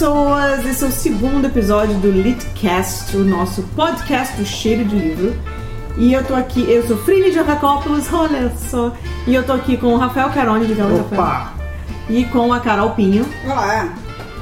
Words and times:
pessoas! 0.00 0.64
Esse 0.64 0.82
é 0.82 0.88
o 0.88 0.90
segundo 0.90 1.44
episódio 1.44 1.94
do 1.98 2.10
Litcast, 2.10 3.14
o 3.14 3.22
nosso 3.22 3.62
podcast 3.76 4.34
do 4.34 4.46
cheiro 4.46 4.82
de 4.82 4.96
livro. 4.96 5.36
E 5.98 6.14
eu 6.14 6.24
tô 6.24 6.34
aqui, 6.34 6.64
eu 6.72 6.86
sou 6.86 6.96
Frini 6.96 7.30
de 7.30 7.38
olha 7.38 8.50
só. 8.56 8.94
E 9.26 9.34
eu 9.34 9.44
tô 9.44 9.52
aqui 9.52 9.76
com 9.76 9.88
o 9.88 9.98
Rafael 9.98 10.30
Carone 10.30 10.66
de 10.66 10.72
Rafael. 10.72 11.00
Opa! 11.00 11.52
E 12.08 12.24
com 12.24 12.50
a 12.50 12.60
Carol 12.60 12.92
Pinho. 12.92 13.26
Olá! 13.44 13.92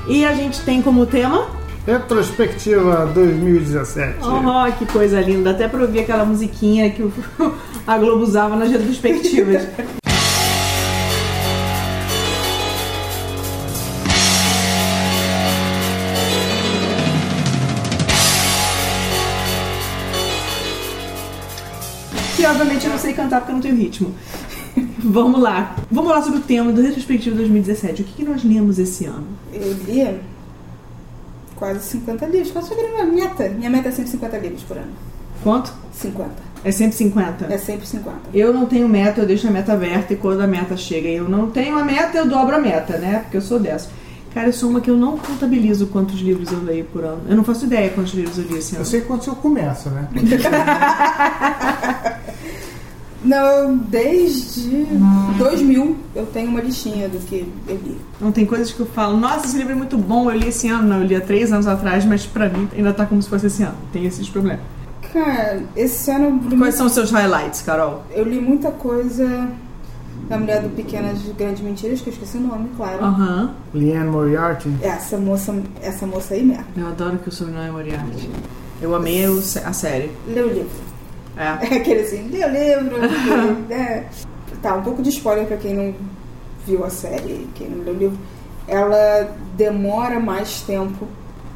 E 0.07 0.25
a 0.25 0.32
gente 0.32 0.61
tem 0.61 0.80
como 0.80 1.04
tema. 1.07 1.48
Retrospectiva 1.84 3.06
2017. 3.12 4.18
Oh, 4.22 4.72
que 4.79 4.86
coisa 4.86 5.20
linda! 5.20 5.50
Até 5.50 5.66
pra 5.66 5.80
ouvir 5.80 6.00
aquela 6.00 6.25
musiquinha 6.25 6.88
que 6.88 7.02
a 7.84 7.98
Globo 7.98 8.22
usava 8.22 8.54
nas 8.54 8.70
retrospectivas. 8.70 9.67
sei 23.08 23.14
cantar 23.14 23.40
porque 23.40 23.53
eu 23.53 23.54
não 23.54 23.62
tenho 23.62 23.76
ritmo. 23.76 24.14
Vamos 25.03 25.40
lá. 25.40 25.76
Vamos 25.90 26.11
lá 26.11 26.22
sobre 26.22 26.40
o 26.40 26.43
tema 26.43 26.72
do 26.72 26.82
Retrospectiva 26.82 27.36
2017. 27.36 28.03
O 28.03 28.04
que, 28.04 28.12
que 28.12 28.25
nós 28.25 28.44
lemos 28.44 28.79
esse 28.79 29.07
ano? 29.07 29.26
Eu 29.53 29.72
li 29.86 30.18
quase 31.57 31.81
50 31.89 32.27
livros. 32.27 32.50
Qual 32.53 32.64
a 32.64 32.69
sua 32.69 32.77
minha 32.77 33.05
meta? 33.05 33.48
Minha 33.48 33.70
meta 33.70 33.89
é 33.89 33.92
sempre 33.92 34.11
50 34.11 34.39
livros 34.39 34.62
por 34.62 34.77
ano. 34.77 34.92
Quanto? 35.42 35.72
50. 35.92 36.31
É 36.64 36.72
sempre 36.72 36.97
50? 36.97 37.47
É 37.47 37.58
sempre 37.58 37.86
50. 37.86 38.17
Eu 38.34 38.53
não 38.53 38.67
tenho 38.67 38.89
meta, 38.89 39.20
eu 39.20 39.27
deixo 39.27 39.47
a 39.47 39.50
meta 39.50 39.72
aberta 39.72 40.12
e 40.12 40.17
quando 40.17 40.41
a 40.41 40.47
meta 40.47 40.77
chega 40.77 41.09
e 41.09 41.14
eu 41.14 41.29
não 41.29 41.51
tenho 41.51 41.79
a 41.79 41.84
meta, 41.84 42.19
eu 42.19 42.29
dobro 42.29 42.56
a 42.56 42.59
meta, 42.59 42.98
né? 42.98 43.20
Porque 43.20 43.36
eu 43.36 43.41
sou 43.41 43.59
dessa. 43.61 43.89
Cara, 44.34 44.48
eu 44.48 44.53
sou 44.53 44.69
uma 44.69 44.81
que 44.81 44.91
eu 44.91 44.97
não 44.97 45.17
contabilizo 45.17 45.86
quantos 45.86 46.20
livros 46.20 46.53
eu 46.53 46.61
leio 46.62 46.84
por 46.86 47.05
ano. 47.05 47.23
Eu 47.29 47.36
não 47.36 47.45
faço 47.45 47.64
ideia 47.64 47.89
quantos 47.91 48.12
livros 48.12 48.36
eu 48.39 48.45
li 48.45 48.59
esse 48.59 48.75
Eu 48.75 48.81
ano. 48.81 48.86
sei 48.86 49.01
quando 49.01 49.23
você 49.23 49.31
começa, 49.31 49.89
né? 49.91 50.09
Não, 53.24 53.77
desde 53.77 54.86
2000 55.38 55.97
eu 56.14 56.27
tenho 56.27 56.50
uma 56.50 56.61
listinha 56.61 57.08
do 57.08 57.19
que 57.19 57.52
eu 57.66 57.77
li. 57.77 57.97
Não 58.20 58.30
tem 58.30 58.47
coisas 58.47 58.70
que 58.70 58.80
eu 58.80 58.86
falo, 58.86 59.16
nossa, 59.16 59.47
esse 59.47 59.56
livro 59.56 59.72
é 59.72 59.77
muito 59.77 59.98
bom, 59.98 60.30
eu 60.30 60.36
li 60.38 60.48
esse 60.48 60.69
ano. 60.69 60.88
Não, 60.88 60.98
eu 60.98 61.05
li 61.05 61.16
há 61.16 61.20
três 61.20 61.52
anos 61.52 61.66
atrás, 61.66 62.05
mas 62.05 62.24
pra 62.27 62.48
mim 62.48 62.69
ainda 62.77 62.92
tá 62.92 63.05
como 63.06 63.20
se 63.22 63.28
fosse 63.28 63.46
esse 63.46 63.62
ano. 63.62 63.77
Tem 63.92 64.05
esses 64.06 64.28
problemas. 64.28 64.61
Cara, 65.12 65.62
esse 65.74 66.11
ano 66.11 66.41
Quais 66.58 66.74
são 66.74 66.86
os 66.86 66.92
seus 66.92 67.11
highlights, 67.11 67.62
Carol? 67.62 68.02
eu 68.14 68.24
li 68.24 68.41
muita 68.41 68.70
coisa 68.70 69.48
da 70.28 70.36
Mulher 70.39 70.62
do 70.62 70.69
Pequenas 70.69 71.19
Grandes 71.39 71.62
Mentiras, 71.62 72.00
que 72.02 72.11
eu 72.11 72.12
esqueci 72.12 72.36
o 72.36 72.41
nome, 72.41 72.69
claro. 72.77 73.02
Aham. 73.02 73.55
Liane 73.74 74.11
Moriarty. 74.11 74.70
Essa 74.83 75.16
moça, 75.16 75.55
essa 75.80 76.06
moça 76.06 76.34
aí 76.34 76.44
mesmo. 76.44 76.64
Eu 76.77 76.86
adoro 76.89 77.19
que 77.19 77.30
o 77.30 77.33
sobrenome 77.33 77.69
é 77.69 77.70
Moriarty. 77.70 78.28
Eu 78.83 78.94
amei 78.94 79.24
a 79.24 79.72
série. 79.72 80.11
Lê 80.28 80.42
o 80.42 80.48
livro. 80.48 80.88
É. 81.39 81.75
É 81.75 81.77
aquele 81.78 82.00
assim, 82.00 82.28
lê 82.28 82.44
o 82.44 82.81
livro, 82.81 82.98
né? 83.69 84.06
Tá, 84.61 84.75
um 84.75 84.83
pouco 84.83 85.03
de 85.03 85.11
spoiler 85.11 85.47
pra 85.47 85.56
quem 85.56 85.72
não 85.72 85.95
viu 86.67 86.84
a 86.84 86.91
série, 86.91 87.48
quem 87.55 87.69
não 87.69 87.84
leu 87.84 87.95
o 87.95 87.97
livro. 87.97 88.19
Ela 88.67 89.34
demora 89.56 90.19
mais 90.19 90.61
tempo 90.62 91.06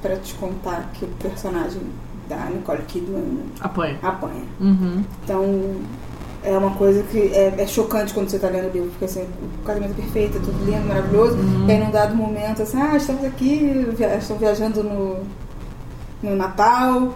pra 0.01 0.17
te 0.17 0.35
contar 0.35 0.91
que 0.95 1.05
o 1.05 1.09
personagem 1.09 1.83
da 2.29 2.47
Nicole 2.47 2.83
Kidman 2.83 3.41
Apanha. 3.61 3.99
apanha. 4.03 4.45
Uhum. 4.61 5.05
Então, 5.23 5.75
é 6.45 6.57
uma 6.57 6.71
coisa 6.71 7.03
que 7.05 7.19
é, 7.19 7.55
é 7.59 7.67
chocante 7.67 8.15
quando 8.15 8.29
você 8.29 8.39
tá 8.39 8.49
lendo 8.49 8.69
o 8.69 8.73
livro, 8.73 8.91
porque 8.91 9.05
assim, 9.05 9.23
o 9.23 9.65
casamento 9.65 9.93
é 9.93 9.95
perfeito, 9.95 10.39
é 10.39 10.41
tudo 10.41 10.65
lindo, 10.65 10.87
maravilhoso, 10.87 11.39
e 11.69 11.71
aí 11.71 11.79
num 11.79 11.91
dado 11.91 12.15
momento, 12.15 12.63
assim, 12.63 12.81
ah, 12.81 12.97
estamos 12.97 13.25
aqui, 13.25 13.87
via 13.97 14.17
estão 14.17 14.37
viajando 14.37 14.83
no, 14.83 15.19
no 16.23 16.37
Natal, 16.37 17.15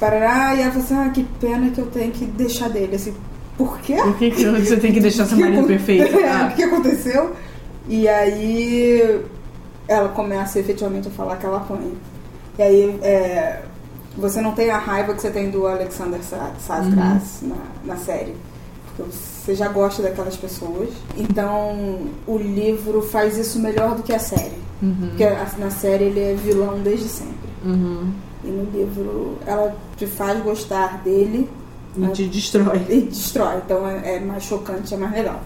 parará, 0.00 0.54
e 0.54 0.62
ela 0.62 0.70
fala 0.72 0.84
assim, 0.84 0.94
ah, 0.96 1.10
que 1.10 1.24
pena 1.40 1.70
que 1.70 1.80
eu 1.80 1.86
tenho 1.86 2.12
que 2.12 2.24
deixar 2.26 2.68
dele, 2.68 2.96
assim, 2.96 3.14
por 3.56 3.78
quê? 3.80 3.96
Por 3.96 4.16
que, 4.18 4.30
que 4.30 4.44
você 4.44 4.76
tem 4.76 4.92
que 4.92 5.00
deixar 5.00 5.24
seu 5.26 5.38
marido 5.38 5.66
perfeito? 5.66 6.16
É, 6.18 6.28
Ah. 6.30 6.50
o 6.52 6.54
que 6.56 6.62
aconteceu? 6.62 7.32
E 7.88 8.08
aí 8.08 9.20
ela 9.88 10.08
começa 10.10 10.58
efetivamente 10.58 11.08
a 11.08 11.10
falar 11.10 11.36
que 11.36 11.46
ela 11.46 11.58
apanha. 11.58 11.92
E 12.58 12.62
aí 12.62 12.98
é, 13.02 13.62
você 14.16 14.40
não 14.40 14.52
tem 14.52 14.70
a 14.70 14.78
raiva 14.78 15.14
que 15.14 15.20
você 15.20 15.30
tem 15.30 15.50
do 15.50 15.66
Alexander 15.66 16.20
Sa- 16.22 16.52
Sassgrass 16.58 17.42
Uhum. 17.42 17.48
na, 17.84 17.94
na 17.94 17.96
série. 17.96 18.34
Porque 18.96 19.10
você 19.12 19.54
já 19.54 19.68
gosta 19.68 20.02
daquelas 20.02 20.36
pessoas. 20.36 20.88
Então 21.16 22.00
o 22.26 22.36
livro 22.36 23.00
faz 23.02 23.36
isso 23.38 23.58
melhor 23.60 23.94
do 23.94 24.02
que 24.02 24.12
a 24.12 24.18
série. 24.18 24.58
Uhum. 24.82 24.96
Porque 25.10 25.24
a- 25.24 25.46
na 25.58 25.70
série 25.70 26.04
ele 26.06 26.20
é 26.20 26.34
vilão 26.34 26.80
desde 26.82 27.08
sempre. 27.08 27.48
Uhum. 27.64 28.10
E 28.46 28.50
no 28.50 28.70
livro 28.70 29.36
ela 29.46 29.76
te 29.96 30.06
faz 30.06 30.42
gostar 30.42 31.02
dele 31.02 31.48
E 31.96 32.06
te 32.08 32.26
destrói. 32.28 32.80
e 32.88 33.00
destrói. 33.02 33.56
Então 33.64 33.86
é, 33.88 34.16
é 34.16 34.20
mais 34.20 34.44
chocante, 34.44 34.94
é 34.94 34.96
mais 34.96 35.12
legal. 35.12 35.40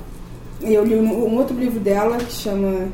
E 0.60 0.74
eu 0.74 0.84
li 0.84 0.94
um, 0.94 1.26
um 1.26 1.36
outro 1.38 1.56
livro 1.56 1.80
dela 1.80 2.18
que 2.18 2.32
chama 2.32 2.88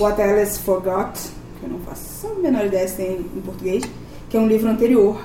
What 0.00 0.20
Alice 0.22 0.58
Forgot, 0.60 1.12
que 1.58 1.66
eu 1.66 1.70
não 1.70 1.78
faço 1.80 2.26
a 2.28 2.34
menor 2.40 2.64
ideia 2.64 2.88
se 2.88 2.96
tem 2.96 3.16
em 3.36 3.40
português, 3.42 3.84
que 4.30 4.36
é 4.36 4.40
um 4.40 4.46
livro 4.48 4.68
anterior, 4.70 5.20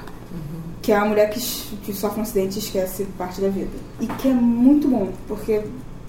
que 0.82 0.92
é 0.92 0.98
a 0.98 1.06
mulher 1.06 1.30
que, 1.30 1.40
que 1.84 1.94
sofre 1.94 2.20
um 2.20 2.24
acidente 2.24 2.58
e 2.58 2.60
esquece 2.60 3.06
parte 3.18 3.40
da 3.40 3.48
vida. 3.48 3.70
E 4.02 4.08
que 4.08 4.28
é 4.28 4.34
muito 4.34 4.88
bom, 4.90 5.10
porque 5.28 5.62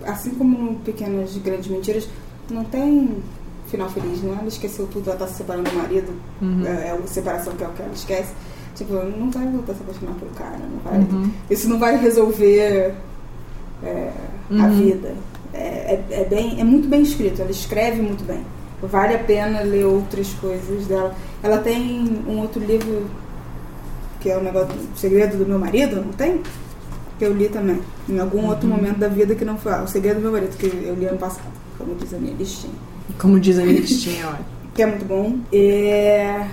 assim 0.05 0.31
como 0.31 0.75
Pequenas 0.81 1.37
Grandes 1.39 1.69
Mentiras, 1.69 2.09
não 2.51 2.65
tem 2.65 3.23
final 3.69 3.89
feliz, 3.91 4.23
não 4.23 4.33
é? 4.35 4.39
Ela 4.39 4.49
esqueceu 4.49 4.87
tudo, 4.87 5.09
ela 5.11 5.19
tá 5.19 5.27
se 5.27 5.35
separando 5.35 5.69
do 5.71 5.77
marido, 5.77 6.13
é, 6.67 6.89
é 6.89 6.99
a 7.03 7.07
separação 7.07 7.55
que 7.55 7.65
é 7.65 7.67
o 7.67 7.71
que 7.73 7.83
ela 7.83 7.93
esquece. 7.93 8.33
Tipo, 8.75 8.95
não 8.95 9.31
vai 9.31 9.47
voltar 9.47 9.73
a 9.73 9.75
se 9.75 9.83
apaixonar 9.83 10.15
pelo 10.15 10.31
cara, 10.33 10.59
não 10.59 10.79
vai. 10.85 10.99
Uhum. 10.99 11.31
Isso 11.51 11.69
não 11.69 11.79
vai 11.79 11.97
resolver 11.97 12.95
é, 13.83 14.11
a 14.51 14.55
Uhum. 14.55 14.71
vida. 14.83 15.15
É, 15.55 15.59
é, 15.59 16.05
é 16.11 16.25
bem, 16.25 16.61
é 16.61 16.65
muito 16.65 16.87
bem 16.89 17.01
escrito, 17.03 17.41
ela 17.41 17.51
escreve 17.51 18.03
muito 18.03 18.25
bem. 18.25 18.41
Vale 18.83 19.15
a 19.15 19.19
pena 19.19 19.61
ler 19.63 19.87
outras 19.87 20.29
coisas 20.35 20.87
dela. 20.87 21.15
Ela 21.43 21.59
tem 21.59 22.23
um 22.29 22.39
outro 22.41 22.61
livro 22.63 23.07
que 24.21 24.31
é 24.31 24.37
o 24.37 24.43
negócio 24.43 24.69
do 24.75 24.99
segredo 24.99 25.39
do 25.39 25.47
meu 25.47 25.59
marido, 25.59 25.97
não 25.97 26.13
tem? 26.13 26.43
Que 27.19 27.25
eu 27.25 27.33
li 27.33 27.49
também. 27.49 27.81
Em 28.07 28.19
algum 28.19 28.41
Uhum. 28.41 28.49
outro 28.49 28.69
momento 28.69 28.99
da 28.99 29.09
vida 29.09 29.35
que 29.35 29.45
não 29.45 29.57
foi. 29.57 29.73
Ah, 29.73 29.83
o 29.83 29.89
segredo 29.89 30.17
do 30.17 30.23
meu 30.23 30.33
marido, 30.33 30.55
que 30.59 30.67
eu 30.67 30.95
li 30.95 31.07
ano 31.07 31.17
passado, 31.19 31.49
como 31.79 31.95
diz 31.95 32.13
a 32.13 32.19
minha 32.19 32.35
listinha 32.35 32.75
Como 33.19 33.41
diz 33.41 33.59
a 33.59 33.63
minha 33.63 33.81
listinha, 33.81 34.27
olha. 34.27 34.41
que 34.75 34.83
é 34.83 34.87
muito 34.87 35.05
bom. 35.05 35.39
É, 35.53 36.47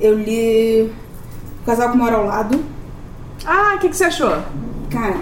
eu 0.00 0.18
li 0.18 0.92
O 1.62 1.66
Casal 1.66 1.90
que 1.90 1.96
Mora 1.96 2.16
ao 2.16 2.26
Lado. 2.26 2.60
Ah, 3.46 3.74
o 3.76 3.78
que, 3.78 3.88
que 3.88 3.96
você 3.96 4.04
achou? 4.04 4.36
Cara, 4.90 5.18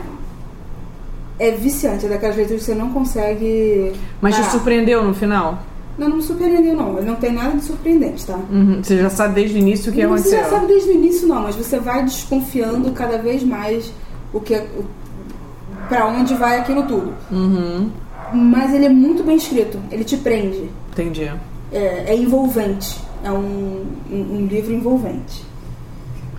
é 1.39 1.51
viciante, 1.51 2.07
é 2.07 2.09
daquelas 2.09 2.37
leituras 2.37 2.63
que 2.63 2.67
você 2.67 2.75
não 2.75 2.91
consegue. 2.91 3.93
Mas 4.21 4.35
te 4.35 4.41
parar. 4.41 4.53
surpreendeu 4.53 5.05
no 5.05 5.15
final? 5.15 5.59
Não, 5.99 6.09
não 6.09 6.17
me 6.17 6.23
surpreendeu, 6.23 6.75
não. 6.75 6.97
Ele 6.99 7.07
não 7.07 7.17
tem 7.17 7.33
nada 7.33 7.57
de 7.57 7.65
surpreendente, 7.65 8.27
tá? 8.27 8.39
Uhum. 8.51 8.83
Você 8.83 8.97
já 8.97 9.11
sabe 9.11 9.35
desde 9.35 9.57
o 9.57 9.59
início 9.59 9.91
o 9.91 9.95
que 9.95 10.03
não, 10.03 10.15
aconteceu. 10.15 10.39
Você 10.39 10.45
já 10.45 10.51
sabe 10.51 10.67
desde 10.67 10.89
o 10.89 10.93
início, 10.93 11.29
não, 11.29 11.43
mas 11.43 11.55
você 11.55 11.79
vai 11.79 12.05
desconfiando 12.05 12.91
cada 12.93 13.19
vez 13.19 13.43
mais 13.43 13.93
o 14.33 14.41
que. 14.41 14.55
O, 14.55 14.85
pra 15.89 16.07
onde 16.07 16.35
vai 16.35 16.61
aquilo 16.61 16.85
tudo. 16.85 17.13
Uhum. 17.31 17.91
Mas 18.33 18.73
ele 18.75 18.87
é 18.87 18.89
muito 18.89 19.23
bem 19.23 19.37
escrito, 19.37 19.79
ele 19.91 20.05
te 20.05 20.17
prende. 20.17 20.71
Entendi. 20.93 21.31
é, 21.73 22.13
é 22.13 22.17
envolvente. 22.17 22.99
É 23.25 23.31
um, 23.31 23.87
um, 24.11 24.37
um 24.37 24.47
livro 24.47 24.73
envolvente. 24.73 25.45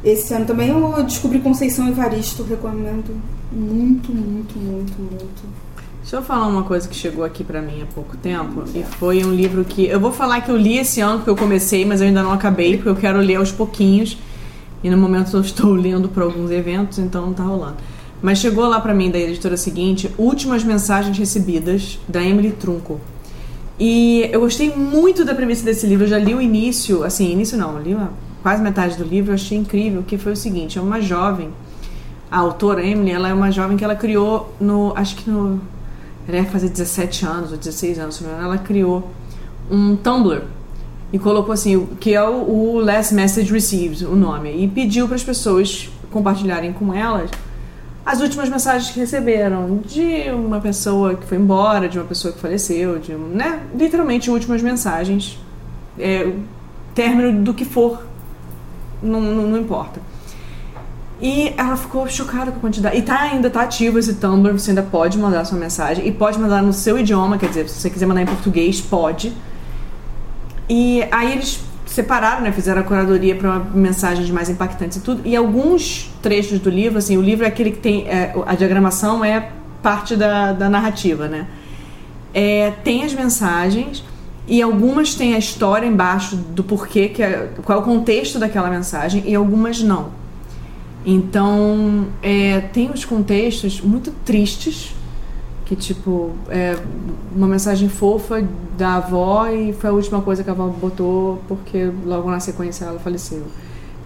Esse 0.03 0.33
ano 0.33 0.45
também 0.45 0.69
eu 0.69 1.03
descobri 1.03 1.39
Conceição 1.39 1.87
Evaristo, 1.87 2.43
recomendo 2.43 3.15
muito, 3.51 4.13
muito, 4.13 4.57
muito, 4.59 4.99
muito. 4.99 5.63
Deixa 6.01 6.17
eu 6.17 6.21
falar 6.21 6.47
uma 6.47 6.63
coisa 6.63 6.85
que 6.85 6.95
chegou 6.95 7.23
aqui 7.23 7.45
pra 7.45 7.61
mim 7.61 7.81
há 7.81 7.85
pouco 7.85 8.17
tempo. 8.17 8.65
E 8.75 8.83
foi 8.83 9.23
um 9.23 9.33
livro 9.33 9.63
que. 9.63 9.85
Eu 9.85 10.01
vou 10.01 10.11
falar 10.11 10.41
que 10.41 10.51
eu 10.51 10.57
li 10.57 10.77
esse 10.77 10.99
ano, 10.99 11.19
porque 11.19 11.29
eu 11.29 11.35
comecei, 11.37 11.85
mas 11.85 12.01
eu 12.01 12.07
ainda 12.07 12.21
não 12.21 12.33
acabei, 12.33 12.75
porque 12.75 12.89
eu 12.89 12.95
quero 12.95 13.19
ler 13.19 13.35
aos 13.35 13.53
pouquinhos. 13.53 14.17
E 14.83 14.89
no 14.89 14.97
momento 14.97 15.35
eu 15.37 15.39
estou 15.39 15.71
lendo 15.73 16.09
para 16.09 16.25
alguns 16.25 16.51
eventos, 16.51 16.99
então 16.99 17.27
não 17.27 17.33
tá 17.33 17.43
rolando. 17.43 17.77
Mas 18.23 18.37
chegou 18.37 18.65
lá 18.69 18.79
pra 18.79 18.93
mim 18.93 19.11
da 19.11 19.19
editora 19.19 19.57
seguinte, 19.57 20.09
Últimas 20.17 20.63
Mensagens 20.63 21.17
Recebidas, 21.17 21.99
da 22.07 22.23
Emily 22.23 22.51
Trunco. 22.51 23.01
E 23.77 24.29
eu 24.31 24.39
gostei 24.39 24.73
muito 24.73 25.25
da 25.25 25.35
premissa 25.35 25.65
desse 25.65 25.85
livro. 25.85 26.05
Eu 26.05 26.09
já 26.09 26.17
li 26.17 26.33
o 26.33 26.39
início, 26.39 27.03
assim, 27.03 27.29
início 27.29 27.57
não, 27.57 27.81
li 27.81 27.93
uma, 27.93 28.13
quase 28.41 28.63
metade 28.63 28.95
do 28.95 29.03
livro. 29.03 29.31
Eu 29.31 29.35
achei 29.35 29.57
incrível, 29.57 30.03
que 30.03 30.17
foi 30.17 30.31
o 30.31 30.35
seguinte: 30.37 30.79
é 30.79 30.81
uma 30.81 31.01
jovem, 31.01 31.49
a 32.31 32.37
autora 32.37 32.81
Emily, 32.81 33.11
ela 33.11 33.27
é 33.27 33.33
uma 33.33 33.51
jovem 33.51 33.75
que 33.75 33.83
ela 33.83 33.95
criou 33.95 34.55
no, 34.57 34.93
acho 34.95 35.17
que 35.17 35.29
no, 35.29 35.59
ela 36.25 36.45
fazer 36.45 36.69
17 36.69 37.25
anos 37.25 37.51
ou 37.51 37.57
16 37.57 37.99
anos, 37.99 38.23
ela 38.23 38.57
criou 38.57 39.11
um 39.69 39.97
Tumblr 39.97 40.43
e 41.11 41.19
colocou 41.19 41.51
assim, 41.51 41.87
que 41.99 42.13
é 42.13 42.23
o, 42.23 42.49
o 42.49 42.79
Last 42.79 43.13
Message 43.13 43.51
Received, 43.51 44.05
o 44.05 44.15
nome, 44.15 44.63
e 44.63 44.65
pediu 44.65 45.07
para 45.07 45.15
as 45.15 45.23
pessoas 45.25 45.89
compartilharem 46.09 46.71
com 46.71 46.93
elas 46.93 47.29
as 48.05 48.19
últimas 48.19 48.49
mensagens 48.49 48.91
que 48.91 48.99
receberam 48.99 49.77
de 49.77 50.29
uma 50.31 50.59
pessoa 50.59 51.15
que 51.15 51.25
foi 51.25 51.37
embora, 51.37 51.87
de 51.87 51.97
uma 51.97 52.05
pessoa 52.05 52.33
que 52.33 52.39
faleceu, 52.39 52.99
de, 52.99 53.13
né, 53.13 53.61
literalmente 53.73 54.29
últimas 54.29 54.61
mensagens 54.61 55.39
é, 55.97 56.33
término 56.93 57.43
do 57.43 57.53
que 57.53 57.63
for, 57.63 58.05
não, 59.01 59.21
não, 59.21 59.47
não 59.47 59.57
importa. 59.57 60.01
E 61.21 61.53
ela 61.57 61.77
ficou 61.77 62.05
chocada 62.09 62.51
com 62.51 62.57
a 62.57 62.59
quantidade. 62.59 62.97
E 62.97 63.01
tá, 63.01 63.21
ainda 63.21 63.49
tá 63.49 63.61
ativo 63.61 63.97
esse 63.97 64.15
Tumblr, 64.15 64.51
você 64.59 64.71
ainda 64.71 64.83
pode 64.83 65.17
mandar 65.17 65.45
sua 65.45 65.57
mensagem. 65.57 66.05
E 66.05 66.11
pode 66.11 66.37
mandar 66.37 66.61
no 66.61 66.73
seu 66.73 66.99
idioma, 66.99 67.37
quer 67.37 67.47
dizer, 67.47 67.69
se 67.69 67.79
você 67.79 67.89
quiser 67.89 68.05
mandar 68.05 68.23
em 68.23 68.25
português, 68.25 68.81
pode. 68.81 69.31
E 70.67 71.01
aí 71.11 71.31
eles 71.31 71.61
separaram, 71.85 72.41
né? 72.41 72.51
Fizeram 72.51 72.81
a 72.81 72.83
curadoria 72.83 73.35
para 73.35 73.59
mensagens 73.59 74.29
mais 74.29 74.49
impactantes 74.49 74.97
e 74.97 75.01
tudo. 75.01 75.21
E 75.25 75.35
alguns 75.35 76.11
trechos 76.21 76.59
do 76.59 76.69
livro, 76.69 76.97
assim, 76.97 77.17
o 77.17 77.21
livro 77.21 77.45
é 77.45 77.47
aquele 77.47 77.71
que 77.71 77.79
tem. 77.79 78.07
É, 78.07 78.33
a 78.45 78.55
diagramação 78.55 79.23
é 79.23 79.51
parte 79.81 80.15
da, 80.15 80.53
da 80.53 80.69
narrativa, 80.69 81.27
né? 81.27 81.47
É, 82.33 82.71
tem 82.83 83.03
as 83.03 83.13
mensagens 83.13 84.03
e 84.47 84.61
algumas 84.61 85.15
têm 85.15 85.35
a 85.35 85.37
história 85.37 85.85
embaixo 85.85 86.35
do 86.35 86.63
porquê, 86.63 87.09
que 87.09 87.23
é, 87.23 87.49
qual 87.63 87.79
é 87.79 87.81
o 87.81 87.85
contexto 87.85 88.39
daquela 88.39 88.69
mensagem, 88.69 89.23
e 89.25 89.35
algumas 89.35 89.81
não. 89.81 90.11
Então, 91.05 92.07
é, 92.21 92.61
tem 92.73 92.89
os 92.89 93.05
contextos 93.05 93.81
muito 93.81 94.11
tristes 94.25 94.93
que 95.73 95.75
tipo 95.75 96.31
é 96.49 96.77
uma 97.35 97.47
mensagem 97.47 97.89
fofa 97.89 98.43
da 98.77 98.95
avó 98.95 99.47
e 99.47 99.73
foi 99.73 99.89
a 99.89 99.93
última 99.93 100.21
coisa 100.21 100.43
que 100.43 100.49
a 100.49 100.53
avó 100.53 100.67
botou 100.67 101.41
porque 101.47 101.91
logo 102.05 102.29
na 102.29 102.39
sequência 102.39 102.85
ela 102.85 102.99
faleceu. 102.99 103.43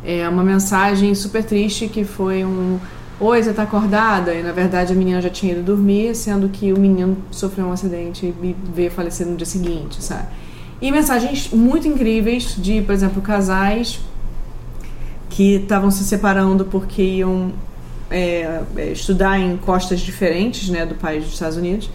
É 0.04 0.28
uma 0.30 0.44
mensagem 0.44 1.14
super 1.14 1.44
triste 1.44 1.88
que 1.88 2.04
foi 2.04 2.46
um 2.46 2.80
Oi, 3.20 3.42
você 3.42 3.52
tá 3.52 3.64
acordada? 3.64 4.32
E 4.32 4.44
na 4.44 4.52
verdade 4.52 4.94
a 4.94 4.96
menina 4.96 5.20
já 5.20 5.30
tinha 5.30 5.54
ido 5.54 5.64
dormir, 5.64 6.16
sendo 6.16 6.48
que 6.50 6.72
o 6.72 6.80
menino 6.80 7.18
sofreu 7.32 7.66
um 7.66 7.72
acidente 7.72 8.28
e 8.28 8.56
veio 8.74 8.92
falecer 8.92 9.26
no 9.26 9.36
dia 9.36 9.46
seguinte, 9.46 10.04
sabe? 10.04 10.28
E 10.80 10.92
mensagens 10.92 11.50
muito 11.50 11.88
incríveis 11.88 12.56
de, 12.56 12.80
por 12.84 12.94
exemplo, 12.94 13.20
casais 13.20 14.00
que 15.32 15.56
estavam 15.56 15.90
se 15.90 16.04
separando 16.04 16.66
porque 16.66 17.02
iam 17.02 17.52
é, 18.10 18.62
é, 18.76 18.92
estudar 18.92 19.40
em 19.40 19.58
costas 19.58 20.00
diferentes 20.00 20.70
né, 20.70 20.86
do 20.86 20.96
país 20.96 21.24
dos 21.24 21.34
Estados 21.34 21.58
Unidos. 21.58 21.90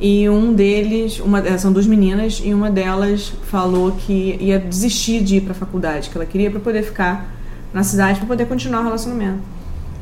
E 0.00 0.28
um 0.28 0.52
deles, 0.52 1.20
uma, 1.20 1.38
é, 1.40 1.56
são 1.58 1.72
duas 1.72 1.86
meninas, 1.86 2.40
e 2.42 2.52
uma 2.52 2.70
delas 2.70 3.32
falou 3.44 3.92
que 3.92 4.36
ia 4.40 4.58
desistir 4.58 5.22
de 5.22 5.36
ir 5.36 5.40
para 5.42 5.52
a 5.52 5.54
faculdade, 5.54 6.10
que 6.10 6.16
ela 6.16 6.26
queria 6.26 6.50
para 6.50 6.60
poder 6.60 6.82
ficar 6.82 7.32
na 7.72 7.82
cidade 7.82 8.18
para 8.18 8.26
poder 8.26 8.46
continuar 8.46 8.80
o 8.80 8.84
relacionamento. 8.84 9.38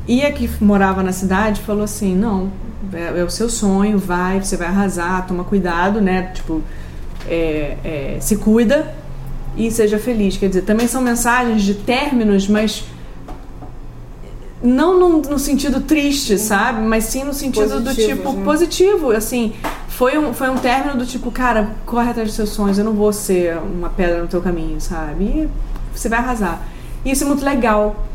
E 0.07 0.23
a 0.23 0.31
que 0.31 0.49
morava 0.63 1.03
na 1.03 1.11
cidade 1.11 1.61
falou 1.61 1.83
assim: 1.83 2.15
não, 2.15 2.51
é, 2.91 3.19
é, 3.19 3.23
o 3.23 3.29
seu 3.29 3.49
sonho, 3.49 3.97
vai, 3.97 4.41
você 4.41 4.57
vai 4.57 4.67
arrasar, 4.67 5.27
toma 5.27 5.43
cuidado, 5.43 6.01
né? 6.01 6.31
Tipo, 6.33 6.61
é, 7.27 7.77
é, 7.83 8.17
se 8.19 8.37
cuida 8.37 8.93
e 9.55 9.69
seja 9.69 9.99
feliz. 9.99 10.37
Quer 10.37 10.47
dizer, 10.47 10.63
também 10.63 10.87
são 10.87 11.01
mensagens 11.01 11.61
de 11.61 11.75
términos, 11.75 12.47
mas 12.47 12.83
não 14.63 14.99
no, 14.99 15.21
no, 15.21 15.39
sentido 15.39 15.81
triste, 15.81 16.37
sabe? 16.37 16.81
Mas 16.81 17.05
sim 17.05 17.23
no 17.23 17.33
sentido 17.33 17.79
do 17.79 17.93
tipo 17.95 18.31
né? 18.33 18.43
positivo. 18.43 19.11
Assim, 19.11 19.53
foi 19.87 20.17
um, 20.17 20.33
foi 20.33 20.49
um 20.49 20.57
término 20.57 20.97
do 20.97 21.05
tipo, 21.05 21.31
cara, 21.31 21.75
corre 21.85 22.09
atrás 22.09 22.29
dos 22.29 22.35
seus 22.35 22.49
sonhos, 22.49 22.77
eu 22.77 22.85
não 22.85 22.93
vou 22.93 23.11
ser 23.11 23.57
uma 23.57 23.89
pedra 23.89 24.21
no 24.21 24.27
teu 24.27 24.41
caminho, 24.41 24.79
sabe? 24.79 25.23
E 25.23 25.49
você 25.93 26.07
vai 26.07 26.19
arrasar. 26.19 26.61
E 27.03 27.11
isso 27.11 27.23
é 27.23 27.27
muito 27.27 27.43
legal. 27.43 28.07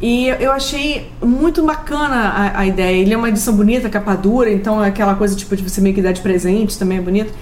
E 0.00 0.28
eu 0.28 0.52
achei 0.52 1.10
muito 1.20 1.62
bacana 1.64 2.14
a, 2.14 2.60
a 2.60 2.66
ideia. 2.66 2.96
Ele 2.96 3.12
é 3.12 3.16
uma 3.16 3.28
edição 3.28 3.54
bonita, 3.54 3.88
capa 3.88 4.14
dura, 4.14 4.50
então 4.50 4.82
é 4.82 4.88
aquela 4.88 5.14
coisa 5.16 5.34
tipo 5.34 5.56
de 5.56 5.62
você 5.62 5.80
meio 5.80 5.94
que 5.94 6.02
dar 6.02 6.12
de 6.12 6.20
presente 6.20 6.78
também 6.78 6.98
é 6.98 7.00
bonito. 7.00 7.32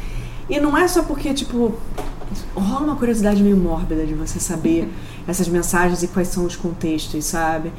E 0.48 0.58
não 0.58 0.76
é 0.76 0.88
só 0.88 1.02
porque, 1.02 1.34
tipo, 1.34 1.74
rola 2.54 2.86
uma 2.86 2.96
curiosidade 2.96 3.42
meio 3.42 3.56
mórbida 3.56 4.06
de 4.06 4.14
você 4.14 4.40
saber 4.40 4.88
essas 5.28 5.48
mensagens 5.48 6.02
e 6.02 6.08
quais 6.08 6.28
são 6.28 6.46
os 6.46 6.56
contextos, 6.56 7.26
sabe? 7.26 7.72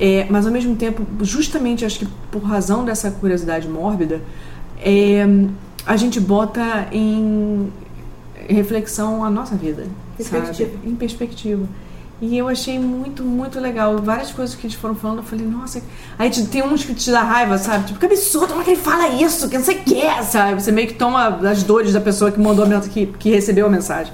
É, 0.00 0.26
mas 0.30 0.46
ao 0.46 0.52
mesmo 0.52 0.76
tempo, 0.76 1.04
justamente 1.24 1.84
acho 1.84 1.98
que 1.98 2.08
por 2.30 2.42
razão 2.42 2.84
dessa 2.84 3.10
curiosidade 3.10 3.68
mórbida, 3.68 4.22
é, 4.80 5.26
a 5.84 5.96
gente 5.96 6.20
bota 6.20 6.86
em 6.92 7.72
reflexão 8.48 9.24
a 9.24 9.30
nossa 9.30 9.56
vida, 9.56 9.86
perspectiva. 10.16 10.70
sabe? 10.70 10.88
Em 10.88 10.94
perspectiva. 10.94 11.66
E 12.20 12.36
eu 12.36 12.48
achei 12.48 12.78
muito, 12.78 13.22
muito 13.22 13.60
legal. 13.60 13.98
Várias 13.98 14.32
coisas 14.32 14.54
que 14.56 14.66
eles 14.66 14.76
foram 14.76 14.94
falando, 14.94 15.18
eu 15.18 15.24
falei, 15.24 15.46
nossa. 15.46 15.80
Aí 16.18 16.30
tem 16.30 16.62
uns 16.62 16.84
que 16.84 16.92
te 16.92 17.12
dá 17.12 17.22
raiva, 17.22 17.58
sabe? 17.58 17.86
Tipo, 17.86 18.00
que 18.00 18.06
absurdo, 18.06 18.48
como 18.48 18.62
é 18.62 18.64
que 18.64 18.70
ele 18.72 18.80
fala 18.80 19.08
isso? 19.08 19.48
Que 19.48 19.56
não 19.56 19.64
sei 19.64 19.76
o 19.76 19.84
que, 19.84 20.24
sabe? 20.24 20.60
Você 20.60 20.72
meio 20.72 20.88
que 20.88 20.94
toma 20.94 21.28
as 21.48 21.62
dores 21.62 21.92
da 21.92 22.00
pessoa 22.00 22.32
que 22.32 22.40
mandou 22.40 22.66
que, 22.92 23.06
que 23.06 23.30
recebeu 23.30 23.66
a 23.66 23.70
mensagem. 23.70 24.12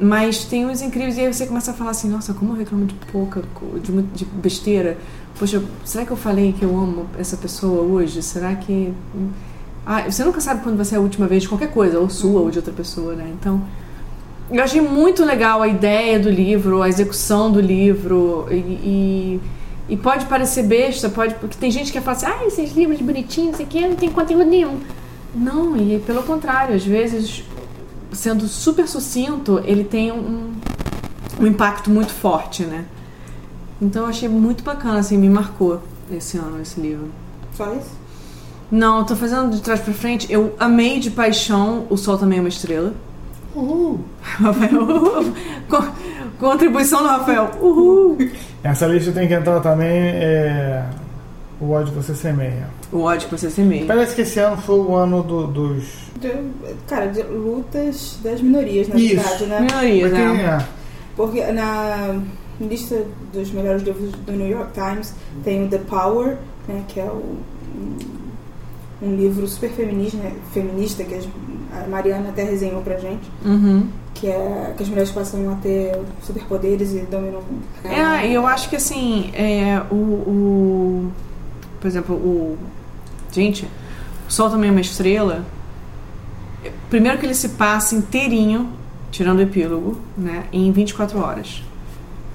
Mas 0.00 0.44
tem 0.44 0.64
uns 0.64 0.80
incríveis, 0.80 1.18
e 1.18 1.20
aí 1.20 1.32
você 1.32 1.46
começa 1.46 1.72
a 1.72 1.74
falar 1.74 1.90
assim, 1.90 2.08
nossa, 2.08 2.32
como 2.32 2.52
eu 2.52 2.56
reclamo 2.56 2.86
de 2.86 2.94
pouca, 3.12 3.42
de, 3.82 4.02
de 4.02 4.24
besteira. 4.24 4.96
Poxa, 5.38 5.62
será 5.84 6.06
que 6.06 6.10
eu 6.10 6.16
falei 6.16 6.54
que 6.54 6.64
eu 6.64 6.70
amo 6.70 7.06
essa 7.18 7.36
pessoa 7.36 7.82
hoje? 7.82 8.22
Será 8.22 8.54
que. 8.54 8.94
Ah, 9.84 10.02
você 10.10 10.24
nunca 10.24 10.40
sabe 10.40 10.62
quando 10.62 10.76
vai 10.76 10.86
ser 10.86 10.96
a 10.96 11.00
última 11.00 11.26
vez 11.26 11.42
de 11.42 11.50
qualquer 11.50 11.70
coisa, 11.70 12.00
ou 12.00 12.08
sua 12.08 12.40
ou 12.40 12.50
de 12.50 12.58
outra 12.58 12.72
pessoa, 12.72 13.14
né? 13.14 13.30
Então. 13.38 13.62
Eu 14.50 14.64
achei 14.64 14.80
muito 14.80 15.24
legal 15.24 15.62
a 15.62 15.68
ideia 15.68 16.18
do 16.18 16.28
livro, 16.28 16.82
a 16.82 16.88
execução 16.88 17.52
do 17.52 17.60
livro, 17.60 18.48
e, 18.50 18.54
e, 18.56 19.40
e 19.90 19.96
pode 19.96 20.26
parecer 20.26 20.64
besta, 20.64 21.08
pode, 21.08 21.34
porque 21.36 21.56
tem 21.56 21.70
gente 21.70 21.92
que 21.92 22.00
fala 22.00 22.16
assim, 22.16 22.26
ah, 22.26 22.46
esses 22.46 22.72
livros 22.72 23.00
bonitinhos, 23.00 23.60
aqui 23.60 23.80
não 23.80 23.94
tem 23.94 24.10
conteúdo 24.10 24.44
nenhum. 24.44 24.80
Não, 25.32 25.76
e 25.76 26.00
pelo 26.00 26.24
contrário, 26.24 26.74
às 26.74 26.84
vezes 26.84 27.44
sendo 28.12 28.46
super 28.46 28.88
sucinto, 28.88 29.60
ele 29.64 29.84
tem 29.84 30.12
um, 30.12 30.52
um 31.38 31.46
impacto 31.46 31.90
muito 31.90 32.12
forte, 32.12 32.64
né? 32.64 32.84
Então 33.80 34.02
eu 34.02 34.08
achei 34.08 34.28
muito 34.28 34.62
bacana, 34.62 34.98
assim, 34.98 35.16
me 35.16 35.28
marcou 35.28 35.82
esse 36.10 36.36
ano 36.36 36.60
esse 36.60 36.80
livro. 36.80 37.08
Só 37.56 37.72
isso? 37.74 38.00
Não, 38.70 39.04
tô 39.04 39.16
fazendo 39.16 39.50
de 39.50 39.60
trás 39.60 39.80
pra 39.80 39.92
frente. 39.92 40.30
Eu 40.30 40.54
amei 40.58 41.00
de 41.00 41.10
paixão 41.10 41.86
O 41.90 41.96
Sol 41.96 42.16
Também 42.16 42.38
é 42.38 42.40
uma 42.40 42.48
Estrela. 42.48 42.94
Uhul! 43.54 44.04
Rafael, 44.22 44.82
uhul. 44.86 45.34
Contribuição 46.38 47.02
do 47.02 47.08
Rafael. 47.08 47.50
Uhul! 47.60 48.16
Essa 48.62 48.86
lista 48.86 49.10
tem 49.10 49.26
que 49.26 49.34
entrar 49.34 49.60
também 49.60 49.88
é, 49.88 50.84
o 51.60 51.70
ódio 51.70 51.92
que 51.92 52.02
você 52.02 52.14
semeia. 52.14 52.68
O 52.92 53.00
ódio 53.02 53.28
que 53.28 53.38
você 53.38 53.50
semeia. 53.50 53.86
Parece 53.86 54.14
que 54.14 54.22
esse 54.22 54.38
ano 54.38 54.56
foi 54.56 54.78
o 54.78 54.94
ano 54.94 55.22
do, 55.22 55.46
dos 55.46 56.10
de, 56.20 56.30
cara, 56.86 57.06
de 57.06 57.22
lutas 57.22 58.18
das 58.22 58.40
minorias, 58.40 58.88
na 58.88 58.96
Isso. 58.96 59.16
verdade, 59.16 59.46
né? 59.46 59.60
Minorias, 59.60 60.12
né? 60.12 60.58
É? 60.60 60.66
Porque 61.16 61.44
na 61.52 62.20
lista 62.60 63.04
dos 63.32 63.50
melhores 63.52 63.82
livros 63.82 64.12
do 64.12 64.32
New 64.32 64.48
York 64.48 64.72
Times 64.72 65.14
tem 65.42 65.64
o 65.64 65.68
The 65.68 65.78
Power, 65.78 66.36
né, 66.68 66.84
que 66.88 67.00
é 67.00 67.04
o, 67.04 67.38
um, 67.74 67.96
um 69.02 69.16
livro 69.16 69.48
super 69.48 69.70
feminista, 69.70 70.18
né, 70.18 70.32
feminista 70.52 71.02
que 71.04 71.18
a 71.72 71.88
Mariana 71.88 72.28
até 72.28 72.44
resenhou 72.44 72.82
pra 72.82 72.98
gente. 72.98 73.30
Uhum. 73.44 73.88
Que 74.12 74.28
é 74.28 74.74
que 74.76 74.82
as 74.82 74.88
mulheres 74.88 75.10
passam 75.10 75.50
a 75.50 75.54
ter 75.56 75.98
superpoderes 76.22 76.92
e 76.92 76.98
dominam 77.00 77.40
o 77.40 77.44
mundo. 77.44 77.64
É, 77.84 78.28
e 78.28 78.34
eu 78.34 78.46
acho 78.46 78.68
que 78.68 78.76
assim, 78.76 79.30
é, 79.32 79.80
o, 79.90 79.94
o. 79.94 81.12
Por 81.80 81.86
exemplo, 81.86 82.14
o. 82.14 82.58
Gente, 83.32 83.64
o 84.28 84.32
Sol 84.32 84.50
também 84.50 84.68
é 84.68 84.72
uma 84.72 84.80
estrela 84.80 85.44
Primeiro 86.90 87.18
que 87.18 87.26
ele 87.26 87.34
se 87.34 87.50
passa 87.50 87.94
inteirinho, 87.94 88.70
tirando 89.10 89.38
o 89.38 89.42
epílogo, 89.42 89.98
né, 90.16 90.44
em 90.52 90.70
24 90.72 91.18
horas. 91.18 91.62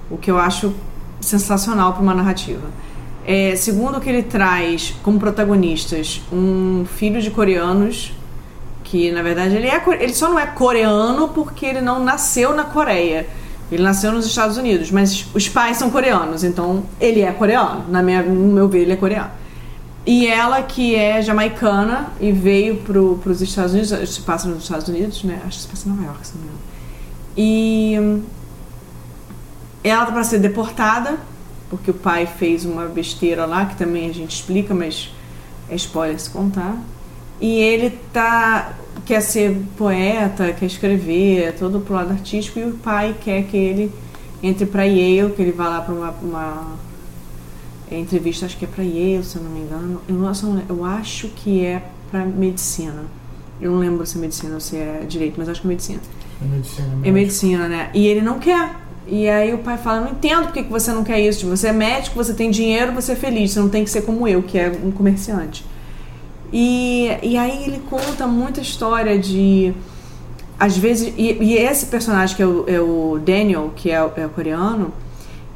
O 0.10 0.18
que 0.18 0.32
eu 0.32 0.38
acho 0.38 0.74
sensacional 1.20 1.94
para 1.94 2.02
uma 2.02 2.14
narrativa. 2.14 2.68
É, 3.26 3.56
segundo 3.56 4.00
que 4.00 4.10
ele 4.10 4.24
traz 4.24 4.96
como 5.04 5.20
protagonistas 5.20 6.22
um 6.32 6.86
filho 6.86 7.22
de 7.22 7.32
coreanos 7.32 8.14
que 8.84 9.12
na 9.12 9.24
verdade 9.24 9.56
ele, 9.56 9.68
é, 9.68 9.82
ele 10.00 10.14
só 10.14 10.30
não 10.30 10.38
é 10.38 10.46
coreano 10.46 11.30
porque 11.30 11.66
ele 11.66 11.82
não 11.82 12.04
nasceu 12.04 12.54
na 12.54 12.64
Coreia. 12.64 13.28
Ele 13.72 13.82
nasceu 13.82 14.12
nos 14.12 14.26
Estados 14.26 14.58
Unidos, 14.58 14.92
mas 14.92 15.26
os 15.34 15.50
pais 15.50 15.78
são 15.78 15.90
coreanos, 15.90 16.44
então 16.44 16.84
ele 17.00 17.22
é 17.22 17.32
coreano. 17.32 17.86
Na 17.90 18.04
minha, 18.04 18.22
no 18.22 18.54
meu 18.54 18.68
ver, 18.68 18.82
ele 18.82 18.94
é 18.94 18.96
coreano. 18.96 19.32
E 20.06 20.28
ela, 20.28 20.62
que 20.62 20.96
é 20.96 21.20
jamaicana 21.22 22.10
e 22.22 22.32
veio 22.32 22.78
para 22.78 23.00
os 23.02 23.42
Estados 23.42 23.74
Unidos, 23.74 24.14
se 24.14 24.22
passa 24.22 24.48
nos 24.48 24.64
Estados 24.64 24.88
Unidos, 24.88 25.24
né? 25.24 25.42
Acho 25.48 25.58
que 25.58 25.64
se 25.64 25.68
passa 25.68 25.90
em 25.90 25.92
Nova 25.92 26.04
York, 26.04 26.28
se 26.28 26.34
não 26.36 26.42
me 26.42 26.48
engano. 26.48 26.62
E 27.36 28.00
hum, 28.00 28.24
ela 29.84 30.06
tá 30.06 30.12
para 30.12 30.24
ser 30.24 30.38
deportada, 30.40 31.18
porque 31.70 31.90
o 31.90 31.94
pai 31.94 32.28
fez 32.28 32.66
uma 32.66 32.86
besteira 32.86 33.48
lá, 33.48 33.66
que 33.66 33.76
também 33.76 34.08
a 34.08 34.14
gente 34.14 34.36
explica, 34.36 34.76
mas 34.76 35.12
é 35.70 35.76
spoiler 35.76 36.20
se 36.20 36.30
contar. 36.30 36.78
E 37.42 37.60
ele 37.60 37.90
tá 38.14 38.74
quer 39.06 39.22
ser 39.22 39.58
poeta, 39.78 40.54
quer 40.54 40.66
escrever, 40.66 41.44
é 41.44 41.52
todo 41.52 41.80
pro 41.80 41.96
lado 41.96 42.12
artístico, 42.12 42.60
e 42.60 42.64
o 42.64 42.72
pai 42.74 43.16
quer 43.20 43.44
que 43.44 43.58
ele 43.58 43.92
entre 44.42 44.66
para 44.66 44.84
Yale, 44.84 45.34
que 45.34 45.42
ele 45.42 45.52
vá 45.52 45.70
lá 45.70 45.82
para 45.82 45.94
uma, 45.94 46.12
uma 46.22 46.76
é, 47.90 48.00
entrevista, 48.00 48.46
acho 48.46 48.58
que 48.58 48.66
é 48.66 48.68
para 48.68 48.84
Yale, 48.84 49.24
se 49.24 49.38
eu 49.38 49.44
não 49.44 49.50
me 49.50 49.62
engano. 49.62 50.02
Eu, 50.08 50.16
não, 50.16 50.64
eu 50.70 50.86
acho 50.86 51.28
que 51.30 51.66
é 51.66 51.84
para 52.12 52.26
medicina. 52.26 53.04
Eu 53.60 53.72
não 53.72 53.80
lembro 53.80 54.06
se 54.06 54.18
é 54.18 54.22
medicina 54.22 54.56
ou 54.56 54.60
se 54.60 54.76
é 54.76 55.06
direito, 55.08 55.36
mas 55.38 55.50
acho 55.50 55.62
que 55.62 55.68
é 55.68 55.70
medicina. 55.70 56.00
É 56.42 56.46
medicina. 56.46 56.88
É 56.88 56.96
mesmo. 56.96 57.14
medicina, 57.14 57.68
né? 57.68 57.90
E 57.94 58.06
ele 58.06 58.22
não 58.22 58.40
quer. 58.40 58.76
E 59.08 59.30
aí 59.30 59.54
o 59.54 59.60
pai 59.60 59.78
fala, 59.78 60.02
não 60.02 60.12
entendo 60.12 60.46
por 60.46 60.54
que 60.54 60.64
que 60.64 60.72
você 60.72 60.92
não 60.92 61.04
quer 61.04 61.20
isso. 61.20 61.48
Você 61.48 61.68
é 61.68 61.74
médico, 61.74 62.16
você 62.16 62.34
tem 62.34 62.50
dinheiro, 62.50 62.92
você 62.92 63.14
é 63.14 63.16
feliz. 63.16 63.52
Você 63.52 63.60
não 63.60 63.70
tem 63.70 63.84
que 63.84 63.90
ser 63.90 64.02
como 64.02 64.28
eu, 64.28 64.44
que 64.44 64.58
é 64.58 64.70
um 64.84 64.92
comerciante. 64.92 65.64
E, 66.58 67.10
e 67.22 67.38
aí 67.38 67.66
ele 67.66 67.82
conta 67.90 68.26
muita 68.26 68.62
história 68.62 69.20
de... 69.20 69.74
Às 70.58 70.78
vezes... 70.78 71.14
E, 71.18 71.34
e 71.44 71.58
esse 71.58 71.88
personagem 71.88 72.36
que 72.36 72.42
é 72.42 72.48
o, 72.48 72.64
é 72.66 72.80
o 72.80 73.20
Daniel, 73.20 73.74
que 73.76 73.92
é, 73.92 73.98
é 74.16 74.28
coreano, 74.34 74.94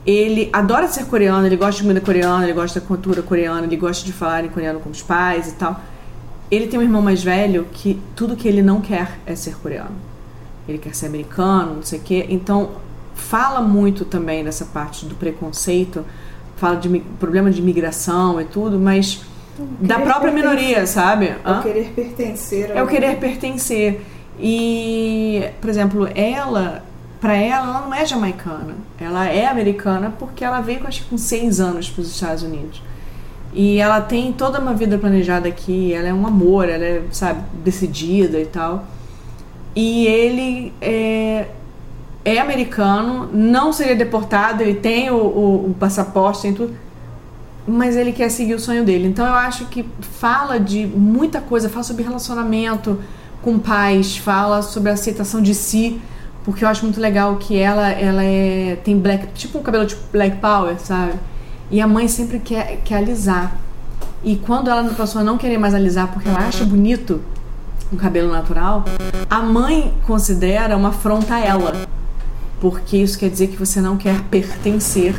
ele 0.05 0.49
adora 0.51 0.87
ser 0.89 1.05
coreano, 1.05 1.45
ele 1.45 1.55
gosta 1.55 1.77
de 1.77 1.83
comida 1.83 2.01
coreana, 2.01 2.43
ele 2.43 2.53
gosta 2.53 2.81
da 2.81 2.85
cultura 2.85 3.21
coreana, 3.21 3.65
ele 3.65 3.77
gosta 3.77 4.05
de 4.05 4.11
falar 4.11 4.43
em 4.43 4.49
coreano 4.49 4.81
com 4.81 4.89
os 4.89 5.01
pais 5.01 5.47
e 5.47 5.53
tal. 5.53 5.79
Ele 6.51 6.67
tem 6.67 6.77
um 6.77 6.83
irmão 6.83 7.01
mais 7.01 7.23
velho 7.23 7.67
que 7.71 7.97
tudo 8.15 8.35
que 8.35 8.47
ele 8.47 8.61
não 8.61 8.81
quer 8.81 9.19
é 9.25 9.35
ser 9.35 9.55
coreano 9.55 10.09
ele 10.69 10.77
quer 10.77 10.95
ser 10.95 11.07
americano, 11.07 11.75
não 11.75 11.83
sei 11.83 11.99
o 11.99 12.01
quê. 12.01 12.25
Então, 12.29 12.69
fala 13.15 13.61
muito 13.61 14.05
também 14.05 14.43
dessa 14.43 14.65
parte 14.65 15.05
do 15.05 15.15
preconceito, 15.15 16.05
fala 16.55 16.75
de 16.75 16.99
problema 17.19 17.49
de 17.49 17.59
imigração 17.59 18.39
e 18.39 18.45
tudo, 18.45 18.79
mas 18.79 19.21
da 19.81 19.99
própria 19.99 20.31
minoria, 20.31 20.85
sabe? 20.85 21.33
É 21.43 21.51
o 21.51 21.61
querer 21.61 21.91
pertencer. 21.95 22.71
É 22.71 22.83
o 22.83 22.87
querer 22.87 23.15
pertencer. 23.17 24.01
E, 24.39 25.43
por 25.59 25.69
exemplo, 25.69 26.09
ela, 26.15 26.83
pra 27.19 27.35
ela, 27.35 27.67
ela 27.67 27.81
não 27.81 27.93
é 27.93 28.05
jamaicana. 28.05 28.75
Ela 28.99 29.27
é 29.27 29.45
americana 29.47 30.13
porque 30.17 30.43
ela 30.45 30.61
veio, 30.61 30.85
acho 30.87 31.03
que 31.03 31.09
com 31.09 31.17
seis 31.17 31.59
anos 31.59 31.89
para 31.89 32.01
os 32.01 32.09
Estados 32.13 32.43
Unidos. 32.43 32.81
E 33.53 33.79
ela 33.79 33.99
tem 34.01 34.31
toda 34.31 34.59
uma 34.59 34.73
vida 34.73 34.97
planejada 34.97 35.47
aqui, 35.47 35.91
ela 35.93 36.07
é 36.07 36.13
um 36.13 36.25
amor, 36.27 36.69
ela 36.69 36.83
é, 36.85 37.01
sabe, 37.11 37.41
decidida 37.63 38.39
e 38.39 38.45
tal. 38.45 38.85
E 39.75 40.05
ele 40.07 40.71
é, 40.81 41.47
é 42.23 42.39
americano, 42.39 43.29
não 43.33 43.73
seria 43.73 43.95
deportado, 43.95 44.61
ele 44.61 44.75
tem 44.75 45.09
o, 45.09 45.15
o- 45.15 45.65
o 45.71 45.75
passaporte, 45.79 46.41
tem 46.43 46.53
tudo, 46.53 46.75
mas 47.69 47.95
ele 47.95 48.11
quer 48.11 48.29
seguir 48.29 48.55
o 48.55 48.59
sonho 48.59 48.83
dele. 48.83 49.07
Então 49.07 49.25
eu 49.25 49.33
acho 49.33 49.65
que 49.65 49.85
fala 50.01 50.59
de 50.59 50.85
muita 50.85 51.39
coisa, 51.39 51.69
fala 51.69 51.83
sobre 51.83 52.03
relacionamento 52.03 52.99
com 53.41 53.59
pais, 53.59 54.17
fala 54.17 54.61
sobre 54.61 54.91
aceitação 54.91 55.41
de 55.41 55.53
si, 55.53 56.01
porque 56.43 56.63
eu 56.63 56.67
acho 56.67 56.83
muito 56.83 56.99
legal 56.99 57.35
que 57.38 57.57
ela 57.57 57.89
ela 57.89 58.23
é 58.23 58.77
tem 58.83 58.97
black, 58.97 59.27
tipo 59.33 59.59
um 59.59 59.63
cabelo 59.63 59.85
tipo 59.85 60.01
black 60.11 60.38
power, 60.38 60.79
sabe? 60.79 61.13
E 61.71 61.79
a 61.79 61.88
mãe 61.88 62.07
sempre 62.07 62.39
quer, 62.39 62.81
quer 62.83 62.97
alisar. 62.97 63.55
E 64.23 64.35
quando 64.35 64.69
ela 64.69 64.83
passou 64.95 65.21
a 65.21 65.23
não 65.23 65.38
querer 65.38 65.57
mais 65.57 65.73
alisar 65.73 66.11
porque 66.11 66.27
ela 66.27 66.39
acha 66.39 66.65
bonito 66.65 67.21
um 67.91 67.95
cabelo 67.95 68.31
natural, 68.31 68.85
a 69.29 69.39
mãe 69.39 69.93
considera 70.05 70.75
uma 70.75 70.89
afronta 70.89 71.35
a 71.35 71.39
ela. 71.39 71.88
Porque 72.59 72.97
isso 72.97 73.17
quer 73.17 73.29
dizer 73.29 73.47
que 73.47 73.55
você 73.55 73.79
não 73.79 73.95
quer 73.95 74.21
pertencer, 74.23 75.15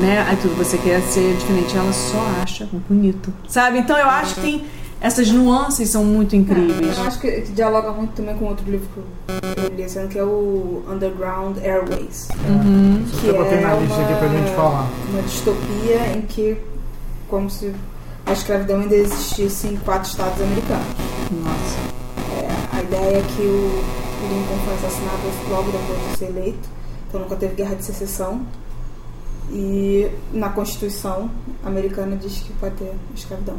né? 0.00 0.24
Aí 0.28 0.36
tudo 0.36 0.54
você 0.56 0.78
quer 0.78 1.00
ser 1.02 1.34
diferente, 1.36 1.76
ela 1.76 1.92
só 1.92 2.18
acha 2.42 2.68
bonito. 2.88 3.32
Sabe? 3.48 3.78
Então 3.78 3.96
eu 3.96 4.06
acho 4.08 4.34
que 4.36 4.40
tem 4.40 4.64
essas 5.00 5.30
nuances 5.30 5.90
são 5.90 6.04
muito 6.04 6.34
incríveis. 6.34 6.96
Eu 6.96 7.04
acho 7.04 7.20
que, 7.20 7.42
dialoga 7.54 7.92
muito 7.92 8.12
também 8.12 8.34
com 8.36 8.46
outro 8.46 8.64
livro 8.70 8.88
que 8.92 8.98
eu 8.98 9.76
li 9.76 10.08
que 10.08 10.18
é 10.18 10.24
o 10.24 10.82
Underground 10.90 11.58
Airways. 11.58 12.28
Uhum. 12.48 13.04
Que 13.20 13.26
eu 13.28 13.36
botei 13.36 13.58
é 13.58 13.60
na 13.60 13.74
lista 13.74 14.00
aqui 14.00 14.14
pra 14.14 14.26
uma- 14.26 14.38
gente 14.38 14.50
falar. 14.56 14.88
Uma 15.10 15.22
distopia 15.22 16.16
em 16.16 16.22
que, 16.22 16.56
como 17.28 17.50
se 17.50 17.72
a 18.24 18.32
escravidão 18.32 18.80
ainda 18.80 18.94
existisse 18.96 19.68
em 19.68 19.76
quatro 19.76 20.08
estados 20.10 20.40
americanos. 20.40 20.86
Nossa. 21.30 22.76
A 22.76 22.82
ideia 22.82 23.18
é 23.18 23.22
que 23.36 23.42
o 23.42 23.82
Lincoln 24.28 24.58
foi 24.64 24.74
assassinado 24.74 25.22
logo 25.50 25.70
depois 25.70 26.10
de 26.10 26.18
ser 26.18 26.24
eleito, 26.26 26.68
então 27.08 27.20
nunca 27.20 27.36
teve 27.36 27.54
guerra 27.54 27.74
de 27.76 27.84
secessão. 27.84 28.40
E 29.50 30.10
na 30.32 30.48
Constituição 30.48 31.30
americana 31.64 32.16
diz 32.16 32.38
que 32.40 32.52
pode 32.54 32.74
ter 32.76 32.92
escravidão. 33.14 33.56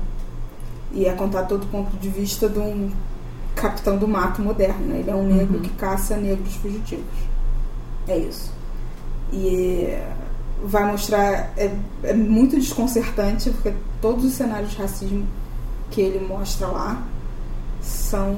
E 0.91 1.06
é 1.06 1.13
contado 1.13 1.48
todo 1.48 1.63
o 1.63 1.67
ponto 1.67 1.96
de 1.98 2.10
vista 2.10 2.50
de 2.50 2.60
um 2.60 2.91
capitão 3.56 3.98
do 3.98 4.08
mato 4.08 4.41
moderno. 4.41 4.86
né? 4.88 5.00
Ele 5.00 5.10
é 5.10 5.15
um 5.15 5.25
negro 5.27 5.56
Uhum. 5.58 5.62
que 5.62 5.70
caça 5.72 6.17
negros 6.17 6.56
fugitivos. 6.56 7.06
É 8.08 8.17
isso. 8.17 8.51
E 9.32 9.98
vai 10.63 10.89
mostrar. 10.89 11.51
É, 11.58 11.74
é 12.03 12.13
muito 12.13 12.56
desconcertante, 12.56 13.50
porque 13.50 13.74
todos 14.01 14.25
os 14.25 14.34
cenários 14.34 14.72
de 14.72 14.77
racismo 14.77 15.25
que 15.91 16.01
ele 16.01 16.25
mostra 16.25 16.67
lá 16.67 17.01
são 17.82 18.38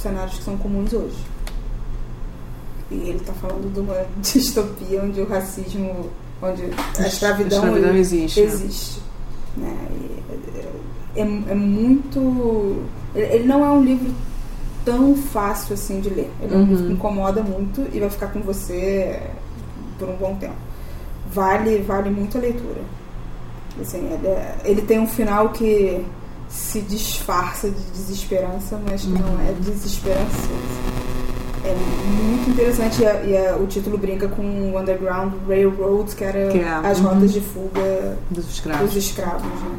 cenários 0.00 0.38
que 0.38 0.44
são 0.44 0.56
comuns 0.56 0.92
hoje. 0.92 1.18
E 2.90 2.94
ele 2.94 3.18
está 3.18 3.32
falando 3.32 3.72
de 3.72 3.80
uma 3.80 4.06
distopia 4.22 5.02
onde 5.02 5.20
o 5.20 5.28
racismo, 5.28 6.10
onde 6.42 6.62
a 6.98 7.06
escravidão, 7.06 7.62
A 7.62 7.66
escravidão 7.66 7.96
existe. 7.96 8.40
né? 8.40 8.46
existe. 8.46 9.00
né? 9.56 9.76
E 11.16 11.20
É, 11.20 11.22
é 11.22 11.54
muito. 11.54 12.82
Ele 13.14 13.44
não 13.44 13.64
é 13.64 13.70
um 13.70 13.82
livro 13.82 14.12
tão 14.84 15.14
fácil 15.16 15.74
assim 15.74 16.00
de 16.00 16.10
ler. 16.10 16.30
Ele 16.42 16.54
é 16.54 16.56
um 16.56 16.60
Uhum. 16.60 16.66
livro 16.66 16.86
que 16.86 16.92
incomoda 16.92 17.42
muito 17.42 17.86
e 17.92 17.98
vai 18.00 18.10
ficar 18.10 18.26
com 18.28 18.40
você 18.40 19.20
por 19.98 20.08
um 20.10 20.16
bom 20.16 20.34
tempo. 20.36 20.54
Vale, 21.32 21.78
vale 21.78 22.10
muito 22.10 22.36
a 22.36 22.40
leitura. 22.40 22.82
Assim, 23.80 23.98
ele, 24.12 24.26
é- 24.28 24.56
ele 24.64 24.82
tem 24.82 24.98
um 24.98 25.06
final 25.06 25.48
que 25.50 26.04
se 26.48 26.80
disfarça 26.82 27.68
de 27.70 27.80
desesperança, 27.92 28.78
mas 28.88 29.02
que 29.02 29.08
não 29.08 29.40
é 29.48 29.52
desesperança. 29.60 30.48
É 31.68 31.74
muito 31.74 32.50
interessante 32.50 33.02
e, 33.02 33.06
a- 33.06 33.22
e 33.24 33.36
a- 33.36 33.56
o 33.56 33.66
título 33.66 33.98
brinca 33.98 34.28
com 34.28 34.42
o 34.42 34.78
Underground 34.78 35.32
Railroads, 35.48 36.14
que 36.14 36.22
era 36.24 36.48
Que 36.48 36.58
é, 36.58 36.68
as 36.68 36.98
uhum. 37.00 37.08
rotas 37.08 37.32
de 37.32 37.40
fuga 37.40 38.16
Dos 38.30 38.48
escravos. 38.50 38.86
dos 38.92 38.96
escravos. 38.96 39.42
Né? 39.42 39.78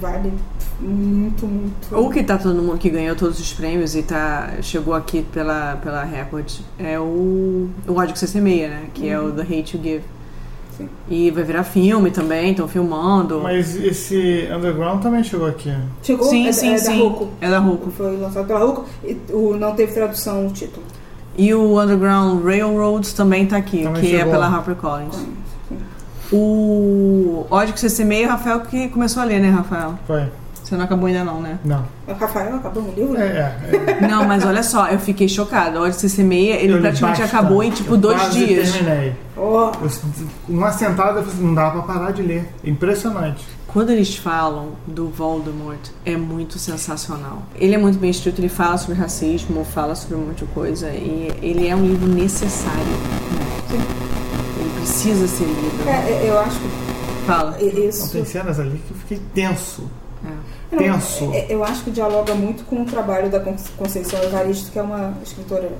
Vale 0.00 0.32
muito, 0.80 1.46
muito. 1.46 1.94
O 1.94 2.08
que 2.10 2.22
tá 2.24 2.38
todo 2.38 2.62
mundo 2.62 2.78
que 2.78 2.88
ganhou 2.88 3.14
todos 3.14 3.38
os 3.38 3.52
prêmios 3.52 3.94
e 3.94 4.02
tá, 4.02 4.54
chegou 4.62 4.94
aqui 4.94 5.22
pela, 5.30 5.76
pela 5.76 6.02
Record 6.04 6.50
é 6.78 6.98
o, 6.98 7.68
o 7.86 7.92
ódio 7.94 8.14
que 8.14 8.18
você 8.18 8.26
semeia, 8.26 8.68
né? 8.68 8.82
Que 8.94 9.08
é 9.10 9.20
o 9.20 9.30
The 9.30 9.42
Hate 9.42 9.76
You 9.76 9.82
Give. 9.82 10.04
Sim. 10.80 10.88
E 11.08 11.30
vai 11.30 11.44
virar 11.44 11.64
filme 11.64 12.10
também, 12.10 12.52
estão 12.52 12.66
filmando. 12.66 13.40
Mas 13.42 13.76
esse 13.76 14.48
Underground 14.54 15.02
também 15.02 15.22
chegou 15.22 15.46
aqui. 15.46 15.72
Chegou 16.02 16.26
sim, 16.28 16.46
é, 16.48 16.52
sim, 16.52 16.72
é 16.72 16.78
sim. 16.78 16.98
da 16.98 17.04
Roku. 17.04 17.28
É 17.40 17.50
da 17.50 17.58
Roku. 17.58 17.90
Foi 17.90 18.16
lançado 18.16 18.46
pela 18.46 18.60
Roku. 18.60 18.86
E 19.04 19.16
o, 19.32 19.56
não 19.56 19.74
teve 19.74 19.92
tradução 19.92 20.46
o 20.46 20.50
título. 20.50 20.84
E 21.36 21.52
o 21.54 21.80
Underground 21.80 22.44
Railroads 22.44 23.12
também 23.12 23.46
tá 23.46 23.56
aqui, 23.56 23.82
Também 23.82 24.02
que 24.02 24.14
é 24.14 24.18
chegou. 24.18 24.32
pela 24.32 24.46
HarperCollins. 24.46 25.14
Sim. 25.14 25.34
O 26.32 27.44
ódio 27.50 27.74
que 27.74 27.80
você 27.80 27.90
semeia, 27.90 28.26
o 28.26 28.30
Rafael 28.30 28.60
que 28.60 28.88
começou 28.88 29.22
a 29.22 29.26
ler, 29.26 29.40
né, 29.40 29.50
Rafael? 29.50 29.98
Foi? 30.06 30.24
Você 30.70 30.76
não 30.76 30.84
acabou 30.84 31.08
ainda 31.08 31.24
não, 31.24 31.40
né? 31.42 31.58
Não. 31.64 31.84
O 32.06 32.12
Rafael 32.12 32.54
acabou 32.54 32.84
no 32.84 32.92
livro? 32.92 33.16
É, 33.16 33.26
é. 33.26 33.96
é. 34.04 34.06
Não, 34.06 34.24
mas 34.24 34.44
olha 34.46 34.62
só, 34.62 34.86
eu 34.86 35.00
fiquei 35.00 35.28
chocada. 35.28 35.80
O 35.80 35.82
ódio 35.82 35.94
que 35.96 36.00
você 36.02 36.08
semeia, 36.08 36.54
ele 36.54 36.74
Eu 36.74 36.80
praticamente 36.80 37.20
bastante. 37.22 37.36
acabou 37.36 37.60
em 37.64 37.70
tipo 37.72 37.94
Eu 37.94 37.98
dois 37.98 38.16
quase 38.20 38.46
dias. 38.46 38.70
terminei. 38.70 39.16
Oh, 39.36 39.72
Eu, 39.82 39.90
uma 40.48 40.70
sentada, 40.70 41.18
assim, 41.18 41.42
não 41.42 41.54
dava 41.54 41.82
pra 41.82 41.94
parar 41.94 42.12
de 42.12 42.22
ler. 42.22 42.48
Impressionante. 42.62 43.44
Quando 43.66 43.90
eles 43.90 44.14
falam 44.16 44.68
do 44.86 45.08
Voldemort, 45.08 45.80
é 46.06 46.16
muito 46.16 46.56
sensacional. 46.56 47.42
Ele 47.56 47.74
é 47.74 47.78
muito 47.78 47.98
bem 47.98 48.10
escrito, 48.10 48.40
ele 48.40 48.48
fala 48.48 48.76
sobre 48.78 48.94
racismo, 49.00 49.64
fala 49.64 49.96
sobre 49.96 50.18
muita 50.18 50.46
coisa, 50.46 50.88
e 50.90 51.32
ele 51.42 51.66
é 51.66 51.74
um 51.74 51.82
livro 51.84 52.06
necessário. 52.08 52.78
né? 52.78 53.84
Ele 54.58 54.70
precisa 54.76 55.26
ser 55.26 55.44
lido. 55.44 55.88
é, 55.88 56.26
é, 56.26 56.30
eu 56.30 56.38
acho 56.38 56.58
que 56.60 57.26
Fala. 57.26 57.56
i- 57.60 57.88
isso. 57.88 58.10
tem 58.12 58.24
cenas 58.24 58.58
ali 58.58 58.80
que 58.86 58.92
eu 58.92 58.96
fiquei 58.98 59.20
tenso. 59.34 59.84
É. 61.34 61.46
Eu 61.48 61.64
acho 61.64 61.82
que 61.84 61.90
dialoga 61.90 62.34
muito 62.34 62.64
com 62.64 62.82
o 62.82 62.84
trabalho 62.84 63.28
da 63.28 63.40
Con- 63.40 63.56
Conceição 63.76 64.22
Evaristo, 64.22 64.70
que 64.70 64.78
é 64.78 64.82
uma 64.82 65.14
escritora 65.22 65.70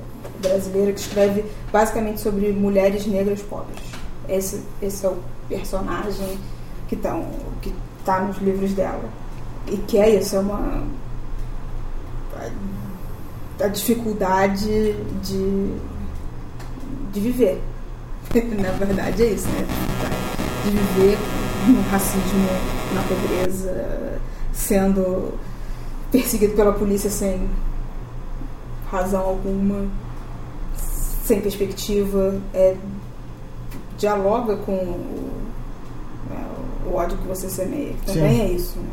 brasileira 0.41 0.91
que 0.91 0.99
escreve 0.99 1.45
basicamente 1.71 2.19
sobre 2.19 2.51
mulheres 2.51 3.05
negras 3.05 3.41
pobres. 3.41 3.79
Esse, 4.27 4.61
esse 4.81 5.05
é 5.05 5.09
o 5.09 5.17
personagem 5.47 6.37
que 6.89 6.95
está 6.95 7.19
que 7.61 7.73
tá 8.05 8.19
nos 8.21 8.37
livros 8.39 8.73
dela. 8.73 9.03
E 9.67 9.77
que 9.77 9.97
é 9.97 10.09
isso, 10.17 10.35
é 10.35 10.39
uma. 10.39 10.83
a, 13.59 13.63
a 13.65 13.67
dificuldade 13.67 14.93
de, 15.23 15.73
de 17.13 17.19
viver. 17.19 17.61
Na 18.33 18.71
verdade 18.85 19.23
é 19.23 19.27
isso, 19.27 19.47
né? 19.49 19.65
De 20.65 20.71
viver 20.71 21.17
no 21.67 21.81
racismo, 21.91 22.47
na 22.95 23.01
pobreza, 23.03 24.10
sendo 24.51 25.33
perseguido 26.11 26.53
pela 26.53 26.73
polícia 26.73 27.09
sem 27.09 27.47
razão 28.91 29.21
alguma, 29.21 29.87
sem 31.23 31.39
perspectiva, 31.39 32.35
é, 32.53 32.75
dialoga 33.97 34.57
com 34.57 34.73
o, 34.73 35.31
é, 36.31 36.89
o 36.89 36.95
ódio 36.95 37.17
que 37.17 37.27
você 37.27 37.49
semeia, 37.49 37.93
que 37.93 38.07
também 38.07 38.35
Sim. 38.35 38.41
é 38.41 38.47
isso, 38.51 38.79
né? 38.79 38.89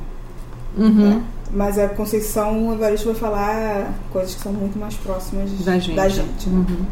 Uhum. 0.76 1.22
Mas 1.50 1.78
a 1.78 1.88
Conceição 1.88 2.72
Evaristo 2.74 3.06
vai 3.06 3.14
falar 3.14 3.94
coisas 4.12 4.34
que 4.34 4.40
são 4.40 4.52
muito 4.52 4.78
mais 4.78 4.94
próximas 4.94 5.50
Da 5.64 5.78
gente. 5.78 5.96
Da 5.96 6.08
gente 6.08 6.48
né? 6.48 6.66
Uhum. 6.68 6.86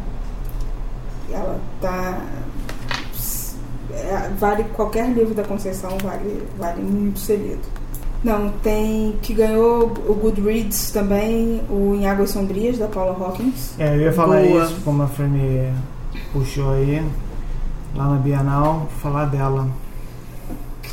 E 1.29 1.33
ela 1.33 1.59
tá. 1.79 2.21
é, 3.93 4.29
vale 4.37 4.63
qualquer 4.75 5.09
livro 5.09 5.33
da 5.33 5.43
Conceição 5.43 5.97
vale, 6.03 6.43
vale 6.57 6.81
muito 6.81 7.19
ser 7.19 7.37
lido. 7.37 7.76
Não, 8.23 8.49
tem 8.63 9.15
que 9.21 9.33
ganhou 9.33 9.85
o 10.07 10.13
Goodreads 10.15 10.91
também, 10.91 11.61
o 11.69 11.93
Em 11.95 12.07
Águas 12.07 12.31
Sombrias 12.31 12.77
da 12.77 12.87
Paula 12.87 13.11
Hawkins. 13.13 13.73
É, 13.77 13.95
eu 13.95 14.01
ia 14.01 14.11
falar 14.13 14.41
Boa. 14.41 14.63
isso, 14.65 14.75
como 14.83 15.03
a 15.03 15.07
Fran 15.07 15.29
puxou 16.33 16.73
aí, 16.73 17.05
lá 17.95 18.07
na 18.09 18.15
Bienal, 18.17 18.87
falar 19.01 19.25
dela. 19.25 19.67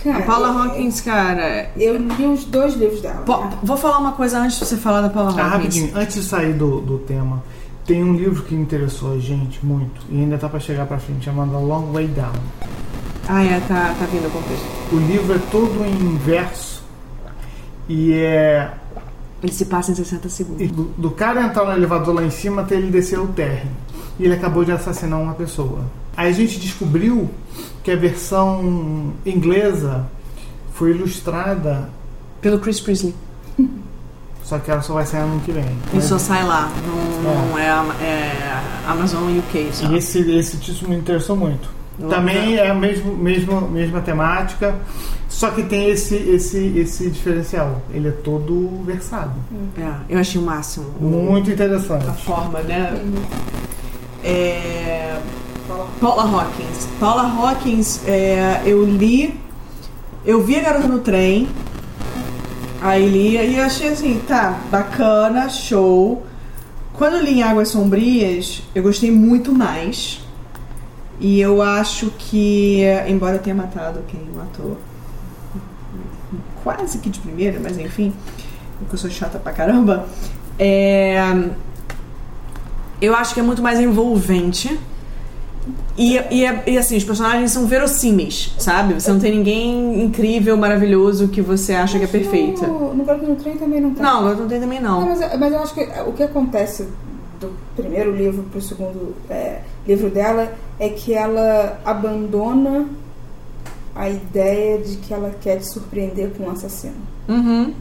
A 0.07 0.13
Cara, 0.13 0.23
Paula 0.27 0.49
é- 0.49 0.51
Hawkins, 0.69 1.01
cara. 1.01 1.71
Eu 1.79 1.97
li 1.97 2.27
os 2.27 2.45
dois 2.45 2.75
livros 2.75 3.01
dela. 3.01 3.23
Po- 3.23 3.39
né? 3.45 3.53
Vou 3.63 3.77
falar 3.79 3.99
uma 3.99 4.13
coisa 4.13 4.39
antes 4.39 4.59
de 4.59 4.67
você 4.67 4.77
falar 4.77 5.01
da 5.01 5.09
Paula 5.09 5.31
Ah, 5.31 5.33
Hawkins. 5.33 5.51
rapidinho, 5.53 5.91
antes 5.95 6.17
de 6.17 6.23
sair 6.25 6.53
do, 6.53 6.81
do 6.83 6.99
tema, 6.99 7.43
tem 7.87 8.05
um 8.05 8.13
livro 8.15 8.43
que 8.43 8.55
interessou 8.55 9.15
a 9.15 9.19
gente 9.19 9.65
muito, 9.65 10.03
e 10.11 10.21
ainda 10.21 10.37
tá 10.37 10.47
pra 10.49 10.61
chegar 10.61 10.85
pra 10.87 10.99
frente, 10.99 11.25
chamado 11.25 11.57
A 11.57 11.59
Long 11.59 11.91
Way 11.93 12.09
Down. 12.09 12.33
Ah, 13.27 13.43
é, 13.43 13.59
tá, 13.61 13.95
tá 13.99 14.05
vindo 14.13 14.27
o 14.27 14.31
contexto. 14.31 14.67
O 14.93 14.97
livro 14.99 15.35
é 15.35 15.39
todo 15.51 15.83
em 15.87 16.17
verso, 16.19 16.74
e 17.89 18.13
é 18.13 18.71
Ele 19.43 19.53
se 19.53 19.67
passa 19.67 19.93
em 19.93 19.95
60 19.95 20.27
e 20.27 20.31
segundos. 20.31 20.71
do, 20.71 20.85
do 20.97 21.11
cara 21.11 21.43
entrar 21.43 21.65
no 21.65 21.73
elevador 21.73 22.15
lá 22.15 22.25
em 22.25 22.31
cima 22.31 22.63
até 22.63 22.77
ele 22.77 22.91
descer 22.91 23.19
o 23.19 23.29
térreo. 23.29 23.71
E 24.19 24.25
ele 24.25 24.35
acabou 24.35 24.65
de 24.65 24.73
assassinar 24.73 25.21
uma 25.21 25.35
pessoa. 25.35 25.81
Aí 26.17 26.29
a 26.29 26.33
gente 26.33 26.59
descobriu 26.61 27.31
que 27.83 27.91
a 27.91 27.97
versão 27.97 29.13
inglesa 29.27 30.07
foi 30.73 30.91
ilustrada, 30.91 31.89
Pelo 32.41 32.59
Chris 32.59 32.81
Priestley. 32.81 33.15
só 34.45 34.59
que 34.59 34.71
ela 34.71 34.83
só 34.83 34.95
vai 34.95 35.07
sair 35.07 35.23
ano 35.23 35.41
que 35.41 35.51
vem. 35.53 35.65
E 35.93 36.01
só 36.01 36.19
sai 36.19 36.45
lá. 36.45 36.71
Não, 36.87 37.49
não 37.49 37.59
é, 37.59 37.69
é 38.05 38.61
Amazon 38.87 39.39
UK 39.39 39.71
só. 39.73 39.91
E 39.91 39.97
esse, 39.97 40.31
esse 40.31 40.59
título 40.59 40.91
me 40.91 40.97
interessou 40.97 41.37
muito. 41.37 41.69
Também 41.99 42.57
é 42.57 42.71
a 42.71 42.75
mesmo, 42.75 43.17
mesmo, 43.17 43.61
mesma 43.69 44.01
temática, 44.01 44.75
só 45.29 45.51
que 45.51 45.63
tem 45.63 45.91
esse, 45.91 46.17
esse, 46.17 46.79
esse 46.79 47.11
diferencial. 47.11 47.83
Ele 47.93 48.09
é 48.09 48.11
todo 48.11 48.83
versado. 48.85 49.33
É, 49.79 49.93
eu 50.09 50.19
achei 50.19 50.41
o 50.41 50.45
máximo. 50.45 50.87
Muito 51.01 51.51
interessante. 51.51 52.07
A 52.09 52.13
forma, 52.13 52.61
né? 52.61 53.01
É... 54.23 55.19
Paula 56.01 56.23
Hawkins. 56.23 56.89
Paula 56.99 57.23
Hawkins, 57.23 58.01
é, 58.07 58.63
eu 58.65 58.85
li. 58.85 59.39
Eu 60.25 60.43
vi 60.43 60.57
a 60.57 60.63
garota 60.63 60.89
no 60.89 60.99
trem. 60.99 61.49
Aí 62.81 63.09
li 63.09 63.37
e 63.37 63.61
achei 63.61 63.89
assim, 63.89 64.21
tá, 64.27 64.59
bacana, 64.71 65.49
show. 65.49 66.25
Quando 66.93 67.17
eu 67.17 67.23
li 67.23 67.39
em 67.39 67.43
Águas 67.43 67.69
Sombrias, 67.69 68.63
eu 68.75 68.83
gostei 68.83 69.11
muito 69.11 69.53
mais. 69.53 70.24
E 71.21 71.41
eu 71.41 71.63
acho 71.63 72.11
que, 72.19 72.83
embora 73.07 73.37
eu 73.37 73.41
tenha 73.43 73.55
matado 73.55 74.01
quem 74.09 74.21
matou 74.35 74.77
quase 76.63 76.99
que 76.99 77.09
de 77.11 77.21
primeira, 77.21 77.61
mas 77.63 77.79
enfim, 77.79 78.13
porque 78.79 78.95
eu 78.95 78.99
sou 78.99 79.11
chata 79.11 79.39
pra 79.39 79.53
caramba, 79.53 80.07
é, 80.59 81.19
eu 83.01 83.15
acho 83.15 83.35
que 83.35 83.41
é 83.41 83.43
muito 83.43 83.63
mais 83.63 83.79
envolvente. 83.79 84.79
E, 85.97 86.17
e, 86.31 86.45
é- 86.45 86.63
e, 86.67 86.77
assim, 86.77 86.97
os 86.97 87.05
personagens 87.05 87.51
são 87.53 87.67
verossímeis, 87.67 88.55
sabe? 88.59 88.95
Você 88.95 89.11
não 89.13 89.21
tem 89.21 89.35
ninguém 89.37 90.03
incrível, 90.03 90.57
maravilhoso 90.57 91.29
que 91.29 91.41
você 91.41 91.73
acha 91.73 91.99
que 91.99 92.05
é 92.05 92.09
perfeita. 92.09 92.67
No, 92.67 92.93
no 92.93 93.05
Garoto 93.05 93.27
no 93.27 93.37
Trem 93.37 93.57
também 93.57 93.81
não 93.81 93.95
tem. 93.95 94.03
Não, 94.03 94.29
eu 94.29 94.37
não 94.37 94.49
tenho 94.49 94.61
também 94.61 94.81
Não, 94.81 95.01
não. 95.01 95.09
mas, 95.17 95.39
mas 95.39 95.53
eu 95.53 95.59
acho 95.61 95.73
que 95.75 95.81
o 96.07 96.13
que 96.13 96.23
acontece 96.23 96.87
do 97.41 97.53
primeiro 97.77 98.15
livro 98.15 98.43
pro 98.51 98.61
segundo 98.61 99.15
é, 99.31 99.61
livro 99.87 100.11
dela 100.11 100.53
é 100.79 100.89
que 100.89 101.15
ela 101.15 101.81
abandona 101.85 102.87
a 103.95 104.09
ideia 104.09 104.79
de 104.79 104.97
que 104.97 105.15
ela 105.15 105.31
quer 105.41 105.59
te 105.59 105.67
surpreender 105.67 106.31
com 106.37 106.45
um 106.45 106.51
assassino. 106.51 106.95
Uhum. 107.29 107.73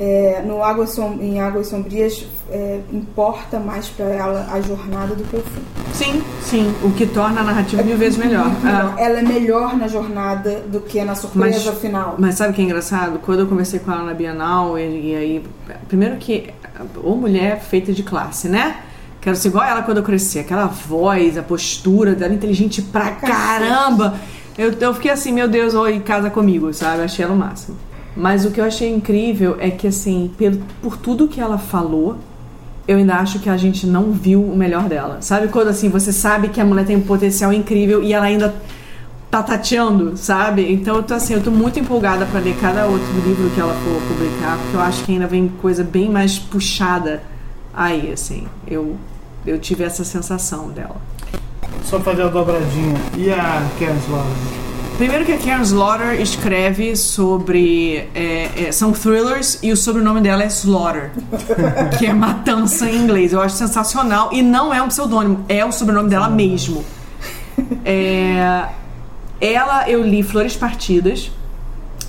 É, 0.00 0.42
no 0.46 0.62
Águas 0.62 0.90
Som- 0.90 1.18
em 1.20 1.40
Águas 1.40 1.66
Sombrias 1.66 2.24
é, 2.50 2.78
importa 2.92 3.58
mais 3.58 3.88
pra 3.88 4.04
ela 4.06 4.48
a 4.52 4.60
jornada 4.60 5.12
do 5.14 5.24
que 5.24 5.36
o 5.36 5.40
fim. 5.42 5.60
Sim, 5.92 6.22
sim. 6.40 6.74
O 6.84 6.92
que 6.92 7.04
torna 7.04 7.40
a 7.40 7.44
narrativa 7.44 7.82
mil 7.82 7.98
vezes 7.98 8.16
melhor. 8.16 8.46
Ah. 8.64 8.94
Ela 8.96 9.18
é 9.18 9.22
melhor 9.22 9.76
na 9.76 9.88
jornada 9.88 10.60
do 10.68 10.80
que 10.80 11.02
na 11.02 11.16
surpresa 11.16 11.70
Mas- 11.72 11.80
final. 11.80 12.14
Mas 12.16 12.36
sabe 12.36 12.52
o 12.52 12.54
que 12.54 12.62
é 12.62 12.64
engraçado? 12.64 13.18
Quando 13.18 13.40
eu 13.40 13.46
conversei 13.48 13.80
com 13.80 13.90
ela 13.90 14.04
na 14.04 14.14
Bienal, 14.14 14.78
e, 14.78 15.10
e 15.10 15.16
aí. 15.16 15.44
Primeiro 15.88 16.16
que. 16.16 16.48
Ou 17.02 17.16
mulher 17.16 17.60
feita 17.60 17.92
de 17.92 18.04
classe, 18.04 18.48
né? 18.48 18.76
Quero 19.28 19.36
ser 19.36 19.48
igual 19.48 19.66
ela 19.66 19.82
quando 19.82 19.98
eu 19.98 20.02
crescer. 20.02 20.38
Aquela 20.38 20.64
voz, 20.64 21.36
a 21.36 21.42
postura 21.42 22.14
dela, 22.14 22.32
inteligente 22.32 22.80
pra 22.80 23.10
caramba. 23.10 24.14
Eu, 24.56 24.72
eu 24.72 24.94
fiquei 24.94 25.10
assim, 25.10 25.32
meu 25.32 25.46
Deus, 25.46 25.74
oi, 25.74 26.00
casa 26.00 26.30
comigo, 26.30 26.72
sabe? 26.72 27.00
Eu 27.00 27.04
achei 27.04 27.26
ela 27.26 27.34
o 27.34 27.36
máximo. 27.36 27.76
Mas 28.16 28.46
o 28.46 28.50
que 28.50 28.58
eu 28.58 28.64
achei 28.64 28.90
incrível 28.90 29.58
é 29.60 29.68
que, 29.68 29.86
assim, 29.86 30.30
pelo, 30.38 30.62
por 30.80 30.96
tudo 30.96 31.28
que 31.28 31.42
ela 31.42 31.58
falou, 31.58 32.16
eu 32.86 32.96
ainda 32.96 33.16
acho 33.16 33.38
que 33.38 33.50
a 33.50 33.56
gente 33.58 33.86
não 33.86 34.12
viu 34.12 34.42
o 34.42 34.56
melhor 34.56 34.84
dela. 34.84 35.18
Sabe 35.20 35.48
quando, 35.48 35.68
assim, 35.68 35.90
você 35.90 36.10
sabe 36.10 36.48
que 36.48 36.58
a 36.58 36.64
mulher 36.64 36.86
tem 36.86 36.96
um 36.96 37.02
potencial 37.02 37.52
incrível 37.52 38.02
e 38.02 38.14
ela 38.14 38.24
ainda 38.24 38.54
tá 39.30 39.42
tateando, 39.42 40.16
sabe? 40.16 40.72
Então 40.72 40.96
eu 40.96 41.02
tô 41.02 41.12
assim, 41.12 41.34
eu 41.34 41.42
tô 41.42 41.50
muito 41.50 41.78
empolgada 41.78 42.24
pra 42.24 42.40
ler 42.40 42.56
cada 42.58 42.86
outro 42.86 43.12
livro 43.26 43.50
que 43.50 43.60
ela 43.60 43.74
for 43.74 44.00
publicar, 44.08 44.56
porque 44.56 44.74
eu 44.74 44.80
acho 44.80 45.04
que 45.04 45.12
ainda 45.12 45.26
vem 45.26 45.48
coisa 45.60 45.84
bem 45.84 46.08
mais 46.08 46.38
puxada 46.38 47.22
aí, 47.78 48.10
assim. 48.12 48.46
Eu, 48.66 48.96
eu 49.48 49.58
tive 49.58 49.84
essa 49.84 50.04
sensação 50.04 50.68
dela. 50.70 50.96
Só 51.84 51.98
fazer 52.00 52.22
a 52.22 52.28
dobradinha. 52.28 52.96
E 53.16 53.30
a 53.30 53.66
Karen 53.78 53.96
Slaughter? 54.04 54.58
Primeiro 54.98 55.24
que 55.24 55.32
a 55.32 55.38
Karen 55.38 55.62
Slaughter 55.62 56.20
escreve 56.20 56.96
sobre. 56.96 58.08
é, 58.14 58.50
é, 58.66 58.72
são 58.72 58.92
thrillers 58.92 59.58
e 59.62 59.70
o 59.72 59.76
sobrenome 59.76 60.20
dela 60.20 60.42
é 60.42 60.48
Slaughter, 60.48 61.12
que 61.98 62.06
é 62.06 62.12
matança 62.12 62.90
em 62.90 62.96
inglês. 62.96 63.32
Eu 63.32 63.40
acho 63.40 63.54
sensacional. 63.56 64.30
E 64.32 64.42
não 64.42 64.74
é 64.74 64.82
um 64.82 64.88
pseudônimo, 64.88 65.44
é 65.48 65.64
o 65.64 65.72
sobrenome 65.72 66.10
dela 66.10 66.28
mesmo. 66.28 66.84
É, 67.84 68.68
ela, 69.40 69.88
eu 69.88 70.02
li 70.02 70.22
Flores 70.22 70.56
Partidas 70.56 71.30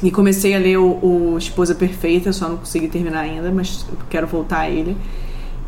e 0.02 0.10
comecei 0.10 0.56
a 0.56 0.60
ler 0.60 0.78
o, 0.78 1.34
o 1.34 1.38
Esposa 1.38 1.75
Perfeita, 1.75 2.32
só 2.32 2.49
não 2.49 2.58
consegui 2.58 2.88
terminar 2.88 3.21
ainda, 3.21 3.52
mas 3.52 3.86
quero 4.10 4.28
voltar 4.28 4.62
a 4.62 4.69
ele. 4.69 4.97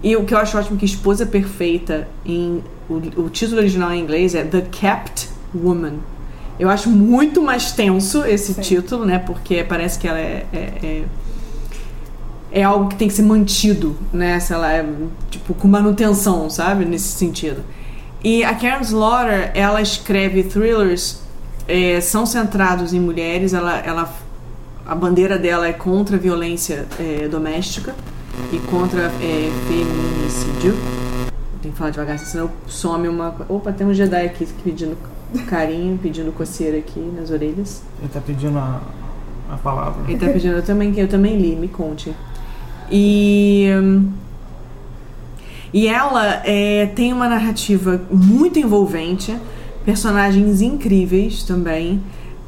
E 0.04 0.16
o 0.16 0.26
que 0.26 0.34
eu 0.34 0.38
acho 0.40 0.58
ótimo 0.58 0.78
é 0.78 0.80
que 0.80 0.86
Esposa 0.86 1.26
Perfeita, 1.26 2.08
em, 2.26 2.64
o, 2.90 2.96
o 3.22 3.30
título 3.30 3.60
original 3.60 3.92
em 3.94 4.02
inglês 4.02 4.34
é 4.34 4.44
The 4.44 4.62
Kept 4.62 5.30
Woman. 5.54 6.00
Eu 6.60 6.70
acho 6.70 6.90
muito 6.90 7.42
mais 7.42 7.72
tenso 7.72 8.26
esse 8.26 8.54
Sim. 8.54 8.62
título, 8.62 9.06
né? 9.06 9.20
Porque 9.20 9.64
parece 9.64 10.00
que 10.00 10.08
ela 10.08 10.20
é, 10.20 10.46
é, 10.52 10.58
é, 10.58 11.04
é 12.52 12.64
algo 12.64 12.90
que 12.90 12.96
tem 12.96 13.08
que 13.08 13.14
ser 13.14 13.24
mantido, 13.24 13.96
né? 14.12 14.40
Se 14.40 14.54
ela 14.54 14.72
é, 14.72 14.86
tipo, 15.30 15.54
com 15.54 15.68
manutenção, 15.68 16.50
sabe? 16.50 16.84
Nesse 16.84 17.10
sentido. 17.10 17.64
E 18.24 18.44
a 18.44 18.54
Karen 18.56 18.82
Slaughter, 18.82 19.52
ela 19.54 19.82
escreve 19.82 20.44
thrillers, 20.44 21.22
é, 21.68 22.02
são 22.02 22.26
centrados 22.26 22.94
em 22.94 23.00
mulheres, 23.00 23.54
ela, 23.54 23.80
ela, 23.80 24.14
a 24.86 24.94
bandeira 24.94 25.38
dela 25.38 25.68
é 25.68 25.74
contra 25.74 26.18
a 26.18 26.20
violência 26.20 26.86
é, 27.00 27.28
doméstica 27.28 27.96
e 28.52 28.60
contra 28.60 29.12
é, 29.22 29.52
feminicídio. 29.68 30.76
Tem 31.62 31.72
que 31.72 31.78
falar 31.78 31.92
devagar, 31.92 32.18
senão 32.20 32.50
some 32.68 33.08
uma. 33.08 33.36
Opa, 33.48 33.72
tem 33.72 33.86
um 33.86 33.94
Jedi 33.94 34.26
aqui 34.26 34.48
pedindo 34.64 34.98
carinho, 35.48 35.98
pedindo 35.98 36.32
coceira 36.32 36.78
aqui 36.78 37.00
nas 37.00 37.30
orelhas. 37.30 37.84
Ele 38.00 38.10
tá 38.10 38.20
pedindo 38.20 38.58
a, 38.58 38.82
a 39.50 39.58
palavra. 39.58 40.04
Ele 40.08 40.18
tá 40.18 40.28
pedindo, 40.28 40.56
eu 40.56 40.64
também, 40.64 40.98
eu 40.98 41.08
também 41.08 41.38
li, 41.38 41.56
me 41.56 41.68
conte. 41.68 42.14
E. 42.92 43.68
E 45.74 45.88
ela 45.88 46.42
é, 46.44 46.88
tem 46.88 47.14
uma 47.14 47.30
narrativa 47.30 48.02
muito 48.12 48.60
envolvente, 48.60 49.38
personagens 49.86 50.62
incríveis 50.62 51.44
também. 51.44 52.02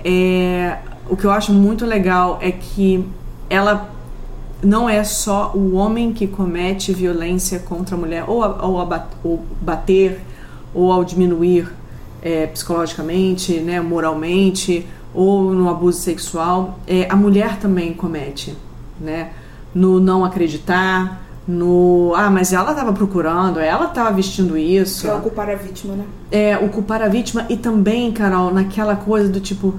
É, 0.04 0.78
o 1.10 1.16
que 1.16 1.24
eu 1.24 1.32
acho 1.32 1.54
muito 1.54 1.86
legal 1.86 2.38
é 2.42 2.52
que 2.52 3.06
ela 3.50 3.93
não 4.64 4.90
é 4.90 5.04
só 5.04 5.52
o 5.54 5.76
homem 5.76 6.14
que 6.14 6.26
comete 6.28 6.94
violência 6.94 7.60
contra 7.60 7.96
a 7.96 8.00
mulher, 8.00 8.24
ou, 8.28 8.44
a- 8.44 8.66
ou, 8.66 8.80
a 8.82 9.08
ou 9.24 9.46
bater, 9.62 10.22
ou 10.74 10.92
ao 10.92 11.04
diminuir 11.04 11.72
é, 12.22 12.48
psicologicamente, 12.48 13.60
né, 13.60 13.82
moralmente, 13.82 14.88
ou 15.14 15.52
no 15.54 15.70
abuso 15.70 16.00
sexual. 16.00 16.80
É, 16.88 17.06
a 17.10 17.16
mulher 17.16 17.58
também 17.60 17.94
comete, 17.94 18.56
né? 19.00 19.32
No 19.76 20.00
não 20.00 20.24
acreditar, 20.24 21.22
no. 21.48 22.14
Ah, 22.16 22.30
mas 22.30 22.54
ela 22.54 22.72
estava 22.72 22.94
procurando, 22.94 23.60
ela 23.60 23.86
estava 23.86 24.12
vestindo 24.12 24.58
isso. 24.58 25.08
É 25.08 25.14
ocupar 25.14 25.50
a 25.50 25.56
vítima, 25.56 25.96
né? 25.96 26.06
É, 26.32 26.58
o 26.58 26.70
culpar 26.70 27.02
a 27.02 27.08
vítima 27.08 27.46
e 27.50 27.58
também, 27.58 28.12
Carol, 28.12 28.54
naquela 28.54 28.96
coisa 28.96 29.28
do 29.30 29.40
tipo. 29.40 29.74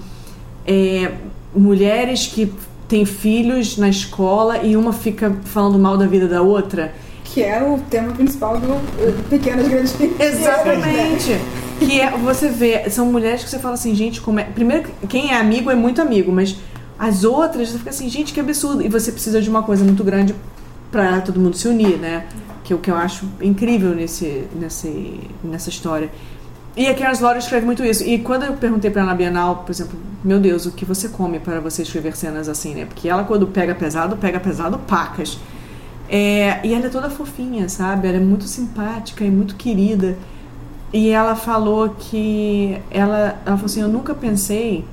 é, 0.66 1.12
mulheres 1.56 2.26
que 2.26 2.52
tem 2.88 3.04
filhos 3.04 3.76
na 3.76 3.88
escola 3.88 4.58
e 4.58 4.76
uma 4.76 4.92
fica 4.92 5.34
falando 5.44 5.78
mal 5.78 5.96
da 5.96 6.06
vida 6.06 6.28
da 6.28 6.42
outra. 6.42 6.94
Que 7.24 7.42
é 7.42 7.62
o 7.62 7.78
tema 7.90 8.12
principal 8.12 8.58
do 8.58 8.72
uh, 8.72 9.22
Pequenas 9.28 9.66
Grandes 9.66 9.92
Pequenas. 9.92 10.40
Exatamente. 10.40 11.40
que 11.80 12.00
é, 12.00 12.10
você 12.10 12.48
vê, 12.48 12.88
são 12.90 13.06
mulheres 13.06 13.42
que 13.42 13.50
você 13.50 13.58
fala 13.58 13.74
assim, 13.74 13.94
gente, 13.94 14.20
como 14.20 14.38
é. 14.38 14.44
Primeiro, 14.44 14.88
quem 15.08 15.32
é 15.32 15.36
amigo 15.36 15.70
é 15.70 15.74
muito 15.74 16.00
amigo, 16.00 16.30
mas 16.30 16.56
as 16.98 17.24
outras, 17.24 17.70
você 17.70 17.78
fica 17.78 17.90
assim, 17.90 18.08
gente, 18.08 18.32
que 18.32 18.40
absurdo. 18.40 18.82
E 18.82 18.88
você 18.88 19.10
precisa 19.10 19.40
de 19.40 19.50
uma 19.50 19.62
coisa 19.62 19.84
muito 19.84 20.04
grande 20.04 20.34
para 20.92 21.20
todo 21.20 21.40
mundo 21.40 21.56
se 21.56 21.66
unir, 21.66 21.98
né? 21.98 22.26
Que 22.62 22.72
é 22.72 22.76
o 22.76 22.78
que 22.78 22.90
eu 22.90 22.96
acho 22.96 23.28
incrível 23.42 23.94
nesse, 23.94 24.44
nesse, 24.54 25.20
nessa 25.42 25.68
história. 25.68 26.10
E 26.76 26.88
a 26.88 26.94
Karen 26.94 27.12
Slaughter 27.12 27.40
escreve 27.40 27.64
muito 27.64 27.84
isso. 27.84 28.02
E 28.02 28.18
quando 28.18 28.44
eu 28.44 28.54
perguntei 28.54 28.90
para 28.90 29.02
ela 29.02 29.10
na 29.10 29.16
Bienal, 29.16 29.56
por 29.64 29.70
exemplo, 29.70 29.98
meu 30.24 30.40
Deus, 30.40 30.66
o 30.66 30.72
que 30.72 30.84
você 30.84 31.08
come 31.08 31.38
para 31.38 31.60
você 31.60 31.82
escrever 31.82 32.16
cenas 32.16 32.48
assim, 32.48 32.74
né? 32.74 32.84
Porque 32.84 33.08
ela, 33.08 33.22
quando 33.22 33.46
pega 33.46 33.74
pesado, 33.74 34.16
pega 34.16 34.40
pesado 34.40 34.78
pacas. 34.78 35.38
É, 36.08 36.60
e 36.66 36.74
ela 36.74 36.86
é 36.86 36.88
toda 36.88 37.08
fofinha, 37.08 37.68
sabe? 37.68 38.08
Ela 38.08 38.16
é 38.16 38.20
muito 38.20 38.44
simpática 38.44 39.24
e 39.24 39.30
muito 39.30 39.54
querida. 39.54 40.16
E 40.92 41.10
ela 41.10 41.36
falou 41.36 41.90
que. 41.90 42.80
Ela, 42.90 43.40
ela 43.46 43.56
falou 43.56 43.66
assim: 43.66 43.80
Eu 43.80 43.88
nunca 43.88 44.14
pensei 44.14 44.84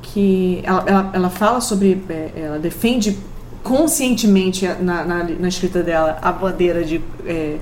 que. 0.00 0.60
Ela, 0.64 0.84
ela, 0.86 1.10
ela 1.12 1.30
fala 1.30 1.60
sobre. 1.60 2.02
É, 2.08 2.32
ela 2.36 2.58
defende 2.58 3.18
conscientemente 3.62 4.66
na, 4.80 5.04
na, 5.04 5.24
na, 5.24 5.48
escrita 5.48 5.82
dela 5.82 6.18
a 6.20 6.32
bandeira 6.32 6.84
de 6.84 7.00
é, 7.24 7.58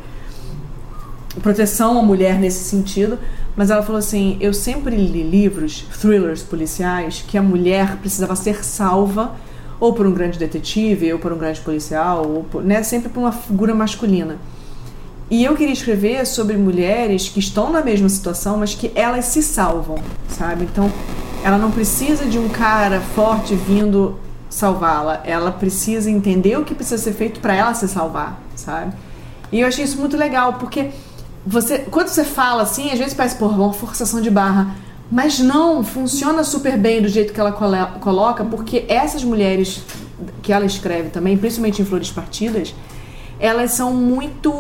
proteção 1.43 1.99
à 1.99 2.03
mulher 2.03 2.39
nesse 2.39 2.65
sentido, 2.65 3.19
mas 3.55 3.71
ela 3.71 3.83
falou 3.83 3.99
assim: 3.99 4.37
eu 4.41 4.53
sempre 4.53 4.97
li 4.97 5.23
livros, 5.23 5.85
thrillers 6.01 6.43
policiais, 6.43 7.25
que 7.27 7.39
a 7.39 7.43
mulher 7.43 7.97
precisava 7.99 8.35
ser 8.35 8.65
salva 8.65 9.33
ou 9.79 9.95
por 9.95 10.07
um 10.07 10.13
grande 10.13 10.39
detetive, 10.39 11.13
ou 11.13 11.19
por 11.19 11.33
um 11.33 11.39
grande 11.39 11.61
policial, 11.61 12.27
ou 12.27 12.45
por, 12.45 12.63
né, 12.63 12.83
sempre 12.83 13.09
por 13.09 13.21
uma 13.21 13.33
figura 13.33 13.75
masculina. 13.75 14.37
E 15.31 15.45
eu 15.45 15.57
queria 15.57 15.73
escrever 15.73 16.27
sobre 16.27 16.57
mulheres 16.57 17.29
que 17.29 17.39
estão 17.39 17.71
na 17.71 17.81
mesma 17.83 18.09
situação, 18.09 18.59
mas 18.59 18.75
que 18.75 18.91
elas 18.95 19.27
se 19.27 19.43
salvam, 19.43 19.97
sabe? 20.29 20.65
Então, 20.65 20.93
ela 21.45 21.57
não 21.57 21.71
precisa 21.71 22.27
de 22.27 22.39
um 22.39 22.49
cara 22.49 23.01
forte 23.01 23.55
vindo 23.55 24.19
salvá-la. 24.51 25.23
Ela 25.25 25.53
precisa 25.53 26.11
entender 26.11 26.59
o 26.59 26.65
que 26.65 26.75
precisa 26.75 26.99
ser 26.99 27.13
feito 27.13 27.41
para 27.41 27.55
ela 27.55 27.73
se 27.75 27.89
salvar, 27.89 28.43
sabe? 28.57 28.93
E 29.53 29.61
eu 29.61 29.69
achei 29.69 29.85
isso 29.85 29.99
muito 29.99 30.17
legal, 30.17 30.55
porque 30.55 30.91
você, 31.47 31.79
quando 31.79 32.09
você 32.09 32.25
fala 32.25 32.63
assim, 32.63 32.91
às 32.91 32.99
vezes 32.99 33.15
parece, 33.15 33.37
porra, 33.37 33.57
uma 33.57 33.73
forçação 33.73 34.21
de 34.21 34.31
barra. 34.31 34.75
Mas 35.11 35.41
não, 35.41 35.83
funciona 35.83 36.45
super 36.45 36.79
bem 36.79 37.03
do 37.03 37.09
jeito 37.09 37.33
que 37.33 37.41
ela 37.41 37.51
coloca, 37.51 38.45
porque 38.45 38.85
essas 38.89 39.25
mulheres 39.25 39.83
que 40.41 40.53
ela 40.53 40.65
escreve 40.65 41.11
também, 41.11 41.37
principalmente 41.37 41.83
em 41.83 41.85
Flores 41.85 42.11
Partidas, 42.11 42.73
elas 43.41 43.73
são 43.73 43.93
muito 43.93 44.53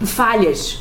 falhas. 0.00 0.80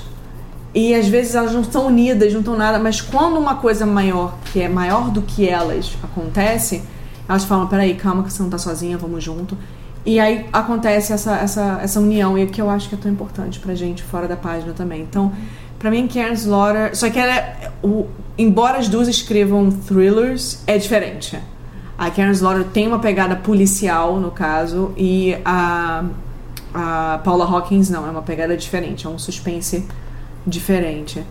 E 0.73 0.93
às 0.93 1.08
vezes 1.08 1.36
elas 1.36 1.54
não 1.54 1.62
estão 1.62 1.88
unidas, 1.88 2.34
não 2.34 2.39
estão 2.39 2.58
nada, 2.58 2.80
mas 2.80 2.99
quando 2.99 3.38
uma 3.38 3.56
coisa 3.56 3.86
maior, 3.86 4.38
que 4.52 4.60
é 4.60 4.67
maior 4.67 5.12
do 5.12 5.21
que 5.21 5.47
elas, 5.47 5.95
acontece, 6.04 6.84
elas 7.30 7.43
falam: 7.43 7.67
peraí, 7.67 7.95
calma 7.95 8.23
que 8.23 8.34
você 8.34 8.41
não 8.41 8.49
tá 8.49 8.58
sozinha, 8.58 8.97
vamos 8.97 9.23
junto. 9.23 9.58
E 10.06 10.20
aí 10.20 10.46
acontece 10.52 11.13
essa, 11.13 11.38
essa, 11.38 11.80
essa 11.82 12.00
união, 12.00 12.38
e 12.38 12.46
que 12.46 12.62
eu 12.62 12.70
acho 12.70 12.89
que 12.89 12.96
é 12.96 12.98
tão 12.98 13.12
importante 13.12 13.60
pra 13.60 13.74
gente 13.74 14.04
fora 14.04 14.28
da 14.28 14.36
página 14.36 14.74
também. 14.74 15.02
Então, 15.02 15.32
pra 15.80 15.89
mim, 15.89 16.08
Karen 16.08 16.34
Slaughter. 16.34 16.96
Só 16.96 17.10
que 17.10 17.18
ela 17.18 17.34
é, 17.34 17.72
o, 17.82 18.08
embora 18.38 18.78
as 18.78 18.89
duas 18.89 19.08
escrevam 19.08 19.72
thrillers, 19.72 20.62
é 20.68 20.78
diferente. 20.78 21.39
A 21.98 22.12
Karen 22.12 22.32
Slaughter 22.32 22.66
tem 22.66 22.88
uma 22.88 23.00
pegada 23.00 23.36
policial, 23.36 24.20
no 24.20 24.32
caso, 24.32 24.92
e 24.98 25.38
a, 25.46 26.04
a 26.74 27.22
Paula 27.24 27.46
Hawkins 27.46 27.89
não, 27.89 28.06
é 28.06 28.10
uma 28.10 28.22
pegada 28.22 28.58
diferente, 28.58 29.08
é 29.08 29.10
um 29.10 29.18
suspense 29.18 29.88
diferente 30.46 31.24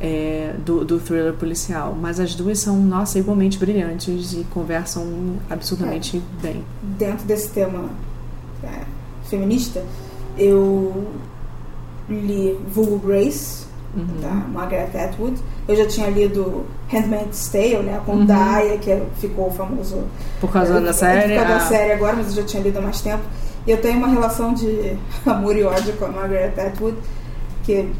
é, 0.00 0.54
do, 0.64 0.84
do 0.84 1.00
thriller 1.00 1.32
policial. 1.32 1.96
Mas 2.00 2.20
as 2.20 2.36
duas 2.36 2.60
são, 2.60 2.76
nossa, 2.76 3.18
igualmente 3.18 3.58
brilhantes 3.58 4.34
e 4.34 4.46
conversam 4.50 5.36
absurdamente 5.48 6.18
é. 6.18 6.42
bem. 6.42 6.64
Dentro 6.80 7.26
desse 7.26 7.48
tema 7.48 7.90
é, 8.64 8.82
feminista, 9.24 9.84
eu 10.36 11.06
li 12.08 12.58
Vulgo 12.68 12.98
Grace, 12.98 13.66
uhum. 13.94 14.20
da 14.20 14.30
Margaret 14.30 14.90
Atwood. 14.96 15.36
Eu 15.68 15.76
já 15.76 15.86
tinha 15.86 16.08
lido 16.08 16.64
Handmaid's 16.88 17.48
Tale, 17.48 17.82
né, 17.82 18.00
com 18.04 18.12
uhum. 18.12 18.26
Daya, 18.26 18.78
que 18.78 19.02
ficou 19.16 19.50
famoso 19.50 20.04
por 20.40 20.50
causa 20.50 20.78
é, 20.78 20.80
da 20.80 20.92
série. 20.92 21.34
Por 21.34 21.46
causa 21.46 21.54
ah. 21.54 21.58
da 21.58 21.60
série 21.60 21.92
agora, 21.92 22.16
mas 22.16 22.28
eu 22.28 22.42
já 22.42 22.42
tinha 22.44 22.62
lido 22.62 22.78
há 22.78 22.82
mais 22.82 23.00
tempo. 23.00 23.22
E 23.66 23.70
eu 23.70 23.80
tenho 23.80 23.98
uma 23.98 24.08
relação 24.08 24.54
de 24.54 24.96
amor 25.26 25.56
e 25.56 25.62
ódio 25.62 25.92
com 25.94 26.06
a 26.06 26.08
Margaret 26.08 26.54
Atwood, 26.58 26.96
que 27.62 27.90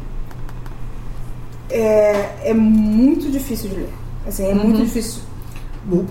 é, 1.69 2.29
é 2.43 2.53
muito 2.53 3.31
difícil 3.31 3.69
de 3.69 3.75
ler. 3.75 3.89
Assim, 4.27 4.45
é 4.45 4.53
uhum. 4.53 4.63
muito 4.63 4.83
difícil. 4.83 5.21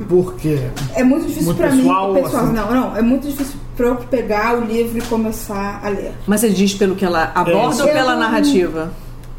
Por 0.09 0.35
quê? 0.35 0.59
É 0.94 1.04
muito 1.04 1.26
difícil 1.26 1.54
para 1.54 1.70
mim. 1.70 1.83
Pessoal, 1.83 2.16
assim? 2.24 2.52
Não, 2.52 2.74
não. 2.74 2.96
É 2.96 3.02
muito 3.02 3.28
difícil 3.28 3.59
para 3.76 3.87
eu 3.87 3.96
pegar 3.96 4.59
o 4.59 4.64
livro 4.64 4.98
e 4.98 5.02
começar 5.02 5.80
a 5.83 5.88
ler. 5.88 6.12
Mas 6.26 6.40
você 6.40 6.50
diz 6.50 6.74
pelo 6.74 6.96
que 6.96 7.04
ela 7.04 7.30
aborda 7.35 7.83
é. 7.83 7.87
ou 7.87 7.92
pela 7.92 8.16
narrativa? 8.16 8.92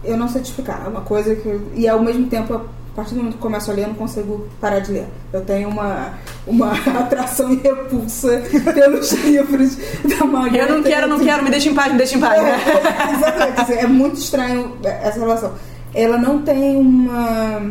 Eu 0.04 0.18
não 0.18 0.30
sei 0.30 0.42
te 0.42 0.46
explicar. 0.46 0.84
É 0.86 0.90
uma 0.90 1.02
coisa 1.02 1.36
que. 1.36 1.60
E 1.76 1.88
ao 1.88 2.02
mesmo 2.02 2.28
tempo, 2.28 2.54
a 2.54 2.62
partir 2.96 3.14
do 3.14 3.18
momento 3.18 3.34
que 3.34 3.40
começo 3.40 3.70
a 3.70 3.74
ler, 3.74 3.84
eu 3.84 3.88
não 3.90 3.96
consigo 3.96 4.48
parar 4.60 4.80
de 4.80 4.94
ler. 4.94 5.08
Eu 5.34 5.42
tenho 5.42 5.68
uma, 5.68 6.14
uma 6.48 6.72
atração 7.00 7.52
e 7.52 7.58
repulsa 7.58 8.42
pelos 8.74 9.12
livros 9.24 9.78
da 10.06 10.26
Margaret. 10.26 10.70
Eu 10.70 10.76
não 10.78 10.84
quero, 10.84 11.08
não 11.08 11.20
quero, 11.20 11.44
me 11.44 11.52
deixa 11.52 11.70
em 11.70 11.76
paz, 11.76 11.92
me 11.92 11.98
deixa 11.98 12.18
em 12.18 12.22
paz. 12.22 12.42
É, 12.42 13.16
exatamente. 13.16 13.74
É 13.74 13.88
muito 13.88 14.16
estranho 14.16 14.78
essa 14.84 15.20
relação 15.20 15.54
ela 15.94 16.18
não 16.18 16.42
tem 16.42 16.78
uma 16.78 17.62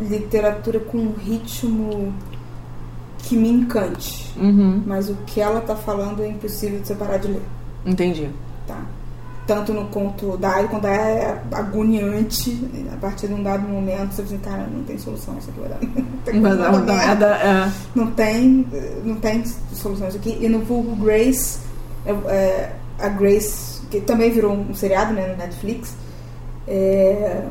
literatura 0.00 0.80
com 0.80 0.98
um 0.98 1.12
ritmo 1.12 2.12
que 3.18 3.36
me 3.36 3.50
encante. 3.50 4.32
Uhum. 4.36 4.82
Mas 4.86 5.08
o 5.08 5.14
que 5.26 5.40
ela 5.40 5.60
tá 5.60 5.74
falando 5.74 6.22
é 6.22 6.28
impossível 6.28 6.80
de 6.80 6.88
separar 6.88 7.18
de 7.18 7.28
ler. 7.28 7.42
Entendi. 7.84 8.30
Tá. 8.66 8.80
Tanto 9.46 9.72
no 9.72 9.86
conto 9.86 10.36
da 10.36 10.64
quando 10.64 10.86
é 10.86 11.40
agoniante, 11.52 12.68
a 12.92 12.96
partir 12.96 13.28
de 13.28 13.34
um 13.34 13.42
dado 13.42 13.68
momento, 13.68 14.12
você 14.12 14.22
diz, 14.22 14.40
cara, 14.40 14.66
não 14.66 14.82
tem 14.82 14.98
solução, 14.98 15.38
isso 15.38 15.50
aqui 15.50 15.60
vai 15.60 15.68
dar. 15.68 15.78
Não 15.80 16.18
tem, 16.24 16.40
não, 16.40 17.00
é 17.00 17.14
da, 17.14 17.36
é. 17.36 17.72
não 17.94 18.10
tem, 18.10 18.66
não 19.04 19.16
tem 19.16 19.44
solução 19.72 20.08
isso 20.08 20.16
aqui. 20.16 20.36
E 20.40 20.48
no 20.48 20.60
vulgo 20.60 20.96
Grace, 20.96 21.60
é, 22.04 22.10
é, 22.10 22.72
a 22.98 23.08
Grace, 23.08 23.82
que 23.88 24.00
também 24.00 24.32
virou 24.32 24.52
um 24.52 24.74
seriado 24.74 25.12
né, 25.12 25.28
no 25.28 25.36
Netflix, 25.36 25.94
é 26.66 27.44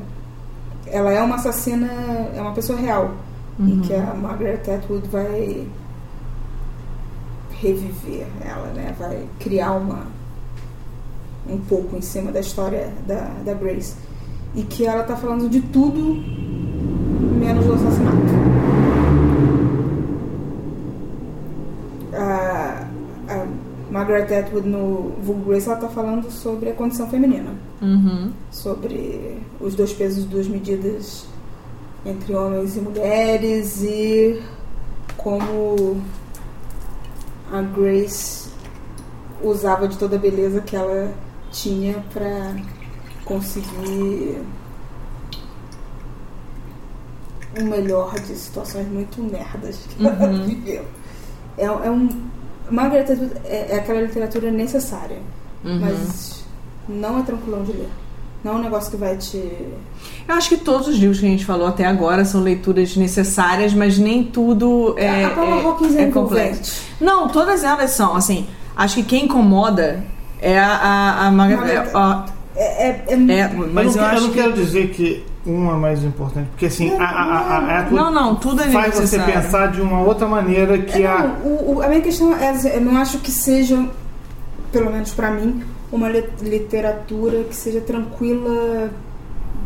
uma 1.26 1.36
assassina, 1.36 1.88
é 2.34 2.42
uma 2.42 2.54
pessoa 2.54 2.80
real. 2.80 3.12
Uhum. 3.60 3.68
E 3.84 3.88
que 3.88 3.94
a 3.94 4.14
Margaret 4.14 4.62
Atwood 4.68 5.08
vai 5.10 5.68
reviver 7.52 8.28
ela, 8.44 8.68
né? 8.74 8.94
Vai 8.98 9.26
criar 9.40 9.72
uma 9.74 10.06
um 11.48 11.60
pouco 11.60 11.96
em 11.96 12.02
cima 12.02 12.32
da 12.32 12.40
história 12.40 12.92
da, 13.08 13.30
da 13.46 13.54
Grace. 13.54 13.96
E 14.56 14.64
que 14.64 14.86
ela 14.86 15.04
tá 15.04 15.16
falando 15.16 15.50
de 15.50 15.62
tudo 15.62 16.02
menos 17.40 17.66
do 17.66 17.74
assassinato. 17.74 18.18
A, 22.14 22.88
a 23.30 23.46
Margaret 24.06 24.40
Atwood 24.40 24.68
no 24.68 25.14
Vulgo 25.22 25.50
Grace 25.50 25.68
ela 25.68 25.78
tá 25.78 25.90
falando 25.90 26.30
sobre 26.30 26.70
a 26.70 26.74
condição 26.74 27.10
feminina. 27.10 27.52
Uhum. 27.82 28.32
Sobre 28.52 29.42
os 29.60 29.74
dois 29.74 29.92
pesos 29.94 30.26
duas 30.26 30.48
medidas 30.48 31.26
entre 32.06 32.36
homens 32.36 32.78
e 32.78 32.82
mulheres 32.82 33.82
e 33.82 34.42
como 35.18 36.00
a 37.52 37.62
Grace 37.62 38.50
usava 39.42 39.88
de 39.88 39.98
toda 39.98 40.16
a 40.16 40.20
beleza 40.20 40.62
que 40.62 40.76
ela 40.76 41.12
tinha 41.52 42.04
para 42.14 42.56
conseguir 43.24 44.40
o 47.60 47.64
melhor 47.64 48.14
de 48.20 48.36
situações 48.36 48.88
muito 48.88 49.22
merdas 49.24 49.80
que 49.90 50.04
uhum. 50.04 50.12
ela 50.12 50.38
viveu. 50.46 50.86
É, 51.58 51.66
é 51.66 51.90
um 51.90 52.35
Margaret 52.70 53.06
é, 53.46 53.68
é 53.72 53.76
aquela 53.78 54.02
literatura 54.02 54.52
necessária, 54.52 55.18
uhum. 55.64 55.80
mas 55.80 56.46
não 56.88 57.20
é 57.20 57.24
tranquilão 57.24 57.64
de 57.64 57.72
ler. 57.72 57.90
Não 58.44 58.54
é 58.54 58.56
um 58.58 58.62
negócio 58.62 58.92
que 58.92 58.98
vai 58.98 59.18
te. 59.18 59.38
Eu 60.28 60.36
acho 60.36 60.50
que 60.50 60.58
todos 60.58 60.88
os 60.88 60.98
livros 60.98 61.20
que 61.20 61.26
a 61.26 61.30
gente 61.30 61.44
falou 61.44 61.68
até 61.68 61.84
agora 61.84 62.24
são 62.24 62.42
leituras 62.42 62.96
necessárias, 62.96 63.74
mas 63.74 63.98
nem 63.98 64.24
tudo 64.24 64.94
é. 64.98 65.26
A 65.26 65.30
Paula 65.32 65.62
é, 65.62 65.66
Hawkins 65.66 65.96
é, 65.96 66.04
é 66.04 66.12
complexo. 66.12 66.84
Não, 67.02 67.28
todas 67.28 67.64
elas 67.64 67.92
são. 67.92 68.16
Assim, 68.16 68.46
acho 68.76 68.96
que 68.98 69.04
quem 69.04 69.26
incomoda 69.26 70.04
é 70.40 70.60
a, 70.60 70.68
a, 70.68 71.28
a 71.28 71.32
Margaret. 71.32 71.90
É, 72.56 72.88
é, 72.88 73.04
é, 73.08 73.40
é, 73.40 73.48
mas 73.74 73.96
eu, 73.96 74.02
não, 74.02 74.10
eu, 74.10 74.16
eu 74.16 74.22
não 74.22 74.30
quero 74.30 74.54
dizer 74.54 74.92
que 74.92 75.26
um 75.46 75.70
é 75.72 75.76
mais 75.76 76.04
importante. 76.04 76.48
Porque 76.50 76.66
assim, 76.66 76.92
a, 76.98 77.04
a, 77.04 77.24
a, 77.24 77.58
a, 77.58 77.80
a 77.80 77.90
Não, 77.92 78.12
não, 78.12 78.36
tudo 78.36 78.62
é 78.64 78.70
faz 78.70 78.96
você 79.00 79.20
pensar 79.20 79.68
de 79.72 79.82
uma 79.82 80.02
outra 80.02 80.28
maneira 80.28 80.78
que 80.80 81.04
É, 81.04 81.08
a. 81.08 81.20
não, 81.20 81.36
o- 81.52 81.76
o- 81.76 81.82
a 81.84 81.88
minha 81.88 82.02
questão 82.02 82.36
é, 82.36 82.54
eu 82.76 82.82
não 82.82 82.98
acho 82.98 83.20
que 83.20 83.32
seja, 83.32 83.88
pelo 84.72 84.92
menos 84.92 85.12
pra 85.12 85.30
mim, 85.32 85.64
uma 85.92 86.10
li- 86.10 86.28
literatura 86.42 87.44
que 87.44 87.56
seja 87.56 87.80
tranquila 87.82 88.90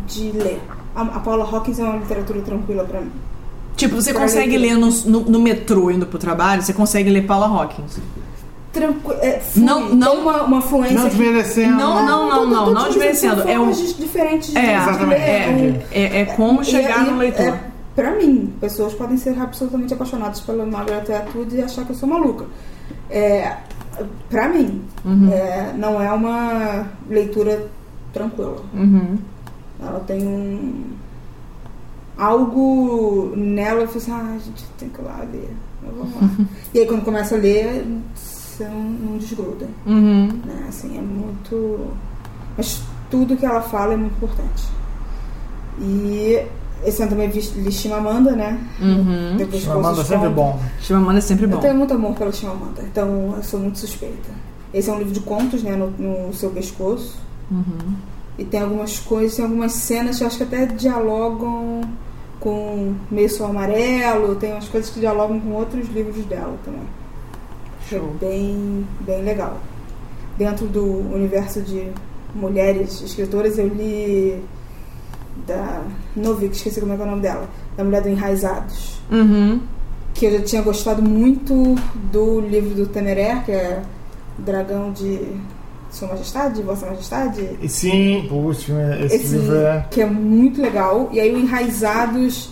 de 0.07 0.31
ler. 0.31 0.61
A, 0.95 1.01
a 1.01 1.19
Paula 1.19 1.45
Hawkins 1.45 1.79
é 1.79 1.83
uma 1.83 1.97
literatura 1.97 2.41
tranquila 2.41 2.83
pra 2.83 2.99
mim. 3.01 3.11
Tipo, 3.75 3.95
você 3.95 4.11
Pra 4.11 4.23
consegue 4.23 4.57
ler 4.57 4.75
leitura. 4.75 5.09
no, 5.09 5.19
no, 5.21 5.29
no 5.31 5.39
metrô 5.39 5.89
indo 5.89 6.05
pro 6.05 6.19
trabalho, 6.19 6.61
você 6.61 6.73
consegue 6.73 7.09
ler 7.09 7.25
Paula 7.25 7.47
Hawkins. 7.47 7.97
Tranqui 8.71 9.11
é, 9.21 9.41
Não- 9.55 9.89
não- 9.95 10.19
uma, 10.21 10.43
uma 10.43 10.61
fluência. 10.61 10.97
Não 10.99 11.07
desmerecendo. 11.09 11.75
Não, 11.77 12.05
não, 12.05 12.29
não, 12.29 12.45
não, 12.45 12.73
não 12.73 12.83
desmerecendo. 12.87 13.41
É 13.47 13.59
um- 13.59 13.73
formas 13.73 13.95
diferentes 13.97 14.51
de, 14.51 14.57
É, 14.57 14.75
Exatamente. 14.75 15.07
ler. 15.09 15.19
É, 15.19 15.49
um- 15.49 15.81
é, 15.91 16.21
é 16.21 16.25
como 16.25 16.63
chegar 16.63 17.03
E- 17.05 17.09
no 17.09 17.15
e- 17.15 17.19
leitor. 17.19 17.47
é, 17.47 17.59
pra 17.95 18.11
mim, 18.15 18.53
pessoas 18.61 18.93
podem 18.93 19.17
ser 19.17 19.39
absolutamente 19.41 19.93
apaixonadas 19.93 20.39
pela 20.41 20.65
Margaret 20.65 21.11
Atwood 21.11 21.55
e 21.55 21.61
achar 21.63 21.83
que 21.83 21.91
eu 21.91 21.95
sou 21.95 22.07
maluca. 22.07 22.45
É, 23.09 23.53
pra 24.29 24.47
mim, 24.47 24.81
Uhum. 25.03 25.29
é, 25.33 25.73
não 25.75 25.99
é 26.01 26.11
uma 26.11 26.87
leitura 27.09 27.67
tranquila. 28.13 28.61
Uhum. 28.73 29.17
Ela 29.81 29.99
tem 30.01 30.27
um. 30.27 30.83
Algo 32.17 33.31
nela, 33.35 33.81
eu 33.81 33.87
falei 33.87 34.01
assim, 34.03 34.11
ah, 34.11 34.35
a 34.35 34.39
gente 34.39 34.65
tem 34.77 34.89
que 34.89 34.99
ir 34.99 35.05
lá 35.05 35.19
ler. 35.31 35.55
Mas 35.81 35.95
vamos 35.95 36.15
lá. 36.15 36.45
e 36.73 36.79
aí 36.79 36.85
quando 36.85 37.05
começa 37.05 37.35
a 37.35 37.37
ler, 37.37 37.85
não, 38.67 38.81
não 38.81 39.17
desgruda. 39.17 39.67
Uhum. 39.85 40.27
Né? 40.45 40.65
Assim, 40.67 40.97
é 40.97 41.01
muito. 41.01 41.87
Mas 42.57 42.81
tudo 43.09 43.37
que 43.37 43.45
ela 43.45 43.61
fala 43.61 43.93
é 43.93 43.97
muito 43.97 44.15
importante. 44.15 44.67
E 45.79 46.41
esse 46.85 47.01
ano 47.01 47.11
também 47.11 47.29
vi 47.29 47.39
li 47.55 47.71
Chimamanda, 47.71 48.31
né? 48.31 48.59
Uhum. 48.81 49.37
Depois 49.37 49.63
vocês 49.63 50.07
sempre 50.07 50.29
bom. 50.29 50.59
Chimamanda 50.79 51.19
é 51.19 51.21
sempre 51.21 51.45
Eu 51.45 51.49
bom. 51.49 51.57
tenho 51.57 51.75
muito 51.75 51.93
amor 51.93 52.15
pela 52.15 52.31
Chimamanda, 52.31 52.81
então 52.81 53.35
eu 53.35 53.43
sou 53.43 53.59
muito 53.59 53.79
suspeita. 53.79 54.29
Esse 54.73 54.89
é 54.89 54.93
um 54.93 54.97
livro 54.97 55.13
de 55.13 55.19
contos, 55.21 55.63
né? 55.63 55.75
No, 55.75 55.89
no 55.91 56.33
seu 56.33 56.49
pescoço. 56.51 57.17
Uhum. 57.49 57.95
E 58.37 58.45
tem 58.45 58.61
algumas 58.61 58.99
coisas, 58.99 59.35
tem 59.35 59.45
algumas 59.45 59.73
cenas 59.73 60.17
que 60.17 60.23
eu 60.23 60.27
acho 60.27 60.37
que 60.37 60.43
até 60.43 60.65
dialogam 60.65 61.81
com 62.39 62.95
Meio 63.11 63.29
Sol 63.29 63.47
Amarelo, 63.47 64.35
tem 64.35 64.53
umas 64.53 64.69
coisas 64.69 64.89
que 64.89 64.99
dialogam 64.99 65.39
com 65.39 65.51
outros 65.51 65.89
livros 65.89 66.23
dela 66.25 66.55
também. 66.63 66.83
É 67.91 67.97
Show. 67.97 68.15
bem, 68.19 68.85
bem 69.01 69.23
legal. 69.23 69.59
Dentro 70.37 70.67
do 70.67 70.83
universo 71.13 71.61
de 71.61 71.87
mulheres 72.33 73.01
escritoras, 73.01 73.57
eu 73.57 73.67
li 73.67 74.41
da 75.47 75.81
Novik, 76.15 76.55
esqueci 76.55 76.79
como 76.79 76.93
é 76.93 76.95
que 76.95 77.01
é 77.01 77.05
o 77.05 77.09
nome 77.09 77.21
dela, 77.21 77.49
da 77.75 77.83
Mulher 77.83 78.01
do 78.01 78.09
Enraizados. 78.09 79.01
Uhum. 79.11 79.61
Que 80.13 80.25
eu 80.25 80.31
já 80.33 80.41
tinha 80.41 80.61
gostado 80.61 81.01
muito 81.01 81.75
do 82.11 82.41
livro 82.41 82.75
do 82.75 82.87
Temeré, 82.87 83.41
que 83.45 83.51
é 83.51 83.81
Dragão 84.37 84.91
de 84.91 85.19
Sua 85.89 86.09
Majestade, 86.09 86.61
Vossa 86.61 86.85
Majestade. 86.85 87.57
E 87.61 87.69
sim, 87.69 88.25
puxa, 88.29 88.73
esse, 89.01 89.15
Esse 89.15 89.37
livro 89.37 89.57
é. 89.57 89.85
que 89.89 90.01
é 90.01 90.05
muito 90.05 90.61
legal. 90.61 91.09
E 91.11 91.19
aí 91.19 91.33
o 91.33 91.39
Enraizados 91.39 92.51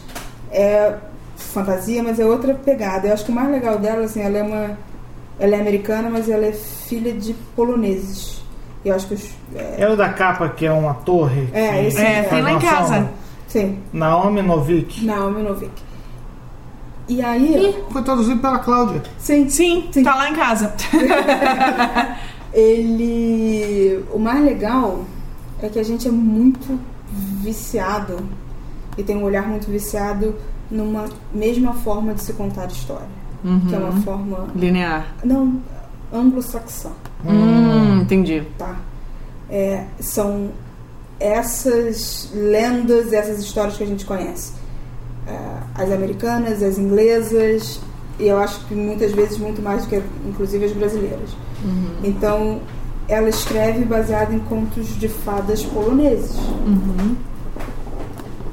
é 0.52 0.96
fantasia, 1.36 2.02
mas 2.04 2.20
é 2.20 2.26
outra 2.26 2.54
pegada. 2.54 3.08
Eu 3.08 3.14
acho 3.14 3.26
que 3.26 3.32
o 3.32 3.36
mais 3.36 3.50
legal 3.50 3.78
dela, 3.80 4.06
assim, 4.06 4.22
ela 4.22 4.38
é 4.38 4.44
uma. 4.44 4.78
Ela 5.40 5.56
é 5.56 5.60
americana, 5.62 6.10
mas 6.10 6.30
ela 6.30 6.46
é 6.46 6.52
filha 6.52 7.14
de 7.14 7.34
poloneses. 7.56 8.42
Eu 8.84 8.96
acho 8.96 9.08
que 9.08 9.14
os. 9.16 9.30
É, 9.56 9.84
É 9.84 9.90
o 9.90 9.96
da 9.96 10.10
capa 10.10 10.50
que 10.50 10.66
é 10.66 10.72
uma 10.72 10.94
torre? 10.94 11.48
É, 11.54 11.82
que 11.82 11.88
esse 11.88 12.02
É, 12.02 12.20
é. 12.20 12.24
tem 12.24 12.42
lá 12.42 12.54
em 12.54 12.60
casa. 12.60 13.10
sim, 13.48 13.80
Naomi 13.94 14.42
Novik. 14.42 15.06
Naomi 15.06 15.44
Novik. 15.44 15.72
E 17.08 17.22
aí. 17.22 17.84
Foi 17.90 18.02
traduzido 18.02 18.40
pela 18.42 18.60
Cláudia. 18.60 19.02
Sim, 19.18 19.48
Sim, 19.50 19.88
Sim. 19.92 20.04
tá 20.04 20.16
lá 20.16 20.30
em 20.30 20.36
casa. 20.36 20.74
ele. 22.54 24.04
O 24.12 24.20
mais 24.20 24.44
legal 24.44 25.02
é 25.62 25.70
que 25.70 25.80
a 25.80 25.84
gente 25.84 26.08
é 26.08 26.12
muito 26.12 26.80
viciado 27.42 28.18
e 28.98 29.04
tem 29.04 29.16
um 29.16 29.24
olhar 29.24 29.48
muito 29.48 29.70
viciado 29.70 30.36
numa 30.70 31.06
mesma 31.34 31.74
forma 31.74 32.14
de 32.14 32.22
se 32.24 32.34
contar 32.34 32.66
história. 32.68 33.08
Que 33.68 33.76
é 33.76 33.78
uma 33.78 33.90
Uhum. 33.90 34.02
forma. 34.02 34.48
Linear. 34.56 35.08
Não, 35.24 35.60
anglo-saxã, 36.14 36.90
Hum, 37.26 38.02
entendi. 38.02 38.44
tá? 38.58 38.76
É, 39.50 39.86
são 40.00 40.50
essas 41.20 42.30
lendas, 42.34 43.12
essas 43.14 43.40
histórias 43.40 43.78
que 43.78 43.84
a 43.84 43.88
gente 43.88 44.06
conhece. 44.06 44.54
É, 45.28 45.38
as 45.76 45.92
americanas, 45.92 46.62
as 46.64 46.78
inglesas, 46.78 47.80
e 48.20 48.28
eu 48.28 48.38
acho 48.40 48.66
que 48.66 48.76
muitas 48.76 49.12
vezes 49.12 49.38
muito 49.38 49.62
mais 49.62 49.84
do 49.84 49.90
que, 49.90 50.02
inclusive, 50.28 50.66
as 50.66 50.72
brasileiras. 50.74 51.30
Então, 52.04 52.60
ela 53.08 53.30
escreve 53.30 53.84
baseada 53.86 54.34
em 54.34 54.40
contos 54.40 54.88
de 55.00 55.08
fadas 55.08 55.64
poloneses. 55.64 56.36
Uhum. 56.38 57.16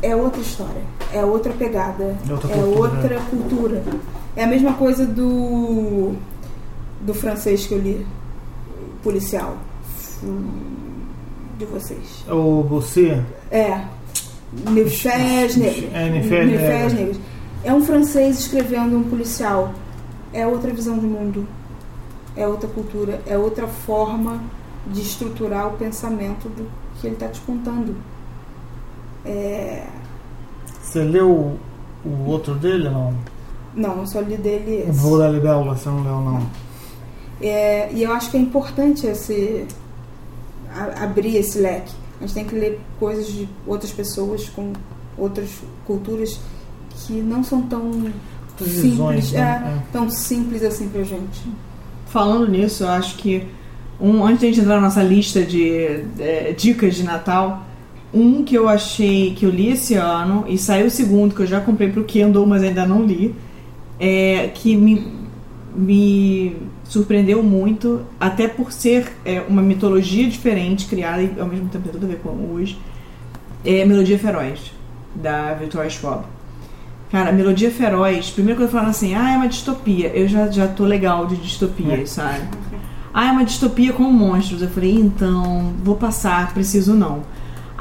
É 0.03 0.15
outra 0.17 0.41
história, 0.41 0.83
é 1.13 1.25
outra 1.25 1.53
pegada, 1.53 2.17
É 2.29 2.33
outra 2.33 2.53
é 2.53 2.65
outra 2.65 3.21
cultura. 3.31 3.83
É 4.37 4.45
a 4.45 4.47
mesma 4.47 4.75
coisa 4.75 5.07
do 5.07 6.15
do 7.01 7.13
francês 7.13 7.67
que 7.67 7.75
eu 7.75 7.79
li, 7.79 8.07
policial, 9.03 9.59
de 11.59 11.65
vocês. 11.67 12.25
O 12.29 12.63
você 12.63 13.23
É, 13.51 13.85
Nefés 14.71 15.57
Negras. 15.57 15.93
É, 15.93 16.11
Nefés. 16.11 17.21
É 17.63 17.73
um 17.73 17.85
francês 17.85 18.41
escrevendo 18.41 18.97
um 18.97 19.05
policial. 19.05 19.75
É 20.33 20.47
outra 20.47 20.73
visão 20.73 20.99
de 20.99 21.07
mundo. 21.07 21.47
É 22.37 22.47
outra 22.47 22.69
cultura. 22.69 23.21
É 23.27 23.39
outra 23.39 23.67
forma 23.67 24.41
de 24.87 25.01
estruturar 25.01 25.69
o 25.69 25.77
pensamento 25.77 26.49
do 26.49 26.69
que 27.01 27.07
ele 27.07 27.15
está 27.15 27.29
te 27.29 27.41
contando. 27.41 27.95
É... 29.25 29.87
Você 30.83 31.03
leu 31.03 31.31
o, 31.31 31.59
o 32.05 32.27
outro 32.27 32.55
dele 32.55 32.89
não? 32.89 33.15
Não, 33.77 33.99
eu 34.01 34.07
só 34.07 34.21
li 34.21 34.37
dele 34.37 34.85
O 34.87 34.91
esse. 34.91 34.99
Voo 35.01 35.19
da 35.19 35.29
Libélula, 35.29 35.75
você 35.77 35.89
não 35.89 36.03
leu 36.03 36.21
não? 36.21 36.47
É, 37.43 37.91
e 37.93 38.03
eu 38.03 38.13
acho 38.13 38.31
que 38.31 38.37
é 38.37 38.41
importante 38.41 39.07
esse, 39.07 39.67
a- 40.75 41.05
abrir 41.05 41.37
esse 41.37 41.59
leque. 41.59 41.93
A 42.21 42.25
gente 42.25 42.35
tem 42.35 42.45
que 42.45 42.55
ler 42.55 42.81
coisas 42.99 43.27
de 43.27 43.49
outras 43.67 43.91
pessoas 43.91 44.49
com 44.49 44.73
outras 45.19 45.51
culturas 45.87 46.39
que 46.97 47.15
não 47.15 47.43
são 47.43 47.63
tão 47.63 47.91
simples, 48.57 48.83
visões, 48.83 49.35
é, 49.35 49.39
né? 49.39 49.83
tão 49.93 50.09
simples 50.09 50.63
assim 50.63 50.89
pra 50.89 51.03
gente. 51.03 51.43
Falando 52.07 52.49
nisso, 52.49 52.85
eu 52.85 52.89
acho 52.89 53.17
que 53.17 53.45
um, 54.01 54.25
antes 54.25 54.41
de 54.41 54.47
a 54.47 54.49
gente 54.51 54.61
entrar 54.61 54.77
na 54.77 54.83
nossa 54.83 55.03
lista 55.03 55.43
de 55.43 56.05
é, 56.21 56.55
dicas 56.57 56.95
de 56.95 57.03
Natal, 57.03 57.63
um 58.13 58.45
que 58.45 58.55
eu 58.57 58.69
achei 58.69 59.35
que 59.35 59.45
eu 59.45 59.51
li 59.51 59.71
esse 59.73 59.95
ano 59.95 60.45
e 60.47 60.57
saiu 60.57 60.87
o 60.87 60.91
segundo 60.91 61.35
que 61.35 61.43
eu 61.43 61.47
já 61.47 61.61
comprei 61.61 61.91
pro 61.91 62.05
Kindle, 62.05 62.47
mas 62.47 62.63
ainda 62.63 62.87
não 62.87 63.03
li, 63.05 63.35
é 63.99 64.49
que 64.55 64.77
me, 64.77 65.07
me 65.75 66.57
surpreendeu 66.85 67.43
muito, 67.43 68.03
até 68.19 68.49
por 68.49 68.73
ser 68.73 69.13
é, 69.25 69.41
uma 69.49 69.63
mitologia 69.63 70.29
diferente 70.29 70.87
criada 70.87 71.23
e 71.23 71.35
ao 71.39 71.47
mesmo 71.47 71.69
tempo 71.69 71.85
tem 71.85 71.93
tudo 71.93 72.07
a 72.07 72.09
ver 72.09 72.19
com 72.19 72.31
hoje. 72.53 72.79
É 73.65 73.85
Melodia 73.85 74.19
Feroz 74.19 74.73
da 75.15 75.55
Victoria 75.55 75.89
Schwab. 75.89 76.25
Cara, 77.11 77.33
Melodia 77.33 77.71
Feroz, 77.71 78.31
primeiro 78.31 78.61
quando 78.61 78.71
falaram 78.71 78.91
assim, 78.91 79.15
ah, 79.15 79.33
é 79.33 79.37
uma 79.37 79.49
distopia, 79.49 80.09
eu 80.09 80.27
já, 80.27 80.51
já 80.51 80.67
tô 80.67 80.85
legal 80.85 81.27
de 81.27 81.37
distopia, 81.37 82.03
É. 82.03 82.07
sabe? 82.07 82.49
Ah, 83.13 83.29
é 83.29 83.31
uma 83.31 83.45
distopia 83.45 83.93
com 83.93 84.03
monstros. 84.03 84.61
Eu 84.61 84.69
falei, 84.69 84.95
então, 84.95 85.73
vou 85.85 85.95
passar, 85.95 86.53
preciso 86.53 86.95
não. 86.95 87.23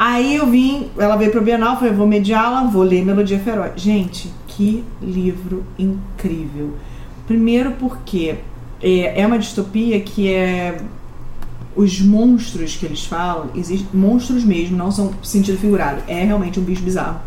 Aí 0.06 0.36
eu 0.36 0.48
vim, 0.48 0.90
ela 0.98 1.16
veio 1.16 1.32
pro 1.32 1.42
Bienal, 1.42 1.78
falei, 1.78 1.94
vou 1.94 2.06
mediá-la, 2.06 2.66
vou 2.66 2.84
ler 2.84 3.06
Melodia 3.06 3.40
Feroz. 3.40 3.82
Gente, 3.82 4.30
que 4.48 4.84
livro 5.02 5.64
incrível. 5.80 6.74
Primeiro 7.26 7.72
porque 7.80 8.36
é, 8.82 9.22
é 9.22 9.26
uma 9.26 9.40
distopia 9.40 9.98
que 10.02 10.30
é 10.30 10.82
os 11.74 12.02
monstros 12.02 12.76
que 12.76 12.86
eles 12.86 13.06
falam, 13.06 13.52
existem 13.56 13.88
monstros 13.94 14.44
mesmo, 14.44 14.76
não 14.76 14.92
são 14.92 15.14
sentido 15.24 15.58
figurado. 15.58 16.04
É 16.06 16.26
realmente 16.26 16.60
um 16.60 16.64
bicho 16.64 16.84
bizarro. 16.84 17.22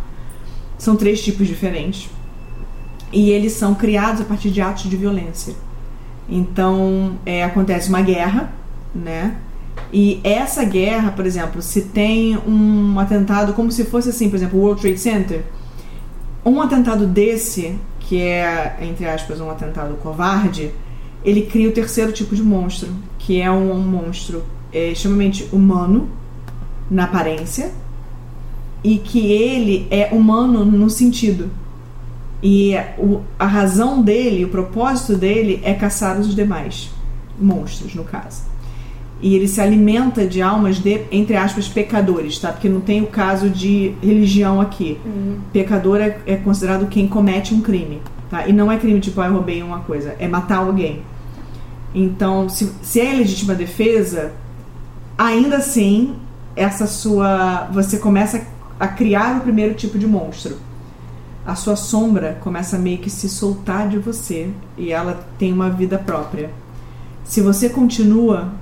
São 0.77 0.97
três 0.97 1.25
tipos 1.25 1.47
diferentes. 1.47 2.11
E 3.11 3.31
eles 3.31 3.55
são 3.55 3.75
criados 3.75 4.21
a 4.21 4.25
partir 4.25 4.51
de 4.51 4.61
atos 4.61 4.83
de 4.83 4.97
violência. 4.99 5.55
Então, 6.29 7.17
é, 7.25 7.43
acontece 7.43 7.89
uma 7.89 8.03
guerra, 8.03 8.53
né? 8.95 9.35
E 9.93 10.21
essa 10.25 10.65
guerra, 10.65 11.13
por 11.13 11.25
exemplo, 11.25 11.63
se 11.63 11.83
tem 11.83 12.37
um 12.39 12.99
atentado 12.99 13.53
como 13.53 13.71
se 13.71 13.85
fosse 13.85 14.09
assim, 14.09 14.29
por 14.29 14.37
exemplo, 14.37 14.59
o 14.59 14.63
World 14.63 14.81
Trade 14.81 14.99
Center, 14.99 15.45
um 16.45 16.61
atentado 16.61 17.07
desse, 17.07 17.79
que 18.01 18.21
é, 18.21 18.79
entre 18.83 19.07
aspas, 19.07 19.41
um 19.41 19.51
atentado 19.51 19.95
covarde, 19.97 20.71
ele 21.25 21.43
cria 21.43 21.69
o 21.69 21.73
terceiro 21.73 22.13
tipo 22.13 22.35
de 22.35 22.43
monstro, 22.43 22.89
que 23.19 23.41
é 23.41 23.51
um, 23.51 23.73
um 23.73 23.81
monstro 23.81 24.45
é, 24.73 24.91
extremamente 24.91 25.49
humano 25.53 26.09
na 26.91 27.05
aparência 27.05 27.73
e 28.85 28.99
que 28.99 29.33
ele 29.33 29.89
é 29.91 30.11
humano 30.13 30.65
no 30.65 30.89
sentido. 30.89 31.51
E 32.43 32.75
o, 32.99 33.23
a 33.39 33.47
razão 33.47 34.03
dele, 34.03 34.45
o 34.45 34.49
propósito 34.49 35.17
dele 35.17 35.61
é 35.65 35.75
caçar 35.75 36.19
os 36.21 36.35
demais 36.35 36.91
monstros, 37.39 37.95
no 37.95 38.05
caso. 38.05 38.43
E 39.21 39.35
ele 39.35 39.49
se 39.49 39.61
alimenta 39.61 40.27
de 40.27 40.43
almas 40.43 40.77
de, 40.77 41.01
entre 41.11 41.37
aspas, 41.37 41.67
pecadores, 41.67 42.39
tá? 42.39 42.53
Porque 42.53 42.69
não 42.69 42.81
tem 42.81 43.03
o 43.03 43.07
caso 43.07 43.49
de 43.49 43.95
religião 44.03 44.61
aqui. 44.61 44.99
Uhum. 45.05 45.39
Pecador 45.53 46.01
é, 46.01 46.19
é 46.27 46.37
considerado 46.37 46.87
quem 46.87 47.09
comete 47.09 47.55
um 47.55 47.63
crime, 47.63 48.03
tá? 48.31 48.47
E 48.47 48.53
não 48.53 48.71
é 48.71 48.77
crime 48.77 49.01
tipo, 49.01 49.21
ah, 49.21 49.27
eu 49.27 49.33
roubei 49.33 49.63
uma 49.63 49.81
coisa, 49.81 50.15
é 50.19 50.29
matar 50.29 50.59
alguém. 50.59 51.03
Então, 51.95 52.47
se, 52.49 52.71
se 52.83 53.01
é 53.01 53.15
legítima 53.15 53.55
defesa, 53.55 54.33
ainda 55.17 55.57
assim, 55.57 56.15
essa 56.55 56.87
sua. 56.87 57.69
Você 57.73 57.99
começa 57.99 58.47
a 58.79 58.89
criar 58.89 59.39
o 59.39 59.41
primeiro 59.41 59.75
tipo 59.75 59.99
de 59.99 60.07
monstro. 60.07 60.57
A 61.47 61.55
sua 61.55 61.77
sombra 61.77 62.39
começa 62.43 62.77
a 62.77 62.79
meio 62.79 62.99
que 62.99 63.09
se 63.09 63.29
soltar 63.29 63.89
de 63.89 63.99
você 63.99 64.51
e 64.77 64.93
ela 64.93 65.27
tem 65.39 65.53
uma 65.53 65.71
vida 65.71 65.97
própria. 65.97 66.51
Se 67.25 67.41
você 67.41 67.69
continua 67.69 68.53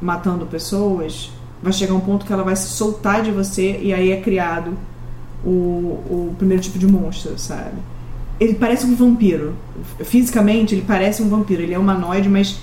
matando 0.00 0.46
pessoas, 0.46 1.30
vai 1.62 1.72
chegar 1.72 1.94
um 1.94 2.00
ponto 2.00 2.24
que 2.24 2.32
ela 2.32 2.42
vai 2.42 2.56
se 2.56 2.68
soltar 2.68 3.22
de 3.22 3.30
você 3.30 3.78
e 3.82 3.92
aí 3.92 4.10
é 4.12 4.20
criado 4.20 4.72
o, 5.44 5.48
o 5.50 6.34
primeiro 6.38 6.62
tipo 6.62 6.78
de 6.78 6.86
monstro, 6.86 7.38
sabe? 7.38 7.76
Ele 8.38 8.54
parece 8.54 8.86
um 8.86 8.94
vampiro. 8.94 9.54
Fisicamente, 10.02 10.74
ele 10.74 10.84
parece 10.86 11.22
um 11.22 11.28
vampiro. 11.28 11.60
Ele 11.62 11.74
é 11.74 11.78
humanoide, 11.78 12.28
mas 12.28 12.58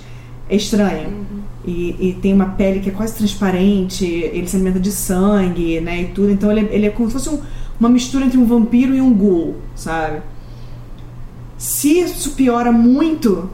é 0.48 0.56
estranho. 0.56 1.24
E, 1.64 1.94
e 2.00 2.18
tem 2.20 2.32
uma 2.34 2.46
pele 2.46 2.80
que 2.80 2.88
é 2.88 2.92
quase 2.92 3.14
transparente. 3.14 4.04
Ele 4.04 4.48
se 4.48 4.56
alimenta 4.56 4.80
de 4.80 4.90
sangue, 4.90 5.80
né? 5.80 6.02
E 6.02 6.04
tudo. 6.06 6.30
Então 6.32 6.50
ele, 6.50 6.62
é- 6.68 6.74
ele 6.74 6.86
é 6.86 6.90
como 6.90 7.08
se 7.08 7.12
fosse 7.14 7.28
um- 7.28 7.40
uma 7.78 7.88
mistura 7.88 8.24
entre 8.24 8.36
um 8.38 8.44
vampiro 8.44 8.92
e 8.92 9.00
um 9.00 9.12
ghoul, 9.14 9.54
sabe? 9.76 10.20
Se 11.56 11.98
isso 12.00 12.32
piora 12.32 12.72
muito, 12.72 13.48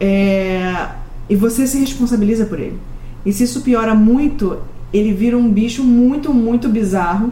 é, 0.00 0.88
e 1.28 1.36
você 1.36 1.66
se 1.66 1.78
responsabiliza 1.78 2.44
por 2.46 2.58
ele. 2.58 2.78
E 3.24 3.32
se 3.32 3.44
isso 3.44 3.60
piora 3.62 3.94
muito, 3.94 4.58
ele 4.92 5.12
vira 5.12 5.36
um 5.36 5.50
bicho 5.50 5.82
muito, 5.82 6.32
muito 6.32 6.68
bizarro, 6.68 7.30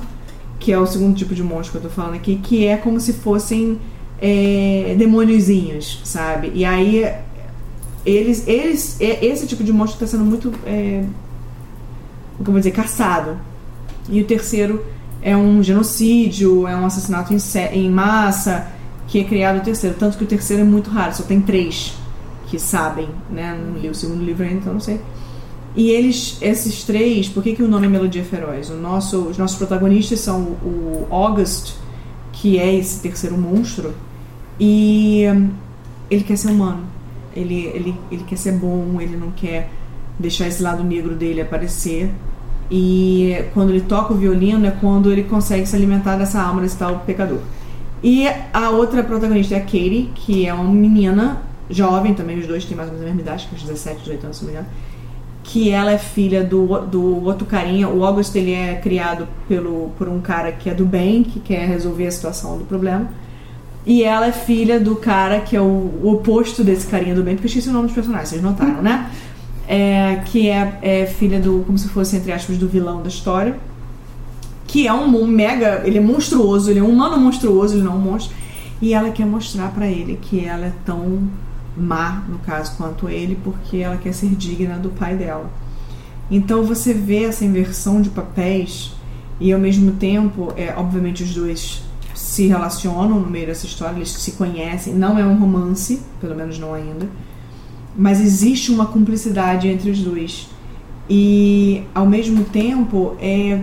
que 0.58 0.72
é 0.72 0.78
o 0.78 0.86
segundo 0.86 1.16
tipo 1.16 1.34
de 1.34 1.42
monstro 1.42 1.72
que 1.80 1.86
eu 1.86 1.90
tô 1.90 1.94
falando 1.94 2.14
aqui, 2.14 2.36
que 2.42 2.66
é 2.66 2.76
como 2.76 3.00
se 3.00 3.14
fossem 3.14 3.78
é, 4.20 4.94
demôniozinhos, 4.98 6.00
sabe? 6.04 6.52
E 6.54 6.64
aí 6.64 7.04
eles, 8.04 8.46
eles, 8.46 9.00
é- 9.00 9.24
esse 9.24 9.46
tipo 9.46 9.64
de 9.64 9.72
monstro 9.72 10.04
está 10.04 10.16
sendo 10.16 10.28
muito, 10.28 10.52
é, 10.66 11.04
como 12.44 12.58
dizer, 12.58 12.70
caçado. 12.72 13.38
E 14.08 14.20
o 14.20 14.24
terceiro 14.24 14.84
é 15.22 15.36
um 15.36 15.62
genocídio, 15.62 16.66
é 16.66 16.74
um 16.74 16.86
assassinato 16.86 17.32
em, 17.32 17.38
em 17.78 17.90
massa 17.90 18.68
que 19.06 19.20
é 19.20 19.24
criado 19.24 19.58
o 19.58 19.60
terceiro. 19.60 19.96
Tanto 19.98 20.16
que 20.16 20.24
o 20.24 20.26
terceiro 20.26 20.62
é 20.62 20.64
muito 20.64 20.90
raro, 20.90 21.14
só 21.14 21.22
tem 21.22 21.40
três 21.40 21.94
que 22.46 22.58
sabem, 22.58 23.08
né? 23.30 23.58
Não 23.58 23.78
li 23.80 23.88
o 23.88 23.94
segundo 23.94 24.24
livro 24.24 24.42
ainda, 24.44 24.56
então 24.60 24.72
não 24.74 24.80
sei. 24.80 25.00
E 25.74 25.90
eles, 25.90 26.36
esses 26.40 26.82
três, 26.82 27.28
por 27.28 27.42
que, 27.42 27.54
que 27.54 27.62
o 27.62 27.68
nome 27.68 27.86
é 27.86 27.90
Melodia 27.90 28.24
Feroz? 28.24 28.70
O 28.70 28.74
nosso, 28.74 29.18
os 29.28 29.38
nossos 29.38 29.56
protagonistas 29.56 30.20
são 30.20 30.40
o 30.40 31.06
August, 31.10 31.74
que 32.32 32.58
é 32.58 32.74
esse 32.74 33.00
terceiro 33.00 33.38
monstro, 33.38 33.94
e 34.58 35.26
hum, 35.32 35.50
ele 36.10 36.24
quer 36.24 36.36
ser 36.36 36.50
humano. 36.50 36.82
Ele, 37.34 37.66
ele, 37.66 37.94
ele 38.10 38.24
quer 38.24 38.36
ser 38.36 38.52
bom, 38.52 39.00
ele 39.00 39.16
não 39.16 39.30
quer 39.30 39.70
deixar 40.18 40.48
esse 40.48 40.62
lado 40.62 40.82
negro 40.82 41.14
dele 41.14 41.40
aparecer. 41.40 42.10
E 42.70 43.44
quando 43.54 43.70
ele 43.70 43.80
toca 43.80 44.12
o 44.12 44.16
violino 44.16 44.66
é 44.66 44.70
quando 44.70 45.10
ele 45.10 45.24
consegue 45.24 45.66
se 45.66 45.74
alimentar 45.74 46.16
dessa 46.16 46.40
alma 46.40 46.60
desse 46.60 46.76
tal 46.76 47.00
pecador. 47.00 47.38
E 48.02 48.26
a 48.52 48.70
outra 48.70 49.02
protagonista 49.04 49.54
é 49.54 49.58
a 49.58 49.60
Katie, 49.60 50.10
que 50.14 50.46
é 50.46 50.54
uma 50.54 50.64
menina 50.64 51.42
jovem 51.68 52.14
também, 52.14 52.38
os 52.38 52.46
dois 52.46 52.64
têm 52.64 52.76
mais 52.76 52.88
ou 52.88 52.94
menos 52.94 53.08
a 53.08 53.14
mesma 53.14 53.22
idade, 53.22 53.44
acho 53.44 53.48
que 53.48 53.54
uns 53.54 53.62
17, 53.62 54.00
18 54.00 54.24
anos, 54.24 54.36
se 54.36 54.44
não 54.44 54.52
me 54.52 54.58
engano. 54.58 54.72
Que 55.52 55.70
ela 55.70 55.90
é 55.90 55.98
filha 55.98 56.44
do, 56.44 56.80
do 56.86 57.24
outro 57.24 57.44
carinha. 57.44 57.88
O 57.88 58.04
August 58.04 58.34
ele 58.36 58.52
é 58.52 58.76
criado 58.76 59.26
pelo, 59.48 59.90
por 59.98 60.08
um 60.08 60.20
cara 60.20 60.52
que 60.52 60.70
é 60.70 60.74
do 60.74 60.84
bem, 60.84 61.24
que 61.24 61.40
quer 61.40 61.66
resolver 61.66 62.06
a 62.06 62.10
situação 62.10 62.56
do 62.56 62.64
problema. 62.64 63.08
E 63.84 64.04
ela 64.04 64.26
é 64.26 64.32
filha 64.32 64.78
do 64.78 64.94
cara 64.96 65.40
que 65.40 65.56
é 65.56 65.60
o, 65.60 65.64
o 65.64 66.12
oposto 66.12 66.62
desse 66.62 66.86
carinha 66.86 67.14
do 67.14 67.22
bem, 67.22 67.34
porque 67.34 67.46
eu 67.46 67.48
esqueci 67.48 67.68
o 67.68 67.72
nome 67.72 67.86
dos 67.86 67.94
personagens, 67.94 68.28
vocês 68.28 68.42
notaram, 68.42 68.82
né? 68.82 69.10
É, 69.66 70.22
que 70.26 70.48
é, 70.48 70.78
é 70.82 71.06
filha 71.06 71.40
do, 71.40 71.64
como 71.66 71.78
se 71.78 71.88
fosse, 71.88 72.16
entre 72.16 72.30
aspas, 72.30 72.56
do 72.56 72.68
vilão 72.68 73.02
da 73.02 73.08
história. 73.08 73.56
Que 74.66 74.86
é 74.86 74.92
um 74.92 75.26
mega. 75.26 75.82
Ele 75.84 75.98
é 75.98 76.00
monstruoso, 76.00 76.70
ele 76.70 76.78
é 76.78 76.82
um 76.82 76.90
humano 76.90 77.18
monstruoso, 77.18 77.74
ele 77.74 77.82
não 77.82 77.92
é 77.92 77.96
um 77.96 78.00
monstro. 78.00 78.36
E 78.80 78.94
ela 78.94 79.10
quer 79.10 79.26
mostrar 79.26 79.72
pra 79.72 79.86
ele 79.86 80.18
que 80.20 80.44
ela 80.44 80.66
é 80.66 80.72
tão 80.84 81.28
má, 81.80 82.24
no 82.28 82.38
caso, 82.38 82.76
quanto 82.76 83.08
ele, 83.08 83.38
porque 83.42 83.78
ela 83.78 83.96
quer 83.96 84.12
ser 84.12 84.28
digna 84.28 84.76
do 84.76 84.90
pai 84.90 85.16
dela. 85.16 85.50
Então 86.30 86.62
você 86.62 86.94
vê 86.94 87.24
essa 87.24 87.44
inversão 87.44 88.00
de 88.00 88.10
papéis 88.10 88.92
e 89.40 89.52
ao 89.52 89.58
mesmo 89.58 89.92
tempo, 89.92 90.52
é, 90.56 90.74
obviamente 90.76 91.22
os 91.22 91.34
dois 91.34 91.82
se 92.14 92.46
relacionam 92.46 93.18
no 93.18 93.30
meio 93.30 93.46
dessa 93.46 93.66
história, 93.66 93.96
eles 93.96 94.12
se 94.12 94.32
conhecem, 94.32 94.94
não 94.94 95.18
é 95.18 95.24
um 95.24 95.38
romance, 95.38 96.02
pelo 96.20 96.36
menos 96.36 96.58
não 96.58 96.74
ainda, 96.74 97.08
mas 97.96 98.20
existe 98.20 98.70
uma 98.70 98.86
cumplicidade 98.86 99.66
entre 99.66 99.90
os 99.90 100.00
dois. 100.00 100.48
E 101.08 101.82
ao 101.94 102.06
mesmo 102.06 102.44
tempo, 102.44 103.16
é, 103.20 103.60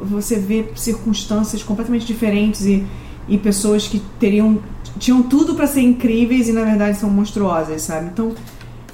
você 0.00 0.38
vê 0.38 0.66
circunstâncias 0.76 1.62
completamente 1.62 2.06
diferentes 2.06 2.64
e, 2.64 2.84
e 3.28 3.38
pessoas 3.38 3.88
que 3.88 4.00
teriam 4.20 4.60
tinham 4.98 5.22
tudo 5.22 5.54
para 5.54 5.66
ser 5.66 5.80
incríveis 5.80 6.48
e 6.48 6.52
na 6.52 6.64
verdade 6.64 6.98
são 6.98 7.10
monstruosas, 7.10 7.82
sabe? 7.82 8.10
Então, 8.12 8.32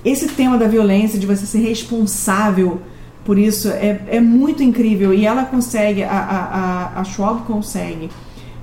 esse 0.05 0.29
tema 0.29 0.57
da 0.57 0.67
violência, 0.67 1.19
de 1.19 1.27
você 1.27 1.45
ser 1.45 1.59
responsável 1.59 2.81
por 3.25 3.39
isso, 3.39 3.69
é, 3.69 4.01
é 4.09 4.21
muito 4.21 4.63
incrível. 4.63 5.13
E 5.13 5.27
ela 5.27 5.45
consegue, 5.45 6.03
a, 6.03 6.11
a, 6.11 7.01
a, 7.01 7.05
Schwab 7.05 7.43
consegue 7.43 8.09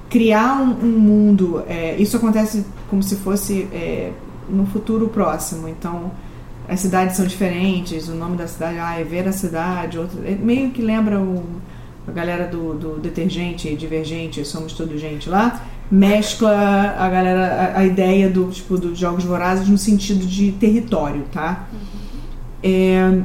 criar 0.09 0.59
um, 0.59 0.71
um 0.83 0.99
mundo. 0.99 1.63
é, 1.67 1.95
isso 1.97 2.17
acontece 2.17 2.65
como 2.89 3.03
se 3.03 3.15
fosse 3.17 3.67
é, 3.71 4.11
no 4.49 4.65
futuro 4.65 5.07
próximo. 5.07 5.67
Então, 5.67 6.11
as 6.67 6.79
cidades 6.79 7.15
são 7.15 7.27
diferentes, 7.27 8.07
o 8.07 8.15
nome 8.15 8.37
da 8.37 8.47
cidade 8.47 8.79
ah, 8.79 8.99
é 8.99 9.03
Ver 9.03 9.27
a 9.27 9.31
Cidade, 9.31 9.99
outro, 9.99 10.19
é 10.25 10.31
meio 10.31 10.71
que 10.71 10.81
lembra 10.81 11.19
o, 11.19 11.43
a 12.07 12.11
galera 12.11 12.47
do, 12.47 12.73
do 12.73 12.99
detergente 12.99 13.75
divergente, 13.75 14.43
somos 14.45 14.73
todos 14.73 14.99
gente 14.99 15.29
lá, 15.29 15.63
mescla 15.91 16.95
a 16.97 17.09
galera, 17.09 17.73
a, 17.75 17.79
a 17.79 17.85
ideia 17.85 18.29
do 18.29 18.49
tipo 18.49 18.77
dos 18.77 18.97
jogos 18.97 19.23
vorazes 19.23 19.67
no 19.67 19.77
sentido 19.77 20.25
de 20.25 20.51
território, 20.53 21.23
tá? 21.31 21.67
É, 22.63 23.21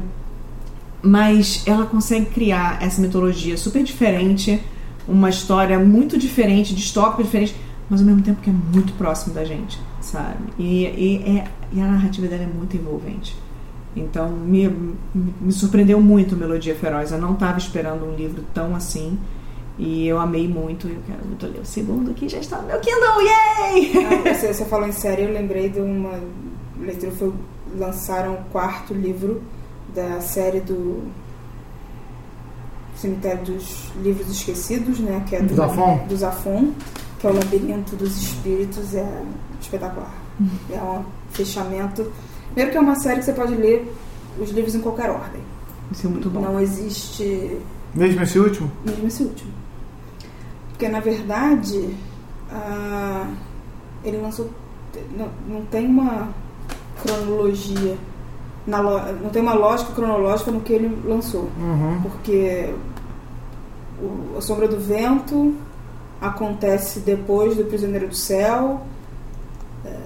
mas 1.01 1.63
ela 1.65 1.85
consegue 1.85 2.27
criar 2.27 2.81
essa 2.81 3.01
mitologia 3.01 3.57
super 3.57 3.83
diferente, 3.83 4.61
uma 5.07 5.29
história 5.29 5.79
muito 5.79 6.17
diferente, 6.17 6.75
distópica 6.75 7.23
diferente, 7.23 7.55
mas 7.89 8.01
ao 8.01 8.05
mesmo 8.05 8.21
tempo 8.21 8.41
que 8.41 8.49
é 8.49 8.53
muito 8.53 8.93
próximo 8.93 9.33
da 9.33 9.43
gente, 9.43 9.79
sabe? 9.99 10.37
E, 10.59 10.83
e, 10.83 11.37
é, 11.37 11.47
e 11.73 11.81
a 11.81 11.85
narrativa 11.85 12.27
dela 12.27 12.43
é 12.43 12.47
muito 12.47 12.77
envolvente. 12.77 13.35
Então 13.95 14.29
me, 14.29 14.67
me 14.67 15.33
me 15.41 15.51
surpreendeu 15.51 15.99
muito 15.99 16.35
Melodia 16.35 16.75
Feroz. 16.75 17.11
Eu 17.11 17.19
não 17.19 17.33
estava 17.33 17.57
esperando 17.57 18.05
um 18.05 18.15
livro 18.15 18.43
tão 18.53 18.75
assim. 18.75 19.17
E 19.77 20.07
eu 20.07 20.19
amei 20.19 20.47
muito 20.47 20.87
e 20.87 20.91
eu 20.93 21.01
quero 21.07 21.25
muito 21.25 21.45
ler 21.47 21.59
o 21.59 21.65
segundo 21.65 22.13
que 22.13 22.27
já 22.29 22.37
está 22.39 22.57
no 22.61 22.67
meu 22.67 22.79
Kindle, 22.79 23.21
yay! 23.21 23.91
Ah, 24.29 24.33
você, 24.33 24.53
você 24.53 24.65
falou 24.65 24.87
em 24.87 24.91
série, 24.91 25.23
eu 25.23 25.31
lembrei 25.33 25.69
de 25.69 25.79
uma 25.79 26.19
leitura, 26.79 27.11
foi, 27.13 27.33
lançaram 27.77 28.33
o 28.33 28.43
quarto 28.51 28.93
livro 28.93 29.41
da 29.95 30.19
série 30.21 30.59
do 30.59 31.03
Cemitério 32.95 33.43
dos 33.45 33.91
Livros 34.03 34.29
Esquecidos, 34.29 34.99
né? 34.99 35.23
Que 35.27 35.37
é 35.37 35.41
do 35.41 35.55
Zafon? 35.55 36.05
do 36.07 36.15
Zafon, 36.15 36.71
que 37.19 37.25
é 37.25 37.29
o 37.29 37.33
Labirinto 37.33 37.95
dos 37.95 38.15
Espíritos, 38.21 38.93
é 38.93 39.23
espetacular. 39.59 40.13
É 40.71 40.77
um 40.81 41.03
fechamento. 41.31 42.11
Primeiro 42.47 42.71
que 42.71 42.77
é 42.77 42.81
uma 42.81 42.95
série 42.99 43.19
que 43.19 43.25
você 43.25 43.33
pode 43.33 43.55
ler 43.55 43.91
os 44.39 44.49
livros 44.51 44.75
em 44.75 44.81
qualquer 44.81 45.09
ordem. 45.09 45.41
Isso 45.91 46.07
é 46.07 46.09
muito 46.09 46.29
bom. 46.29 46.41
Não 46.41 46.59
existe 46.59 47.57
Mesmo 47.95 48.21
esse 48.21 48.37
último? 48.39 48.71
mesmo 48.85 49.07
esse 49.07 49.23
último. 49.23 49.51
Porque 50.81 50.91
na 50.91 50.99
verdade 50.99 51.95
ele 54.03 54.17
lançou. 54.17 54.49
Não, 55.15 55.29
não 55.47 55.63
tem 55.65 55.85
uma 55.85 56.29
cronologia. 57.03 57.95
Na, 58.65 58.81
não 58.81 59.29
tem 59.29 59.43
uma 59.43 59.53
lógica 59.53 59.93
cronológica 59.93 60.49
no 60.49 60.61
que 60.61 60.73
ele 60.73 60.99
lançou. 61.05 61.49
Uhum. 61.59 62.01
Porque 62.01 62.73
o, 64.01 64.39
A 64.39 64.41
Sombra 64.41 64.67
do 64.67 64.79
Vento 64.79 65.53
acontece 66.19 67.01
depois 67.01 67.55
do 67.55 67.65
Prisioneiro 67.65 68.07
do 68.07 68.15
Céu. 68.15 68.81
é, 69.85 69.97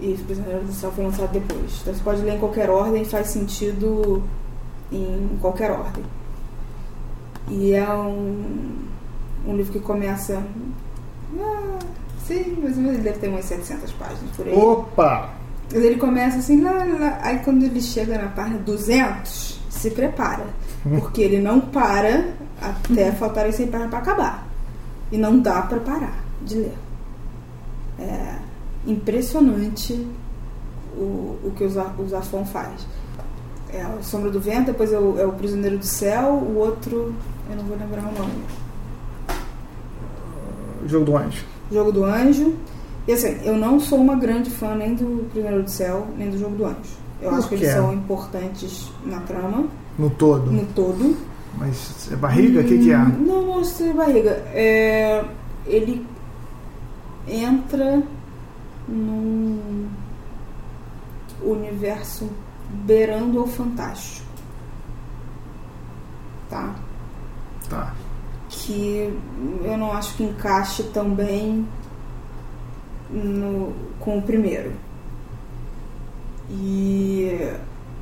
e 0.00 0.14
o 0.14 0.24
Prisioneiro 0.24 0.64
do 0.64 0.72
Céu 0.72 0.90
foi 0.92 1.04
lançado 1.04 1.30
depois. 1.30 1.78
Então 1.82 1.92
você 1.92 2.02
pode 2.02 2.22
ler 2.22 2.36
em 2.36 2.38
qualquer 2.38 2.70
ordem, 2.70 3.04
faz 3.04 3.26
sentido 3.26 4.22
em 4.90 5.36
qualquer 5.42 5.72
ordem. 5.72 6.04
E 7.50 7.72
é 7.72 7.92
um. 7.92 8.92
Um 9.46 9.56
livro 9.56 9.72
que 9.72 9.80
começa. 9.80 10.42
Ah, 11.38 11.78
sim, 12.26 12.58
mas 12.62 12.76
ele 12.78 12.98
deve 12.98 13.18
ter 13.18 13.28
umas 13.28 13.44
700 13.44 13.90
páginas 13.92 14.36
por 14.36 14.46
aí. 14.46 14.54
Opa! 14.54 15.30
Mas 15.72 15.82
ele 15.84 15.96
começa 15.96 16.38
assim, 16.38 16.60
lá, 16.60 16.72
lá, 16.72 17.18
aí 17.22 17.38
quando 17.38 17.62
ele 17.64 17.80
chega 17.80 18.18
na 18.18 18.28
página 18.28 18.58
200, 18.58 19.60
se 19.70 19.90
prepara. 19.90 20.46
Porque 20.82 21.22
ele 21.22 21.40
não 21.40 21.60
para 21.60 22.34
até 22.60 23.12
faltarem 23.12 23.52
100 23.52 23.66
páginas 23.68 23.90
para 23.90 23.98
acabar. 24.00 24.46
E 25.10 25.16
não 25.18 25.38
dá 25.38 25.62
para 25.62 25.78
parar 25.80 26.22
de 26.42 26.56
ler. 26.56 26.74
É 27.98 28.36
impressionante 28.86 30.06
o, 30.96 31.38
o 31.44 31.52
que 31.56 31.64
o 31.64 31.70
Za- 31.70 31.92
o 31.98 32.06
Zafon 32.08 32.44
faz. 32.44 32.86
É 33.72 33.80
a 33.80 34.02
Sombra 34.02 34.30
do 34.30 34.40
Vento, 34.40 34.66
depois 34.66 34.92
é 34.92 34.98
o, 34.98 35.18
é 35.18 35.26
o 35.26 35.32
Prisioneiro 35.32 35.78
do 35.78 35.86
Céu, 35.86 36.32
o 36.32 36.56
outro, 36.58 37.14
eu 37.48 37.56
não 37.56 37.64
vou 37.64 37.76
lembrar 37.76 38.02
o 38.02 38.12
nome. 38.12 38.32
Jogo 40.86 41.04
do 41.04 41.16
Anjo. 41.16 41.44
Jogo 41.70 41.92
do 41.92 42.04
Anjo. 42.04 42.54
E 43.06 43.12
assim, 43.12 43.38
eu 43.44 43.56
não 43.56 43.80
sou 43.80 43.98
uma 44.00 44.14
grande 44.16 44.50
fã 44.50 44.74
nem 44.74 44.94
do 44.94 45.24
Prisioneiro 45.30 45.64
do 45.64 45.70
Céu, 45.70 46.06
nem 46.16 46.30
do 46.30 46.38
Jogo 46.38 46.56
do 46.56 46.64
Anjo. 46.66 46.76
Eu 47.20 47.30
Por 47.30 47.38
acho 47.38 47.48
que 47.48 47.56
quê? 47.56 47.64
eles 47.64 47.74
são 47.76 47.92
importantes 47.92 48.90
na 49.04 49.20
trama, 49.20 49.64
No 49.98 50.10
todo. 50.10 50.50
no 50.50 50.64
todo. 50.66 51.16
Mas 51.58 52.08
é 52.12 52.16
barriga? 52.16 52.60
O 52.60 52.64
que, 52.64 52.78
que 52.78 52.90
é? 52.92 52.98
Hum, 52.98 53.24
Não, 53.26 53.42
não 53.46 53.60
acho 53.60 53.70
que 53.70 53.76
seja 53.78 53.92
barriga. 53.94 54.30
É, 54.54 55.24
ele 55.66 56.06
entra 57.28 58.02
num 58.88 59.86
universo 61.42 62.28
beirando 62.84 63.38
ao 63.40 63.46
fantástico. 63.46 64.26
Tá? 66.48 66.74
Tá. 67.68 67.94
Que 68.66 69.12
eu 69.64 69.76
não 69.76 69.92
acho 69.92 70.16
que 70.16 70.22
encaixe 70.24 70.82
tão 70.84 71.10
bem 71.14 71.66
no- 73.10 73.72
com 74.00 74.18
o 74.18 74.22
primeiro. 74.22 74.72
E 76.50 77.38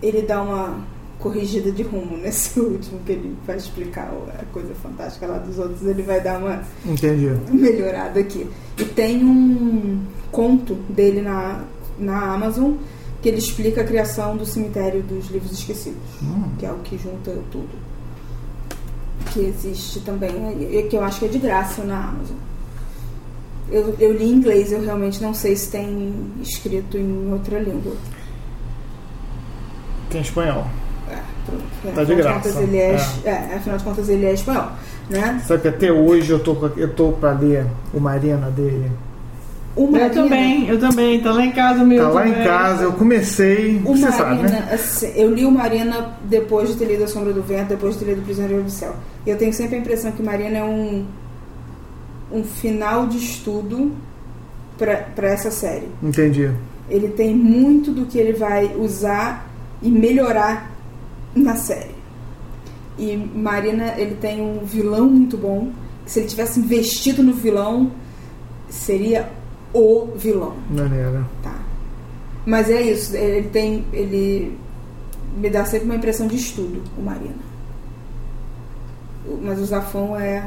ele 0.02 0.22
dá 0.22 0.42
uma 0.42 0.78
corrigida 1.18 1.70
de 1.70 1.82
rumo 1.82 2.16
nesse 2.22 2.58
último, 2.58 3.00
que 3.04 3.12
ele 3.12 3.36
vai 3.46 3.56
explicar 3.56 4.10
a 4.38 4.44
coisa 4.52 4.74
fantástica 4.74 5.26
lá 5.26 5.38
dos 5.38 5.58
outros, 5.58 5.82
ele 5.82 6.02
vai 6.02 6.20
dar 6.20 6.38
uma 6.38 6.62
Entendi. 6.84 7.26
melhorada 7.52 8.18
aqui. 8.20 8.48
E 8.78 8.84
tem 8.84 9.24
um 9.24 10.00
conto 10.32 10.74
dele 10.88 11.20
na, 11.20 11.62
na 11.98 12.34
Amazon 12.34 12.74
que 13.20 13.28
ele 13.28 13.38
explica 13.38 13.82
a 13.82 13.84
criação 13.84 14.34
do 14.36 14.46
cemitério 14.46 15.02
dos 15.02 15.28
livros 15.28 15.52
esquecidos 15.52 15.98
Hum. 16.22 16.50
que 16.58 16.64
é 16.64 16.72
o 16.72 16.78
que 16.78 16.96
junta 16.96 17.36
tudo. 17.50 17.68
Que 19.32 19.40
existe 19.40 20.00
também, 20.00 20.30
e 20.60 20.82
que 20.84 20.96
eu 20.96 21.04
acho 21.04 21.20
que 21.20 21.26
é 21.26 21.28
de 21.28 21.38
graça 21.38 21.84
na 21.84 22.08
Amazon. 22.08 22.36
Eu, 23.70 23.94
eu 24.00 24.12
li 24.12 24.24
em 24.24 24.32
inglês, 24.32 24.72
eu 24.72 24.82
realmente 24.82 25.22
não 25.22 25.32
sei 25.32 25.54
se 25.54 25.70
tem 25.70 26.12
escrito 26.42 26.98
em 26.98 27.32
outra 27.32 27.58
língua. 27.60 27.94
Tem 30.10 30.20
espanhol. 30.20 30.66
É, 31.08 31.18
pronto. 31.46 31.62
Tá 31.82 31.88
Afinal 31.88 32.04
de 32.04 32.14
graça. 32.16 32.62
ele 32.62 32.76
é, 32.78 32.96
é, 33.24 33.54
afinal 33.56 33.78
de 33.78 33.84
contas, 33.84 34.08
ele 34.08 34.26
é 34.26 34.32
espanhol, 34.32 34.72
né? 35.08 35.40
Sabe 35.46 35.62
que 35.62 35.68
até 35.68 35.92
hoje 35.92 36.30
eu 36.30 36.40
tô, 36.40 36.56
eu 36.76 36.92
tô 36.92 37.12
pra 37.12 37.32
ler 37.32 37.66
o 37.94 38.00
Marina 38.00 38.50
dele. 38.50 38.90
O 39.76 39.84
Eu 39.84 39.90
Marina- 39.92 40.10
também, 40.10 40.68
eu 40.68 40.78
também. 40.80 41.20
Tá 41.20 41.32
lá 41.32 41.44
em 41.44 41.52
casa 41.52 41.82
o 41.82 41.86
meu. 41.86 42.02
Tá 42.02 42.08
lá 42.10 42.28
em 42.28 42.32
também. 42.32 42.46
casa, 42.46 42.82
eu 42.84 42.92
comecei. 42.92 43.76
O 43.84 43.94
Você 43.96 44.02
Marina, 44.02 44.12
sabe, 44.12 44.42
né? 44.42 44.68
assim, 44.72 45.12
eu 45.14 45.30
li 45.32 45.44
o 45.46 45.50
Marina 45.50 46.16
depois 46.24 46.68
de 46.70 46.76
ter 46.76 46.86
lido 46.86 47.04
A 47.04 47.06
Sombra 47.06 47.32
do 47.32 47.42
Vento, 47.42 47.68
depois 47.68 47.94
de 47.94 48.04
ter 48.04 48.10
lido 48.12 48.22
Prisioneiro 48.24 48.62
do 48.64 48.70
Céu. 48.70 48.94
E 49.24 49.30
eu 49.30 49.38
tenho 49.38 49.52
sempre 49.52 49.76
a 49.76 49.78
impressão 49.78 50.10
que 50.12 50.22
Marina 50.22 50.58
é 50.58 50.64
um, 50.64 51.04
um 52.32 52.42
final 52.42 53.06
de 53.06 53.18
estudo 53.18 53.92
para 54.76 55.28
essa 55.28 55.50
série. 55.50 55.88
Entendi. 56.02 56.50
Ele 56.88 57.08
tem 57.08 57.34
muito 57.34 57.92
do 57.92 58.06
que 58.06 58.18
ele 58.18 58.32
vai 58.32 58.74
usar 58.76 59.48
e 59.80 59.88
melhorar 59.90 60.72
na 61.34 61.54
série. 61.54 61.94
E 62.98 63.16
Marina, 63.16 63.94
ele 63.96 64.16
tem 64.16 64.40
um 64.40 64.64
vilão 64.64 65.06
muito 65.08 65.36
bom. 65.36 65.70
Que 66.04 66.10
se 66.10 66.18
ele 66.20 66.28
tivesse 66.28 66.58
investido 66.58 67.22
no 67.22 67.32
vilão, 67.32 67.92
seria 68.68 69.28
o 69.72 70.08
vilão. 70.16 70.54
Maneira. 70.70 71.24
Tá. 71.42 71.54
Mas 72.46 72.70
é 72.70 72.80
isso, 72.82 73.16
ele 73.16 73.48
tem. 73.48 73.84
Ele 73.92 74.56
me 75.36 75.48
dá 75.50 75.64
sempre 75.64 75.86
uma 75.86 75.96
impressão 75.96 76.26
de 76.26 76.36
estudo, 76.36 76.82
o 76.98 77.02
Marina. 77.02 77.34
Mas 79.42 79.58
o 79.60 79.64
Zafon 79.64 80.16
é 80.16 80.44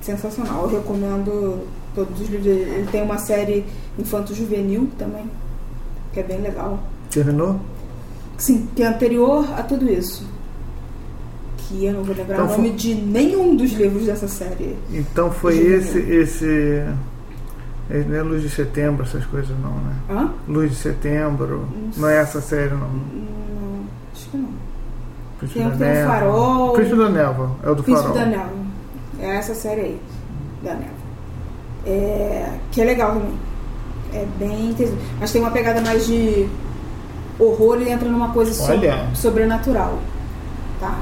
sensacional. 0.00 0.64
Eu 0.64 0.78
recomendo 0.80 1.60
todos 1.94 2.20
os 2.20 2.28
livros. 2.28 2.46
Ele 2.46 2.88
tem 2.90 3.02
uma 3.02 3.18
série 3.18 3.64
infanto-juvenil 3.98 4.88
também, 4.98 5.24
que 6.12 6.20
é 6.20 6.22
bem 6.22 6.40
legal. 6.40 6.78
Terminou? 7.10 7.58
Sim, 8.36 8.68
que 8.74 8.82
é 8.82 8.86
anterior 8.86 9.46
a 9.56 9.62
tudo 9.62 9.90
isso. 9.90 10.26
Que 11.56 11.86
eu 11.86 11.94
não 11.94 12.04
vou 12.04 12.14
lembrar 12.14 12.34
Então 12.34 12.46
o 12.46 12.50
nome 12.50 12.68
foi- 12.68 12.76
de 12.76 12.94
nenhum 12.94 13.56
dos 13.56 13.72
livros 13.72 14.04
dessa 14.06 14.28
série. 14.28 14.76
Então 14.92 15.30
foi 15.30 15.54
Juvenil. 15.56 15.78
esse. 15.78 15.98
esse 15.98 16.46
é, 16.48 16.92
não 17.88 18.16
é 18.16 18.22
Luz 18.22 18.42
de 18.42 18.50
Setembro, 18.50 19.04
essas 19.04 19.24
coisas 19.26 19.56
não, 19.58 19.70
né? 19.70 19.94
Hã? 20.10 20.30
Luz 20.48 20.70
de 20.70 20.76
Setembro. 20.76 21.68
Não 21.96 22.08
é 22.08 22.16
essa 22.16 22.40
série, 22.40 22.70
não. 22.70 22.80
Não, 22.88 23.84
acho 24.12 24.28
que 24.28 24.36
não. 24.36 24.48
Príncipe 25.38 25.60
Tem, 25.60 25.68
da 25.70 25.76
tem 25.76 25.86
o 25.86 25.94
Névoa. 25.94 26.12
Farol. 26.14 26.72
Príncipe 26.72 26.96
da 26.96 27.08
Névoa, 27.08 27.50
é 27.62 27.70
o 27.70 27.74
do 27.74 27.82
Príncipe 27.82 28.08
Farol. 28.08 28.18
da 28.24 28.26
Névoa. 28.26 28.66
É 29.20 29.36
essa 29.36 29.54
série 29.54 29.80
aí, 29.80 30.00
da 30.62 30.74
Névoa. 30.74 30.96
É, 31.86 32.52
que 32.72 32.80
é 32.80 32.84
legal 32.84 33.12
também. 33.12 33.38
É 34.12 34.26
bem 34.38 34.70
interessante. 34.70 35.02
Mas 35.20 35.32
tem 35.32 35.40
uma 35.40 35.50
pegada 35.50 35.80
mais 35.80 36.06
de 36.06 36.48
horror 37.38 37.80
e 37.82 37.90
entra 37.90 38.08
numa 38.08 38.30
coisa 38.32 38.72
Olha. 38.72 39.08
sobrenatural. 39.14 39.98
Tá? 40.80 40.98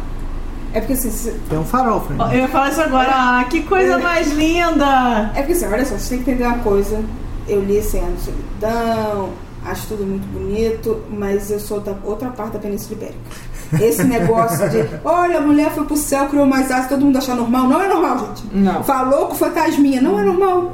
É 0.75 0.81
porque 0.81 0.93
assim. 0.95 1.11
se- 1.11 1.31
Tem 1.49 1.59
um 1.59 1.64
farol, 1.64 2.01
Fred. 2.01 2.20
Eu 2.35 2.41
ia 2.41 2.49
falar 2.49 2.70
isso 2.70 2.81
agora. 2.83 3.09
Ah, 3.11 3.45
que 3.49 3.62
coisa 3.62 3.97
mais 3.99 4.33
linda! 4.33 5.31
É 5.35 5.39
porque 5.39 5.53
assim, 5.53 5.66
olha 5.66 5.85
só, 5.85 5.97
você 5.97 6.16
tem 6.16 6.25
que 6.25 6.31
entender 6.33 6.47
uma 6.47 6.59
coisa. 6.59 7.01
Eu 7.49 7.62
li 7.62 7.77
esse 7.77 7.97
ano 7.99 8.16
solidão, 8.18 9.31
acho 9.64 9.87
tudo 9.87 10.05
muito 10.05 10.27
bonito, 10.27 11.01
mas 11.11 11.51
eu 11.51 11.61
sou 11.61 11.81
da 11.81 11.95
outra 12.05 12.29
parte 12.31 12.55
da 12.55 12.59
Península 12.59 12.95
Ibérica. 12.97 13.85
Esse 13.85 14.05
negócio 14.05 14.68
de, 14.70 14.85
olha, 15.05 15.39
a 15.39 15.41
mulher 15.41 15.70
foi 15.72 15.85
pro 15.85 15.97
céu, 15.97 16.27
criou 16.27 16.47
mais 16.47 16.70
asas, 16.70 16.89
todo 16.89 17.05
mundo 17.05 17.18
achar 17.18 17.37
normal. 17.37 17.68
Não 17.68 17.81
é 17.81 17.89
normal, 17.89 18.18
gente. 18.27 18.57
Não. 18.57 18.83
Falou 18.85 19.27
com 19.29 19.35
fantasminha, 19.35 20.01
não 20.01 20.18
é 20.18 20.22
normal. 20.25 20.72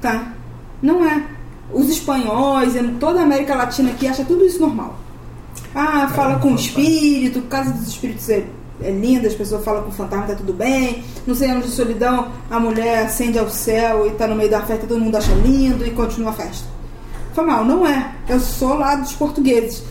Tá? 0.00 0.22
Não 0.82 1.04
é. 1.04 1.22
Os 1.72 1.88
espanhóis, 1.88 2.76
e 2.76 2.82
toda 3.00 3.20
a 3.20 3.22
América 3.22 3.54
Latina 3.54 3.90
aqui 3.90 4.06
acha 4.06 4.24
tudo 4.24 4.44
isso 4.44 4.60
normal. 4.60 4.96
Ah, 5.74 6.08
fala 6.14 6.38
com 6.38 6.52
o 6.52 6.54
espírito, 6.54 7.40
casa 7.42 7.70
dos 7.72 7.88
espíritos 7.88 8.28
é, 8.80 8.88
é 8.88 8.90
linda, 8.90 9.28
as 9.28 9.34
pessoas 9.34 9.64
falam 9.64 9.82
com 9.82 9.88
o 9.90 9.92
fantasma, 9.92 10.26
tá 10.26 10.34
tudo 10.34 10.52
bem. 10.52 11.04
Nos 11.26 11.40
anos 11.42 11.66
de 11.66 11.70
solidão, 11.72 12.28
a 12.50 12.58
mulher 12.60 13.04
acende 13.04 13.38
ao 13.38 13.48
céu 13.48 14.06
e 14.06 14.10
tá 14.10 14.26
no 14.26 14.34
meio 14.34 14.50
da 14.50 14.60
festa, 14.62 14.86
todo 14.86 15.00
mundo 15.00 15.16
acha 15.16 15.32
lindo 15.32 15.84
e 15.86 15.90
continua 15.90 16.30
a 16.30 16.34
festa. 16.34 16.66
Foi 17.32 17.44
mal, 17.44 17.64
não 17.64 17.86
é. 17.86 18.12
Eu 18.28 18.38
sou 18.40 18.74
lá 18.74 18.94
dos 18.96 19.12
portugueses. 19.12 19.82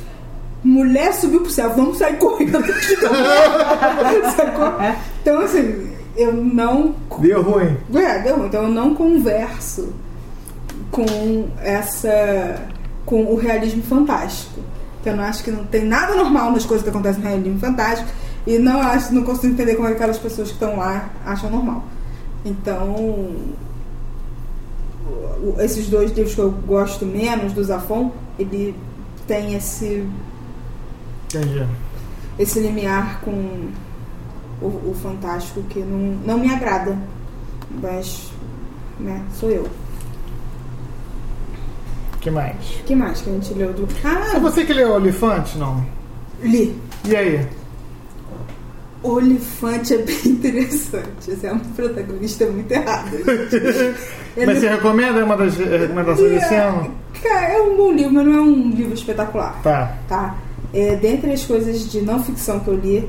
Mulher 0.64 1.14
subiu 1.14 1.42
pro 1.42 1.52
céu, 1.52 1.74
vamos 1.76 1.98
sair 1.98 2.18
correndo 2.18 2.58
aqui. 2.58 2.72
Sacou? 4.36 4.74
Então, 5.22 5.42
assim, 5.42 5.92
eu 6.16 6.32
não 6.34 6.96
Deu 7.20 7.42
ruim. 7.42 7.78
é, 7.96 8.20
deu 8.20 8.38
ruim. 8.38 8.48
Então 8.48 8.64
eu 8.64 8.70
não 8.70 8.94
converso 8.96 9.94
com 10.92 11.06
essa. 11.62 12.62
com 13.06 13.24
o 13.26 13.36
realismo 13.36 13.84
fantástico. 13.84 14.62
Que 15.02 15.10
eu 15.10 15.18
não 15.18 15.24
acho 15.26 15.44
que 15.44 15.52
não 15.52 15.66
tem 15.66 15.84
nada 15.84 16.16
normal 16.16 16.52
nas 16.52 16.66
coisas 16.66 16.84
que 16.84 16.90
acontecem 16.90 17.22
no 17.22 17.28
realismo 17.30 17.60
fantástico. 17.60 18.10
E 18.46 18.58
não 18.58 18.82
acho, 18.82 19.14
não 19.14 19.24
consigo 19.24 19.54
entender 19.54 19.76
como 19.76 19.88
é 19.88 19.92
que 19.92 19.98
aquelas 19.98 20.18
pessoas 20.18 20.50
que 20.50 20.54
estão 20.56 20.78
lá 20.78 21.10
acham 21.26 21.50
normal. 21.50 21.84
Então. 22.46 23.32
Esses 25.60 25.88
dois 25.90 26.12
livros 26.12 26.36
que 26.36 26.42
eu 26.42 26.52
gosto 26.52 27.06
menos 27.06 27.52
do 27.54 27.64
Zafon, 27.64 28.12
ele 28.40 28.76
tem 29.28 29.56
esse 29.56 30.08
Entendi. 31.28 31.68
esse 32.40 32.60
limiar 32.60 33.20
com 33.22 33.70
o, 34.62 34.66
o 34.66 34.96
fantástico 35.02 35.62
que 35.64 35.80
não, 35.80 36.18
não 36.26 36.38
me 36.38 36.54
agrada. 36.54 36.98
Mas, 37.82 38.32
né, 39.00 39.22
sou 39.38 39.50
eu. 39.50 39.68
O 42.14 42.18
que 42.20 42.32
mais? 42.32 42.56
O 42.80 42.84
que 42.84 42.96
mais 42.96 43.22
que 43.22 43.30
a 43.30 43.34
gente 43.34 43.54
leu 43.54 43.74
do. 43.74 43.88
Ah, 44.04 44.40
você 44.40 44.64
que 44.64 44.74
leu 44.74 44.94
Olifante, 44.94 45.58
não? 45.58 45.86
li. 46.44 46.76
E 47.06 47.16
aí? 47.16 47.48
Olifante 49.04 49.94
é 49.94 49.98
bem 49.98 50.16
interessante. 50.26 51.32
Esse 51.32 51.46
é 51.46 51.54
um 51.54 51.60
protagonista 51.60 52.46
muito 52.48 52.72
errado. 52.72 53.10
gente. 53.12 53.56
Ele- 53.56 53.96
Mas 54.48 54.60
você 54.60 54.70
recomenda? 54.70 55.20
É 55.20 55.24
uma 55.24 55.38
das 55.38 55.60
eh, 55.60 55.78
recomendações 55.78 56.32
desse 56.32 56.56
ano? 56.56 56.92
Cara, 57.22 57.48
é 57.54 57.62
um 57.62 57.76
bom 57.78 57.92
livro, 57.92 58.14
mas 58.14 58.26
não 58.26 58.34
é 58.36 58.42
um 58.42 58.70
livro 58.72 58.94
espetacular. 58.94 59.62
Tá. 59.62 59.96
tá? 60.08 60.36
É, 60.74 60.96
dentre 60.96 61.32
as 61.32 61.46
coisas 61.46 61.90
de 61.92 62.02
não 62.02 62.22
ficção 62.24 62.60
que 62.60 62.68
eu 62.68 62.76
li, 62.76 63.08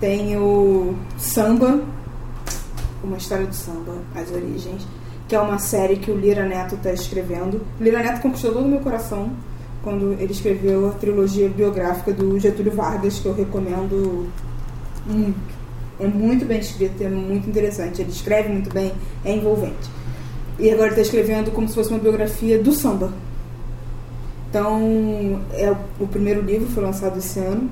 tem 0.00 0.36
o 0.36 0.94
Samba, 1.16 1.80
Uma 3.02 3.16
História 3.16 3.46
do 3.46 3.54
Samba, 3.54 3.92
As 4.14 4.30
Origens, 4.32 4.86
que 5.28 5.34
é 5.34 5.40
uma 5.40 5.58
série 5.58 5.96
que 5.96 6.10
o 6.10 6.16
Lira 6.16 6.44
Neto 6.44 6.74
está 6.74 6.92
escrevendo. 6.92 7.60
O 7.80 7.82
Lira 7.84 8.02
Neto 8.02 8.20
conquistou 8.20 8.52
todo 8.52 8.64
o 8.66 8.68
meu 8.68 8.80
coração 8.80 9.30
quando 9.82 10.12
ele 10.18 10.32
escreveu 10.32 10.88
a 10.88 10.92
trilogia 10.92 11.48
biográfica 11.48 12.12
do 12.12 12.38
Getúlio 12.38 12.72
Vargas, 12.72 13.18
que 13.20 13.26
eu 13.26 13.34
recomendo 13.34 14.26
muito. 15.06 15.64
É 16.00 16.06
muito 16.06 16.44
bem 16.44 16.58
escrito, 16.58 17.02
é 17.02 17.08
muito 17.08 17.48
interessante. 17.48 18.02
Ele 18.02 18.10
escreve 18.10 18.48
muito 18.48 18.72
bem, 18.72 18.92
é 19.24 19.34
envolvente. 19.34 19.90
E 20.58 20.70
agora 20.70 20.86
ele 20.86 21.00
está 21.00 21.02
escrevendo 21.02 21.50
como 21.52 21.68
se 21.68 21.74
fosse 21.74 21.90
uma 21.90 21.98
biografia 21.98 22.60
do 22.60 22.72
samba. 22.72 23.12
Então, 24.50 25.40
é 25.52 25.74
o 25.98 26.06
primeiro 26.06 26.40
livro 26.40 26.68
foi 26.68 26.82
lançado 26.82 27.18
esse 27.18 27.40
ano 27.40 27.68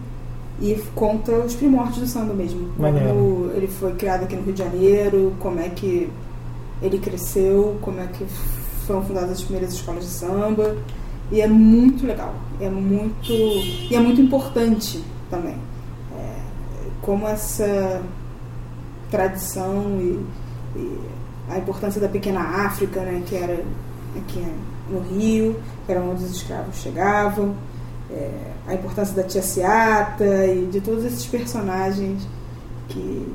e 0.60 0.74
conta 0.94 1.32
os 1.32 1.54
primórdios 1.54 1.98
do 1.98 2.06
samba 2.06 2.34
mesmo. 2.34 2.70
Maneiro. 2.76 3.08
Como 3.08 3.50
ele 3.54 3.68
foi 3.68 3.92
criado 3.94 4.24
aqui 4.24 4.36
no 4.36 4.42
Rio 4.42 4.52
de 4.52 4.58
Janeiro, 4.58 5.32
como 5.38 5.60
é 5.60 5.68
que 5.68 6.08
ele 6.80 6.98
cresceu, 6.98 7.76
como 7.80 8.00
é 8.00 8.06
que 8.06 8.24
foram 8.86 9.02
fundadas 9.04 9.30
as 9.30 9.42
primeiras 9.42 9.74
escolas 9.74 10.04
de 10.04 10.10
samba. 10.10 10.76
E 11.30 11.40
é 11.40 11.46
muito 11.46 12.06
legal. 12.06 12.34
É 12.60 12.68
muito. 12.68 13.32
E 13.32 13.94
é 13.94 14.00
muito 14.00 14.20
importante 14.20 15.02
também. 15.30 15.56
Como 17.02 17.28
essa 17.28 18.00
tradição 19.10 19.98
e, 20.00 20.24
e 20.76 21.00
a 21.50 21.58
importância 21.58 22.00
da 22.00 22.08
pequena 22.08 22.40
África, 22.40 23.00
né, 23.00 23.22
que 23.26 23.36
era 23.36 23.62
aqui 24.16 24.46
no 24.88 25.00
Rio, 25.00 25.56
que 25.84 25.92
era 25.92 26.00
onde 26.00 26.24
os 26.24 26.30
escravos 26.30 26.76
chegavam, 26.76 27.54
é, 28.10 28.30
a 28.66 28.74
importância 28.74 29.14
da 29.14 29.22
tia 29.22 29.42
Seata 29.42 30.46
e 30.46 30.66
de 30.70 30.80
todos 30.80 31.04
esses 31.04 31.26
personagens 31.26 32.26
que 32.88 33.26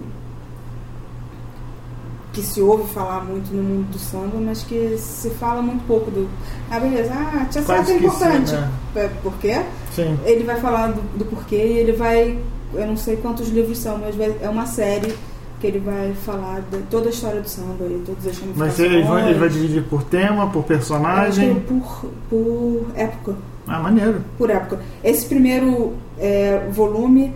que 2.34 2.44
se 2.44 2.62
ouve 2.62 2.88
falar 2.94 3.26
muito 3.26 3.52
no 3.52 3.64
mundo 3.64 3.92
do 3.92 3.98
samba, 3.98 4.38
mas 4.40 4.62
que 4.62 4.96
se 5.00 5.32
fala 5.32 5.60
muito 5.60 5.84
pouco 5.88 6.12
do. 6.12 6.30
Ah, 6.70 6.80
beleza, 6.80 7.12
ah, 7.12 7.42
a 7.42 7.46
tia 7.46 7.64
Quase 7.64 7.86
Seata 7.88 7.92
é 7.92 7.96
importante. 8.06 8.52
né? 8.52 8.72
É, 8.96 9.08
Por 9.24 9.34
quê? 9.40 9.66
Sim. 9.92 10.20
Ele 10.24 10.44
vai 10.44 10.62
falar 10.62 10.92
do, 10.92 11.02
do 11.18 11.26
porquê 11.26 11.56
e 11.56 11.78
ele 11.80 11.94
vai. 11.94 12.38
Eu 12.74 12.86
não 12.88 12.98
sei 12.98 13.16
quantos 13.18 13.50
livros 13.50 13.78
são, 13.78 13.98
mas 13.98 14.16
vai- 14.16 14.36
é 14.42 14.50
uma 14.50 14.66
série 14.66 15.14
que 15.60 15.66
ele 15.68 15.80
vai 15.80 16.14
falar 16.26 16.62
de 16.72 16.78
toda 16.90 17.08
a 17.08 17.10
história 17.10 17.42
do 17.42 17.48
samba 17.50 17.86
e 17.86 18.04
todas 18.06 18.28
as 18.28 18.40
Mas 18.56 18.78
ele 18.80 19.02
vai, 19.04 19.30
ele 19.30 19.40
vai 19.40 19.50
dividir 19.50 19.84
por 19.84 20.04
tema, 20.04 20.50
por 20.52 20.64
personagem. 20.64 21.56
que 21.56 21.62
por, 21.62 22.12
por 22.30 22.86
época. 22.96 23.36
Ah, 23.68 23.80
maneiro. 23.80 24.22
Por 24.38 24.50
época. 24.50 24.80
Esse 25.04 25.26
primeiro 25.26 25.94
é, 26.20 26.68
volume 26.72 27.34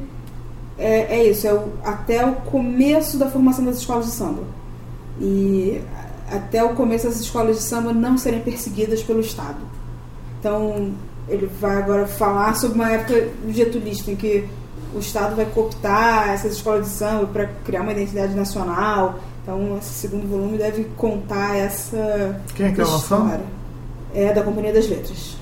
é, 0.77 1.17
é 1.19 1.29
isso, 1.29 1.47
é 1.47 1.53
o- 1.53 1.69
até 1.83 2.25
o 2.25 2.33
começo 2.35 3.17
da 3.17 3.27
formação 3.29 3.65
das 3.65 3.77
escolas 3.77 4.05
de 4.05 4.11
samba. 4.11 4.43
E 5.19 5.81
até 6.31 6.63
o 6.63 6.69
começo 6.75 7.07
das 7.07 7.19
escolas 7.19 7.57
de 7.57 7.63
samba 7.63 7.91
não 7.93 8.17
serem 8.17 8.39
perseguidas 8.41 9.01
pelo 9.03 9.19
Estado. 9.19 9.57
Então, 10.39 10.91
ele 11.27 11.49
vai 11.59 11.77
agora 11.77 12.05
falar 12.07 12.55
sobre 12.55 12.75
uma 12.75 12.91
época 12.91 13.27
getulista 13.49 14.11
em 14.11 14.15
que 14.15 14.45
o 14.93 14.99
Estado 14.99 15.35
vai 15.35 15.45
cooptar 15.45 16.29
essas 16.29 16.53
escolas 16.53 16.85
de 16.85 16.91
samba 16.91 17.27
para 17.27 17.47
criar 17.65 17.81
uma 17.81 17.91
identidade 17.91 18.33
nacional. 18.33 19.19
Então, 19.41 19.77
esse 19.77 19.93
segundo 19.93 20.27
volume 20.27 20.57
deve 20.57 20.83
contar 20.97 21.57
essa 21.57 22.39
Quem 22.55 22.67
é 22.67 22.71
que 22.71 22.79
lançou? 22.81 22.97
história. 22.97 23.45
É 24.13 24.33
da 24.33 24.43
Companhia 24.43 24.73
das 24.73 24.87
Letras. 24.87 25.37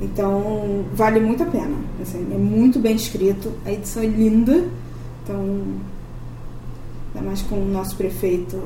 Então, 0.00 0.86
vale 0.94 1.20
muito 1.20 1.42
a 1.42 1.46
pena. 1.46 1.76
Assim, 2.00 2.26
é 2.32 2.38
muito 2.38 2.78
bem 2.78 2.96
escrito, 2.96 3.52
a 3.66 3.72
edição 3.72 4.02
é 4.02 4.06
linda. 4.06 4.64
Então, 5.22 5.64
ainda 7.14 7.28
mais 7.28 7.42
com 7.42 7.56
o 7.56 7.68
nosso 7.68 7.96
prefeito 7.96 8.62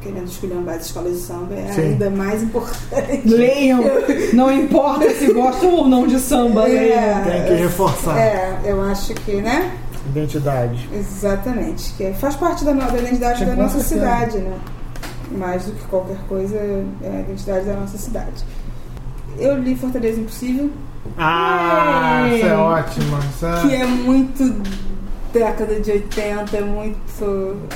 querendo 0.00 0.26
esculhambar 0.28 0.76
as 0.76 0.86
escolas 0.86 1.12
de 1.12 1.18
samba, 1.20 1.54
é 1.54 1.72
Sim. 1.72 1.80
ainda 1.82 2.10
mais 2.10 2.42
importante. 2.42 3.22
Leiam! 3.26 3.80
Não 4.32 4.50
importa 4.52 5.10
se 5.10 5.32
gostam 5.32 5.74
ou 5.74 5.88
não 5.88 6.06
de 6.06 6.18
samba, 6.18 6.64
leiam. 6.64 6.98
É, 6.98 7.22
Tem 7.24 7.44
que 7.56 7.62
reforçar. 7.62 8.18
É, 8.18 8.60
eu 8.64 8.82
acho 8.82 9.12
que, 9.14 9.36
né? 9.42 9.70
Identidade. 10.08 10.88
Exatamente. 10.92 11.92
Que 11.94 12.12
faz 12.14 12.34
parte 12.36 12.64
da, 12.64 12.72
da 12.72 12.98
identidade 12.98 13.44
da 13.44 13.54
nossa 13.54 13.80
certeza. 13.80 14.14
cidade, 14.16 14.38
né? 14.38 14.56
Mais 15.32 15.64
do 15.64 15.72
que 15.72 15.84
qualquer 15.86 16.16
coisa, 16.28 16.56
é 16.56 16.84
a 17.04 17.20
identidade 17.20 17.66
da 17.66 17.74
nossa 17.74 17.98
cidade. 17.98 18.44
Eu 19.38 19.58
li 19.58 19.76
Fortaleza 19.76 20.18
Impossível, 20.20 20.70
Ah, 21.16 22.22
Yay! 22.26 22.38
isso 22.38 22.46
é 22.48 22.56
ótimo. 22.56 23.18
Isso 23.34 23.46
é- 23.46 23.60
que 23.62 23.74
é 23.74 23.86
muito 23.86 24.62
década 25.32 25.80
de 25.80 25.90
80, 25.90 26.56
é 26.56 26.60
muito. 26.60 26.98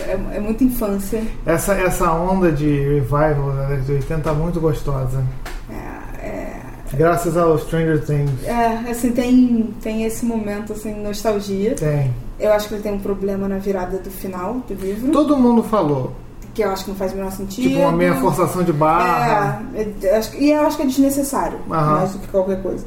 é, 0.06 0.36
é 0.36 0.40
muita 0.40 0.64
infância. 0.64 1.22
Essa, 1.46 1.74
essa 1.74 2.12
onda 2.12 2.50
de 2.52 2.66
revival 2.80 3.52
da 3.52 3.62
década 3.62 3.82
de 3.82 3.92
80 3.92 4.20
tá 4.20 4.32
muito 4.34 4.60
gostosa. 4.60 5.22
É, 5.70 6.26
é, 6.26 6.60
Graças 6.94 7.36
ao 7.36 7.58
Stranger 7.58 8.04
Things. 8.04 8.44
é, 8.44 8.90
assim, 8.90 9.10
tem, 9.12 9.74
tem 9.82 10.04
esse 10.04 10.24
momento, 10.24 10.72
assim, 10.72 10.94
nostalgia. 11.02 11.74
Tem. 11.74 12.12
Eu 12.38 12.52
acho 12.52 12.68
que 12.68 12.74
ele 12.74 12.82
tem 12.82 12.92
um 12.92 12.98
problema 13.00 13.46
na 13.48 13.58
virada 13.58 13.98
do 13.98 14.10
final 14.10 14.54
do 14.68 14.74
livro, 14.74 15.12
Todo 15.12 15.36
mundo 15.36 15.62
falou. 15.62 16.12
que 16.52 16.62
eu 16.62 16.70
acho 16.70 16.84
que 16.84 16.90
não 16.90 16.96
faz 16.96 17.12
o 17.12 17.16
menor 17.16 17.30
sentido. 17.32 17.68
Tipo 17.68 17.80
uma 17.80 17.92
meia 17.92 18.14
forçação 18.16 18.62
de 18.62 18.72
barra. 18.72 19.62
É, 19.74 19.86
eu 20.02 20.16
acho 20.16 20.36
e 20.36 20.50
eu 20.52 20.62
acho 20.66 20.76
que 20.76 20.82
é 20.82 20.86
desnecessário, 20.86 21.58
Aham. 21.70 21.92
mais 21.96 22.12
do 22.12 22.18
que 22.18 22.28
qualquer 22.28 22.62
coisa. 22.62 22.84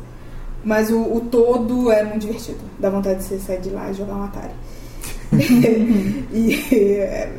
Mas 0.63 0.89
o, 0.91 0.99
o 0.99 1.21
todo 1.21 1.91
é 1.91 2.03
muito 2.03 2.21
divertido. 2.21 2.59
Dá 2.79 2.89
vontade 2.89 3.19
de 3.19 3.23
você 3.25 3.39
sair 3.39 3.61
de 3.61 3.69
lá 3.69 3.89
e 3.89 3.93
jogar 3.93 4.15
um 4.15 4.23
Atari. 4.23 4.51
e, 6.33 6.53
é, 6.73 7.31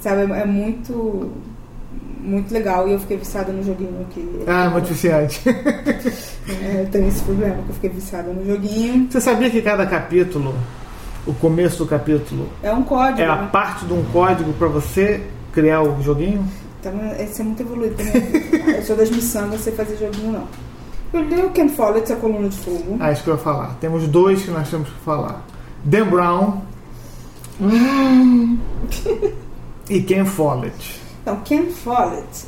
sabe, 0.00 0.22
é 0.32 0.44
muito, 0.44 1.30
muito 2.20 2.52
legal. 2.52 2.88
E 2.88 2.92
eu 2.92 3.00
fiquei 3.00 3.16
viciada 3.16 3.52
no 3.52 3.62
joguinho 3.62 4.06
aqui. 4.08 4.44
Ah, 4.46 4.70
muito 4.70 4.88
viciante. 4.88 5.40
É, 5.48 6.82
eu 6.82 6.90
tenho 6.90 7.08
esse 7.08 7.22
problema, 7.22 7.56
que 7.62 7.68
eu 7.70 7.74
fiquei 7.74 7.90
viciada 7.90 8.32
no 8.32 8.44
joguinho. 8.46 9.08
Você 9.10 9.20
sabia 9.20 9.50
que 9.50 9.60
cada 9.62 9.84
capítulo, 9.86 10.54
o 11.26 11.34
começo 11.34 11.78
do 11.78 11.86
capítulo, 11.86 12.48
É 12.62 12.72
um 12.72 12.82
código, 12.82 13.20
é 13.20 13.26
a 13.26 13.42
né? 13.42 13.48
parte 13.52 13.84
de 13.84 13.92
um 13.92 14.04
código 14.12 14.52
pra 14.52 14.68
você 14.68 15.22
criar 15.52 15.82
o 15.82 16.00
joguinho? 16.02 16.46
Então, 16.80 16.92
esse 17.18 17.40
é 17.40 17.44
muito 17.44 17.62
evoluído 17.62 17.96
vida. 17.96 18.70
Eu 18.76 18.82
sou 18.84 18.96
das 18.96 19.10
miçangas, 19.10 19.60
sem 19.60 19.72
fazer 19.72 19.96
joguinho, 19.96 20.32
não. 20.32 20.46
Eu 21.12 21.22
li 21.22 21.42
o 21.42 21.50
Ken 21.50 21.68
Follett, 21.68 22.12
a 22.12 22.16
Coluna 22.16 22.48
de 22.48 22.56
Fogo. 22.56 22.96
Ah, 23.00 23.12
isso 23.12 23.22
que 23.22 23.30
eu 23.30 23.34
ia 23.34 23.40
falar. 23.40 23.76
Temos 23.80 24.06
dois 24.08 24.42
que 24.42 24.50
nós 24.50 24.68
temos 24.68 24.88
que 24.88 24.98
falar. 25.00 25.42
Dan 25.84 26.08
Brown 26.08 26.62
e 29.88 30.02
Ken 30.02 30.24
Follett. 30.24 31.00
Então, 31.22 31.40
Ken 31.44 31.66
Follett. 31.70 32.46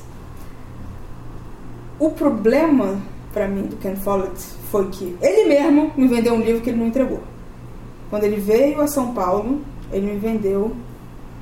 O 1.98 2.10
problema 2.10 3.00
pra 3.32 3.48
mim 3.48 3.62
do 3.62 3.76
Ken 3.76 3.96
Follett 3.96 4.38
foi 4.70 4.88
que 4.88 5.16
ele 5.20 5.48
mesmo 5.48 5.92
me 5.96 6.08
vendeu 6.08 6.34
um 6.34 6.40
livro 6.40 6.60
que 6.60 6.70
ele 6.70 6.78
não 6.78 6.86
entregou. 6.86 7.22
Quando 8.10 8.24
ele 8.24 8.36
veio 8.36 8.80
a 8.80 8.86
São 8.86 9.12
Paulo, 9.12 9.60
ele 9.92 10.12
me 10.12 10.18
vendeu. 10.18 10.74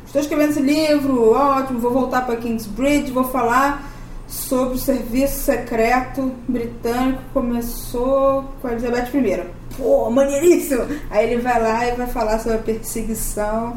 Estou 0.04 0.20
escrevendo 0.20 0.50
esse 0.50 0.60
livro, 0.60 1.30
ótimo, 1.32 1.80
vou 1.80 1.92
voltar 1.92 2.24
para 2.24 2.36
Kingsbridge, 2.36 3.10
vou 3.10 3.24
falar 3.24 3.95
sobre 4.26 4.76
o 4.76 4.78
serviço 4.78 5.40
secreto 5.40 6.32
britânico 6.48 7.22
começou 7.32 8.44
com 8.60 8.68
a 8.68 8.72
Elizabeth 8.72 9.10
I. 9.14 9.44
Pô, 9.76 10.10
maneiríssimo! 10.10 10.86
Aí 11.10 11.30
ele 11.30 11.42
vai 11.42 11.62
lá 11.62 11.86
e 11.86 11.92
vai 11.96 12.06
falar 12.06 12.38
sobre 12.38 12.58
a 12.58 12.62
perseguição 12.62 13.76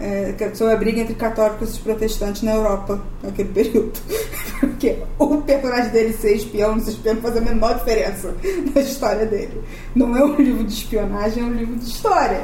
é, 0.00 0.34
sobre 0.54 0.74
a 0.74 0.76
briga 0.76 1.00
entre 1.00 1.14
católicos 1.14 1.76
e 1.76 1.80
protestantes 1.80 2.42
na 2.42 2.52
Europa 2.52 3.00
naquele 3.22 3.48
período. 3.50 3.92
Porque 4.60 4.98
o 5.18 5.38
personagem 5.42 5.90
dele 5.90 6.12
ser 6.12 6.34
espião 6.34 6.76
não 6.76 6.84
não 6.84 7.22
faz 7.22 7.36
a 7.36 7.40
menor 7.40 7.74
diferença 7.78 8.34
na 8.74 8.80
história 8.80 9.26
dele. 9.26 9.60
Não 9.94 10.16
é 10.16 10.24
um 10.24 10.36
livro 10.36 10.64
de 10.64 10.72
espionagem, 10.72 11.42
é 11.42 11.46
um 11.46 11.52
livro 11.52 11.76
de 11.76 11.84
história. 11.84 12.42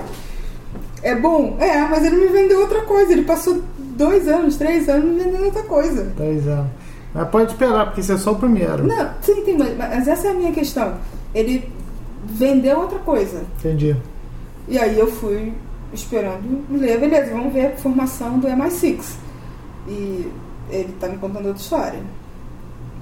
É 1.02 1.14
bom? 1.14 1.56
É, 1.60 1.80
mas 1.82 2.04
ele 2.04 2.16
me 2.16 2.28
vendeu 2.28 2.60
outra 2.60 2.82
coisa. 2.82 3.12
Ele 3.12 3.24
passou 3.24 3.62
dois 3.78 4.26
anos, 4.26 4.56
três 4.56 4.88
anos 4.88 5.04
me 5.04 5.22
vendendo 5.22 5.44
outra 5.44 5.62
coisa. 5.62 6.04
Dez 6.16 6.46
anos. 6.48 6.70
Mas 7.14 7.28
pode 7.28 7.52
esperar, 7.52 7.86
porque 7.86 8.00
esse 8.00 8.12
é 8.12 8.18
só 8.18 8.32
o 8.32 8.36
primeiro. 8.36 8.86
Não, 8.86 9.10
sim, 9.22 9.42
tem, 9.44 9.56
mas, 9.56 9.76
mas 9.78 10.08
essa 10.08 10.26
é 10.28 10.30
a 10.32 10.34
minha 10.34 10.52
questão. 10.52 10.94
Ele 11.34 11.70
vendeu 12.24 12.80
outra 12.80 12.98
coisa. 12.98 13.44
Entendi. 13.60 13.96
E 14.66 14.78
aí 14.78 14.98
eu 14.98 15.06
fui 15.10 15.52
esperando 15.92 16.64
ler, 16.70 16.98
beleza, 16.98 17.30
vamos 17.32 17.52
ver 17.52 17.66
a 17.66 17.76
formação 17.76 18.38
do 18.38 18.48
MI6. 18.48 19.14
E 19.86 20.32
ele 20.70 20.92
tá 20.98 21.08
me 21.08 21.18
contando 21.18 21.46
outra 21.46 21.62
história. 21.62 22.00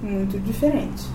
Muito 0.03 0.37
diferente. 0.39 1.05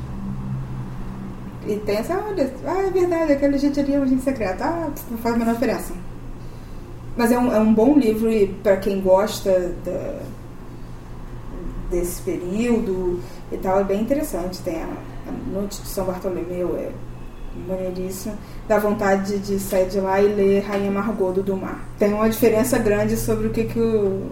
E 1.67 1.77
tem 1.77 1.97
essa, 1.99 2.15
olha, 2.19 2.53
ah, 2.67 2.83
é 2.87 2.91
verdade, 2.91 3.33
aquela 3.33 3.59
gente 3.59 3.79
ali 3.79 3.95
é 3.95 3.99
um 3.99 4.03
agente 4.05 4.23
secreto. 4.23 4.63
Ah, 4.63 4.89
não 5.11 5.19
faz 5.19 5.35
a 5.35 5.39
menor 5.39 5.53
diferença. 5.55 5.93
Mas 7.17 7.31
é 7.31 7.39
um, 7.39 7.53
é 7.53 7.61
um 7.61 7.75
bom 7.75 7.99
livro 7.99 8.31
e 8.33 8.47
para 8.47 8.77
quem 8.79 9.01
gosta 9.01 9.73
da- 9.85 10.21
desse 11.91 12.22
período 12.22 13.20
e 13.51 13.57
tal, 13.57 13.80
é 13.80 13.84
bem 13.84 14.03
interessante. 14.03 14.61
Tem 14.61 14.82
a, 14.82 14.86
a 14.86 15.53
Noite 15.53 15.80
de 15.82 15.89
São 15.89 16.05
Bartolomeu, 16.05 16.76
é 16.76 16.91
maneiríssimo. 17.66 18.34
Dá 18.66 18.78
vontade 18.78 19.39
de 19.39 19.59
sair 19.59 19.89
de 19.89 20.01
lá 20.01 20.20
e 20.20 20.28
ler 20.28 20.61
Rainha 20.61 20.91
Margot 20.91 21.32
do 21.32 21.43
Dumas. 21.43 21.76
Tem 21.99 22.12
uma 22.12 22.28
diferença 22.28 22.78
grande 22.78 23.16
sobre 23.16 23.49
o 23.49 23.51
que, 23.51 23.64
que 23.64 23.80
o, 23.80 24.30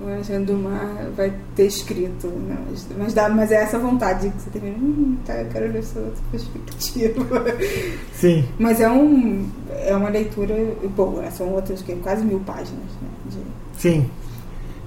o 0.00 0.06
Alexandre 0.06 0.46
Dumas 0.46 1.14
vai 1.14 1.32
ter 1.54 1.66
escrito. 1.66 2.26
Não, 2.26 2.56
mas, 2.98 3.12
dá, 3.12 3.28
mas 3.28 3.52
é 3.52 3.56
essa 3.56 3.78
vontade 3.78 4.30
que 4.30 4.42
você 4.42 4.58
tem. 4.58 4.70
Hum, 4.70 5.16
tá, 5.24 5.34
eu 5.34 5.48
quero 5.50 5.72
ler 5.72 5.78
essa 5.78 6.00
outra 6.00 6.22
perspectiva. 6.30 7.44
Sim. 8.14 8.44
Mas 8.58 8.80
é, 8.80 8.90
um, 8.90 9.48
é 9.70 9.94
uma 9.94 10.08
leitura 10.08 10.54
boa, 10.96 11.22
né? 11.22 11.30
são 11.30 11.48
outras 11.50 11.82
que 11.82 11.94
quase 11.96 12.24
mil 12.24 12.40
páginas. 12.40 12.90
Né? 13.00 13.08
De, 13.26 13.80
Sim. 13.80 14.10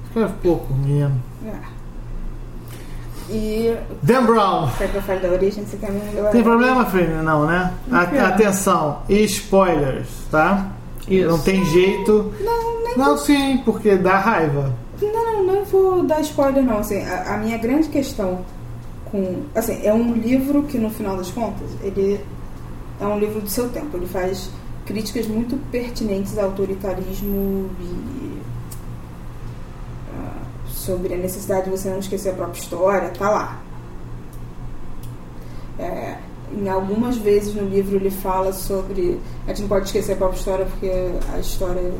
Escreve 0.07 0.33
pouco, 0.41 0.73
menino. 0.73 1.21
é. 1.45 1.74
E. 3.30 3.76
Dan 4.03 4.26
Brown. 4.26 4.69
Quer 4.78 4.91
que 4.91 4.95
eu 4.95 5.01
fale 5.01 5.19
da 5.19 5.30
origem? 5.30 5.65
Você 5.65 5.78
quer 5.78 5.91
me 5.91 5.99
Tem 6.32 6.43
problema, 6.43 6.86
Fê? 6.86 7.07
Não, 7.07 7.45
né? 7.45 7.73
A- 7.91 8.01
atenção, 8.28 8.99
spoilers, 9.09 10.07
tá? 10.30 10.67
Isso. 11.07 11.28
Não 11.30 11.39
tem 11.39 11.63
jeito. 11.65 12.34
Não, 12.39 12.84
nem 12.84 12.97
Não, 12.97 13.17
sim, 13.17 13.61
porque 13.65 13.95
dá 13.95 14.17
raiva. 14.17 14.73
Não, 15.01 15.11
não, 15.11 15.43
não 15.43 15.65
vou 15.65 16.03
dar 16.03 16.21
spoiler 16.21 16.63
não. 16.63 16.80
Assim, 16.80 17.01
a, 17.03 17.34
a 17.36 17.38
minha 17.38 17.57
grande 17.57 17.89
questão 17.89 18.39
com. 19.05 19.41
Assim, 19.53 19.80
é 19.84 19.93
um 19.93 20.13
livro 20.13 20.63
que 20.63 20.78
no 20.78 20.89
final 20.89 21.17
das 21.17 21.30
contas, 21.30 21.69
ele 21.84 22.19
é 22.99 23.05
um 23.05 23.19
livro 23.19 23.41
do 23.41 23.49
seu 23.49 23.69
tempo. 23.69 23.97
Ele 23.97 24.07
faz 24.07 24.49
críticas 24.86 25.28
muito 25.28 25.57
pertinentes 25.71 26.38
ao 26.38 26.45
autoritarismo 26.45 27.69
e 27.82 28.34
sobre 30.86 31.13
a 31.13 31.17
necessidade 31.17 31.65
de 31.65 31.71
você 31.71 31.89
não 31.89 31.99
esquecer 31.99 32.29
a 32.29 32.33
própria 32.33 32.59
história, 32.59 33.09
tá 33.09 33.29
lá. 33.29 33.61
É, 35.79 36.17
em 36.53 36.69
algumas 36.69 37.17
vezes 37.17 37.53
no 37.53 37.67
livro 37.67 37.95
ele 37.95 38.09
fala 38.09 38.53
sobre 38.53 39.19
a 39.45 39.49
gente 39.49 39.63
não 39.63 39.67
pode 39.67 39.88
esquecer 39.88 40.13
a 40.13 40.15
própria 40.15 40.38
história 40.38 40.65
porque 40.65 40.89
a 41.33 41.39
história 41.39 41.93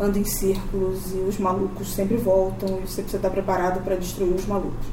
anda 0.00 0.18
em 0.18 0.24
círculos 0.24 1.12
e 1.12 1.18
os 1.18 1.38
malucos 1.38 1.92
sempre 1.92 2.16
voltam 2.16 2.68
e 2.68 2.86
você 2.86 3.02
precisa 3.02 3.16
estar 3.16 3.30
preparado 3.30 3.82
para 3.82 3.96
destruir 3.96 4.34
os 4.34 4.46
malucos. 4.46 4.86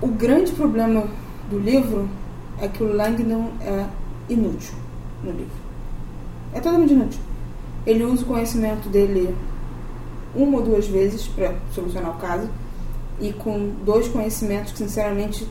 O 0.00 0.08
grande 0.08 0.52
problema 0.52 1.06
do 1.50 1.58
livro 1.58 2.08
é 2.60 2.68
que 2.68 2.82
o 2.82 2.94
Langdon 2.94 3.50
é 3.60 3.86
inútil 4.28 4.74
no 5.22 5.30
livro. 5.30 5.64
É 6.52 6.60
totalmente 6.60 6.92
inútil. 6.92 7.20
Ele 7.86 8.04
usa 8.04 8.22
o 8.22 8.26
conhecimento 8.26 8.88
dele 8.88 9.34
uma 10.34 10.58
ou 10.58 10.64
duas 10.64 10.86
vezes 10.86 11.26
para 11.28 11.54
solucionar 11.72 12.10
o 12.10 12.18
caso 12.20 12.48
e 13.20 13.32
com 13.32 13.70
dois 13.84 14.08
conhecimentos 14.08 14.72
que 14.72 14.78
sinceramente 14.78 15.46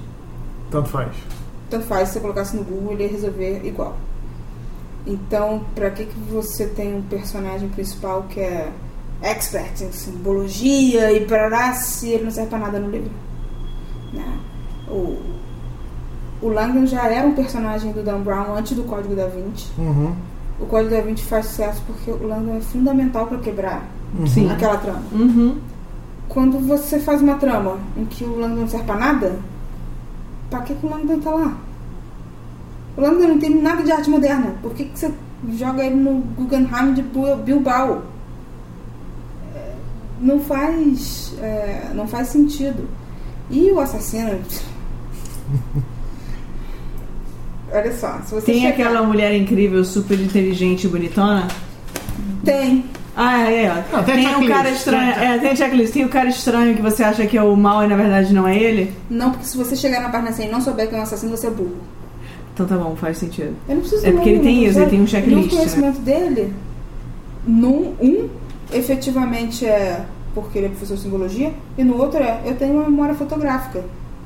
Tanto 0.70 0.90
faz. 0.90 1.16
tanto 1.70 1.86
faz 1.86 2.10
se 2.10 2.16
você 2.16 2.20
colocasse 2.20 2.56
no 2.56 2.64
Google 2.64 2.94
ele 2.94 3.04
ia 3.04 3.10
resolver 3.10 3.62
igual. 3.66 3.96
Então, 5.06 5.66
pra 5.76 5.90
que, 5.92 6.06
que 6.06 6.20
você 6.32 6.66
tem 6.66 6.96
um 6.96 7.02
personagem 7.02 7.68
principal 7.70 8.24
que 8.30 8.40
é 8.40 8.72
expert 9.22 9.82
em 9.82 9.92
simbologia 9.92 11.12
e 11.12 11.26
parará 11.26 11.74
se 11.74 12.10
ele 12.10 12.24
não 12.26 12.32
serve 12.32 12.50
pra 12.50 12.60
nada 12.60 12.80
no 12.80 12.90
livro? 12.90 13.12
Né? 14.14 14.40
O, 14.88 15.18
o 16.42 16.50
Langdon 16.50 16.86
já 16.86 17.08
era 17.08 17.26
um 17.28 17.34
personagem 17.34 17.92
do 17.92 18.02
Dan 18.04 18.22
Brown 18.22 18.56
antes 18.56 18.76
do 18.76 18.84
Código 18.84 19.16
da 19.16 19.28
Vinci. 19.28 19.70
Uhum. 19.78 20.14
O 20.60 20.66
Código 20.66 20.92
da 20.96 21.02
Vinci 21.02 21.24
faz 21.24 21.48
sucesso 21.48 21.82
porque 21.86 22.10
o 22.12 22.28
Langdon 22.28 22.58
é 22.58 22.62
fundamental 22.62 23.28
para 23.28 23.40
quebrar. 23.40 23.86
Sim. 24.28 24.49
aquela 24.49 24.78
trama. 24.78 25.01
Uhum. 25.11 25.57
Quando 26.30 26.59
você 26.59 26.99
faz 26.99 27.22
uma 27.22 27.36
trama 27.36 27.78
em 27.97 28.05
que 28.05 28.24
o 28.24 28.39
Langdon 28.39 28.61
não 28.61 28.68
serve 28.68 28.86
pra 28.86 28.95
nada, 28.95 29.39
pra 30.49 30.61
que, 30.61 30.74
que 30.74 30.86
o 30.86 30.89
Langdon 30.89 31.20
tá 31.20 31.30
lá? 31.32 31.57
O 32.97 33.01
Langdon 33.01 33.28
não 33.28 33.36
entende 33.36 33.59
nada 33.59 33.84
de 33.84 33.91
arte 33.91 34.09
moderna. 34.09 34.53
Por 34.61 34.74
que, 34.74 34.86
que 34.86 34.97
você 34.99 35.11
joga 35.57 35.84
ele 35.84 35.95
no 35.95 36.20
Guggenheim 36.38 36.93
de 36.93 37.01
Bilbao? 37.43 38.03
É, 39.55 39.74
Não 40.22 40.39
faz, 40.39 41.34
é, 41.41 41.91
não 41.93 42.07
faz 42.07 42.28
sentido. 42.30 42.88
E 43.49 43.72
o 43.72 43.80
assassino. 43.80 44.39
Olha 47.72 47.91
só, 47.97 48.20
se 48.24 48.36
você 48.36 48.45
Tem 48.45 48.61
chegar- 48.61 48.70
aquela 48.74 49.01
mulher 49.03 49.36
incrível, 49.36 49.84
super 49.84 50.20
inteligente 50.20 50.86
e 50.86 50.88
bonitona. 50.88 51.47
Tem. 52.45 52.86
Ah, 53.16 53.49
é, 53.49 53.70
ó. 53.70 53.97
Não, 53.97 54.03
tem 54.03 54.16
tem, 54.16 54.34
a 54.34 54.38
um 54.39 54.47
cara 54.47 54.70
estranho. 54.72 55.14
tem- 55.14 55.24
É, 55.24 55.38
tem 55.38 55.49
a 55.51 55.55
checklist. 55.55 55.93
Tem 55.93 56.05
o 56.05 56.09
cara 56.09 56.30
estranho 56.30 56.76
que 56.76 56.82
você 56.82 57.03
acha 57.03 57.26
que 57.28 57.38
é 57.38 57.43
o 57.43 57.55
mal 57.55 57.84
e 57.84 57.88
na 57.88 57.95
verdade 57.95 58.34
não 58.34 58.47
é 58.47 58.57
ele. 58.57 58.91
Não, 59.09 59.32
porque 59.32 59.45
se 59.45 59.55
você 59.57 59.76
chegar 59.76 60.01
na 60.01 60.09
página 60.09 60.32
100 60.32 60.47
e 60.47 60.51
não 60.51 60.59
souber 60.61 60.88
que 60.89 60.95
é 60.95 60.97
um 60.97 61.01
assassino, 61.03 61.36
você 61.38 61.47
é 61.47 61.51
burro. 61.51 61.78
Então 62.53 62.66
tá 62.66 62.76
bom, 62.76 62.95
faz 62.95 63.18
sentido. 63.20 63.55
Eu 63.70 63.76
não 63.76 63.82
preciso 63.82 64.05
É 64.07 64.11
porque 64.11 64.30
ele 64.30 64.39
tem 64.39 64.66
isso, 64.66 64.80
ele 64.80 64.89
tem 64.89 65.01
um 65.01 65.03
E 65.03 65.07
checklist, 65.07 65.47
o 65.47 65.55
conhecimento 65.55 65.99
dele, 66.01 66.53
num, 67.45 67.93
um, 68.01 68.30
efetivamente 68.72 69.66
é 69.66 70.01
porque 70.36 70.57
ele 70.57 70.66
é 70.68 70.70
professor 70.70 70.95
de 70.97 71.03
simbologia, 71.03 71.53
e 71.78 71.84
no 71.84 71.95
outro 71.97 72.20
é 72.20 72.41
eu 72.45 72.55
tenho 72.55 72.74
uma 72.74 72.84
memória 72.89 73.14
fotográfica. 73.14 73.84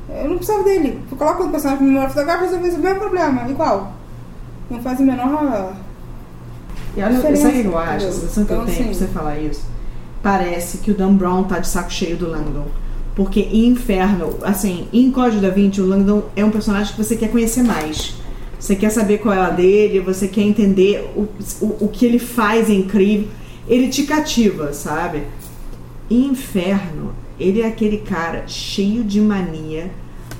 Eu 0.09 0.29
não 0.29 0.38
precisava 0.38 0.63
dele. 0.63 0.99
Eu 1.11 1.17
coloco 1.17 1.43
o 1.43 1.49
personagem 1.49 1.79
com 1.79 1.83
memória 1.91 2.09
fotográfica 2.09 2.45
e 2.45 2.47
resolve 2.55 2.75
o 2.77 2.79
mesmo 2.81 2.99
problema, 2.99 3.49
igual. 3.49 3.91
Não 4.69 4.81
faz 4.81 4.99
o 4.99 5.03
menor. 5.03 5.73
E 6.98 7.02
olha, 7.02 7.16
Diferença, 7.16 7.52
que 7.52 7.66
eu 7.66 7.78
acho? 7.78 8.08
A 8.08 8.12
sensação 8.12 8.45
que 8.45 8.52
eu 8.52 8.56
Então, 8.56 8.66
tenho 8.66 8.89
assim- 8.89 8.98
pra 9.00 9.08
você 9.08 9.14
falar 9.14 9.39
isso? 9.39 9.62
Parece 10.24 10.80
que 10.80 10.91
o 10.91 10.95
Dan 10.95 11.14
Brown 11.14 11.43
tá 11.43 11.60
de 11.60 11.68
saco 11.68 11.91
cheio 11.93 12.18
do 12.18 12.28
Langdon. 12.30 12.66
Porque 13.16 13.39
em 13.41 13.68
Inferno, 13.68 14.36
assim, 14.41 14.88
em 14.91 15.12
Código 15.12 15.41
da 15.41 15.50
Vinci, 15.50 15.82
o 15.82 15.86
Langdon 15.88 16.24
é 16.36 16.43
um 16.43 16.52
personagem 16.52 16.93
que 16.95 17.04
você 17.04 17.16
quer 17.16 17.30
conhecer 17.32 17.64
mais. 17.64 18.16
Você 18.60 18.76
quer 18.76 18.89
saber 18.89 19.20
qual 19.20 19.34
é 19.36 19.39
a 19.39 19.50
dele, 19.50 20.00
você 20.00 20.28
quer 20.28 20.41
entender 20.41 21.08
o, 21.16 21.28
o, 21.62 21.86
o 21.86 21.88
que 21.88 22.06
ele 22.06 22.20
faz 22.20 22.70
é 22.70 22.74
incrível. 22.74 23.28
Ele 23.68 23.88
te 23.89 24.04
cativa, 24.04 24.74
sabe? 24.74 25.24
Em 26.10 26.26
Inferno, 26.28 27.12
ele 27.39 27.62
é 27.62 27.68
aquele 27.68 27.98
cara 27.98 28.43
cheio 28.48 29.04
de 29.04 29.20
mania, 29.22 29.91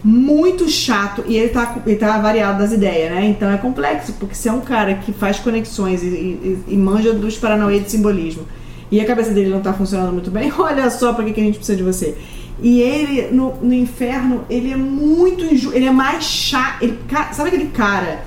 muito 0.04 0.70
chato, 0.70 1.24
e 1.28 1.36
ele 1.36 1.50
tá, 1.50 1.78
ele 1.86 1.96
tá 1.96 2.18
variado 2.20 2.60
das 2.60 2.72
ideias, 2.72 3.12
né? 3.12 3.26
Então 3.28 3.50
é 3.52 3.58
complexo, 3.58 4.14
porque 4.20 4.36
você 4.36 4.50
é 4.50 4.54
um 4.54 4.62
cara 4.62 4.94
que 4.96 5.12
faz 5.12 5.40
conexões 5.40 6.02
e, 6.04 6.08
e- 6.08 6.64
e 6.70 6.78
manja 6.78 7.14
dos 7.14 7.38
paranauê 7.38 7.80
de 7.80 7.90
simbolismo, 7.92 8.44
e 8.92 9.02
a 9.02 9.06
cabeça 9.06 9.32
dele 9.32 9.50
não 9.50 9.60
tá 9.60 9.74
funcionando 9.74 10.14
muito 10.14 10.32
bem, 10.32 10.52
olha 10.58 10.90
só 10.90 11.14
pra 11.14 11.26
que, 11.26 11.34
que 11.34 11.42
a 11.42 11.44
gente 11.44 11.58
precisa 11.58 11.78
de 11.78 11.84
você. 11.84 12.16
E 12.62 12.80
ele, 12.82 13.28
no, 13.36 13.54
no 13.62 13.74
inferno, 13.74 14.42
ele 14.50 14.72
é 14.72 14.76
muito 14.78 15.46
inju... 15.46 15.72
ele 15.74 15.86
é 15.86 15.92
mais 15.92 16.24
chato. 16.24 16.82
Ele, 16.82 16.98
sabe 17.32 17.50
aquele 17.50 17.68
cara 17.68 18.22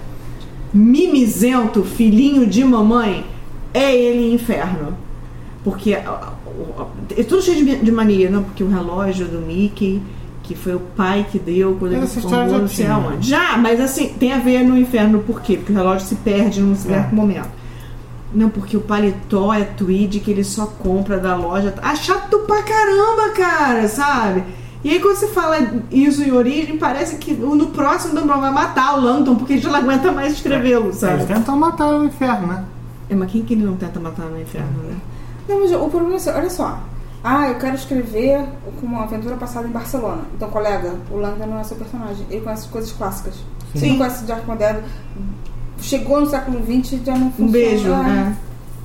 mimizento, 0.73 1.83
filhinho 1.83 2.47
de 2.47 2.63
mamãe? 2.65 3.25
É 3.75 3.95
ele 3.95 4.33
inferno. 4.33 4.97
Porque 5.65 5.93
é 5.95 7.23
tudo 7.29 7.43
cheio 7.43 7.65
de, 7.65 7.77
de 7.77 7.93
mania, 7.93 8.31
não? 8.31 8.43
Porque 8.45 8.63
o 8.65 8.69
relógio 8.69 9.27
do 9.27 9.41
Mickey, 9.41 10.01
que 10.51 10.57
foi 10.57 10.75
o 10.75 10.81
pai 10.81 11.25
que 11.31 11.39
deu 11.39 11.77
quando 11.79 11.93
ele 11.93 12.05
já 12.07 12.45
não 12.45 12.67
sei 12.67 12.87
aonde. 12.89 13.29
Já, 13.29 13.57
mas 13.57 13.81
assim, 13.81 14.09
tem 14.19 14.33
a 14.33 14.39
ver 14.39 14.65
no 14.65 14.77
inferno, 14.77 15.21
por 15.21 15.41
quê? 15.41 15.57
Porque 15.57 15.73
o 15.73 15.77
relógio 15.77 16.05
se 16.09 16.17
perde 16.17 16.61
num 16.61 16.75
certo 16.75 17.13
É. 17.13 17.15
momento. 17.15 17.49
Não, 18.35 18.49
porque 18.49 18.77
o 18.77 18.81
paletó 18.81 19.53
é 19.55 19.63
tweed 19.63 20.19
que 20.19 20.31
ele 20.31 20.43
só 20.43 20.67
compra 20.67 21.19
da 21.19 21.37
loja. 21.37 21.73
Ah, 21.81 21.95
chato 21.95 22.41
pra 22.41 22.63
caramba, 22.65 23.29
cara, 23.37 23.87
sabe? 23.89 24.43
E 24.83 24.91
aí 24.91 24.99
quando 24.99 25.15
você 25.17 25.29
fala 25.29 25.57
isso 25.91 26.21
em 26.23 26.33
origem, 26.33 26.77
parece 26.79 27.17
que 27.17 27.33
no 27.33 27.67
próximo 27.69 28.21
Brown 28.23 28.41
vai 28.41 28.53
matar 28.53 28.99
o 28.99 29.01
Langdon, 29.03 29.37
porque 29.37 29.53
ele 29.53 29.63
já 29.63 29.69
não 29.71 29.79
aguenta 29.79 30.11
mais 30.11 30.33
escrevê-lo, 30.33 30.87
Eles 30.87 30.97
sabe? 30.97 31.27
tentam 31.27 31.57
matar 31.57 31.93
no 31.93 32.05
inferno, 32.07 32.47
né? 32.49 32.65
É, 33.09 33.15
mas 33.15 33.31
quem 33.31 33.43
que 33.43 33.55
ele 33.55 33.65
não 33.65 33.77
tenta 33.77 34.01
matar 34.01 34.27
no 34.27 34.41
inferno, 34.41 34.83
né? 34.89 34.97
Não, 35.49 35.61
mas 35.61 35.71
o 35.73 35.89
problema 35.89 36.15
é 36.15 36.17
assim, 36.17 36.31
olha 36.31 36.51
só. 36.51 36.81
Ah, 37.23 37.49
eu 37.49 37.57
quero 37.57 37.75
escrever 37.77 38.45
com 38.81 38.87
uma 38.87 39.03
aventura 39.03 39.37
passada 39.37 39.67
em 39.69 39.71
Barcelona. 39.71 40.23
Então, 40.35 40.49
colega, 40.51 40.95
o 41.11 41.17
Langdon 41.17 41.47
não 41.47 41.61
é 41.61 41.65
seu 41.65 41.77
personagem. 41.77 42.25
Ele 42.31 42.41
conhece 42.41 42.69
coisas 42.69 42.93
clássicas. 42.93 43.35
Você 43.75 43.81
Sim. 43.81 43.91
não 43.91 43.99
conhece 43.99 44.25
de 44.25 44.33
arte 44.33 44.47
moderna. 44.47 44.83
Chegou 45.81 46.21
no 46.21 46.27
século 46.29 46.59
XX 46.65 46.93
e 46.93 47.03
já 47.05 47.13
não 47.17 47.31
funciona. 47.31 47.49
Um 47.49 47.53
beijo, 47.53 47.93
Ah, 47.93 48.03
né? 48.03 48.37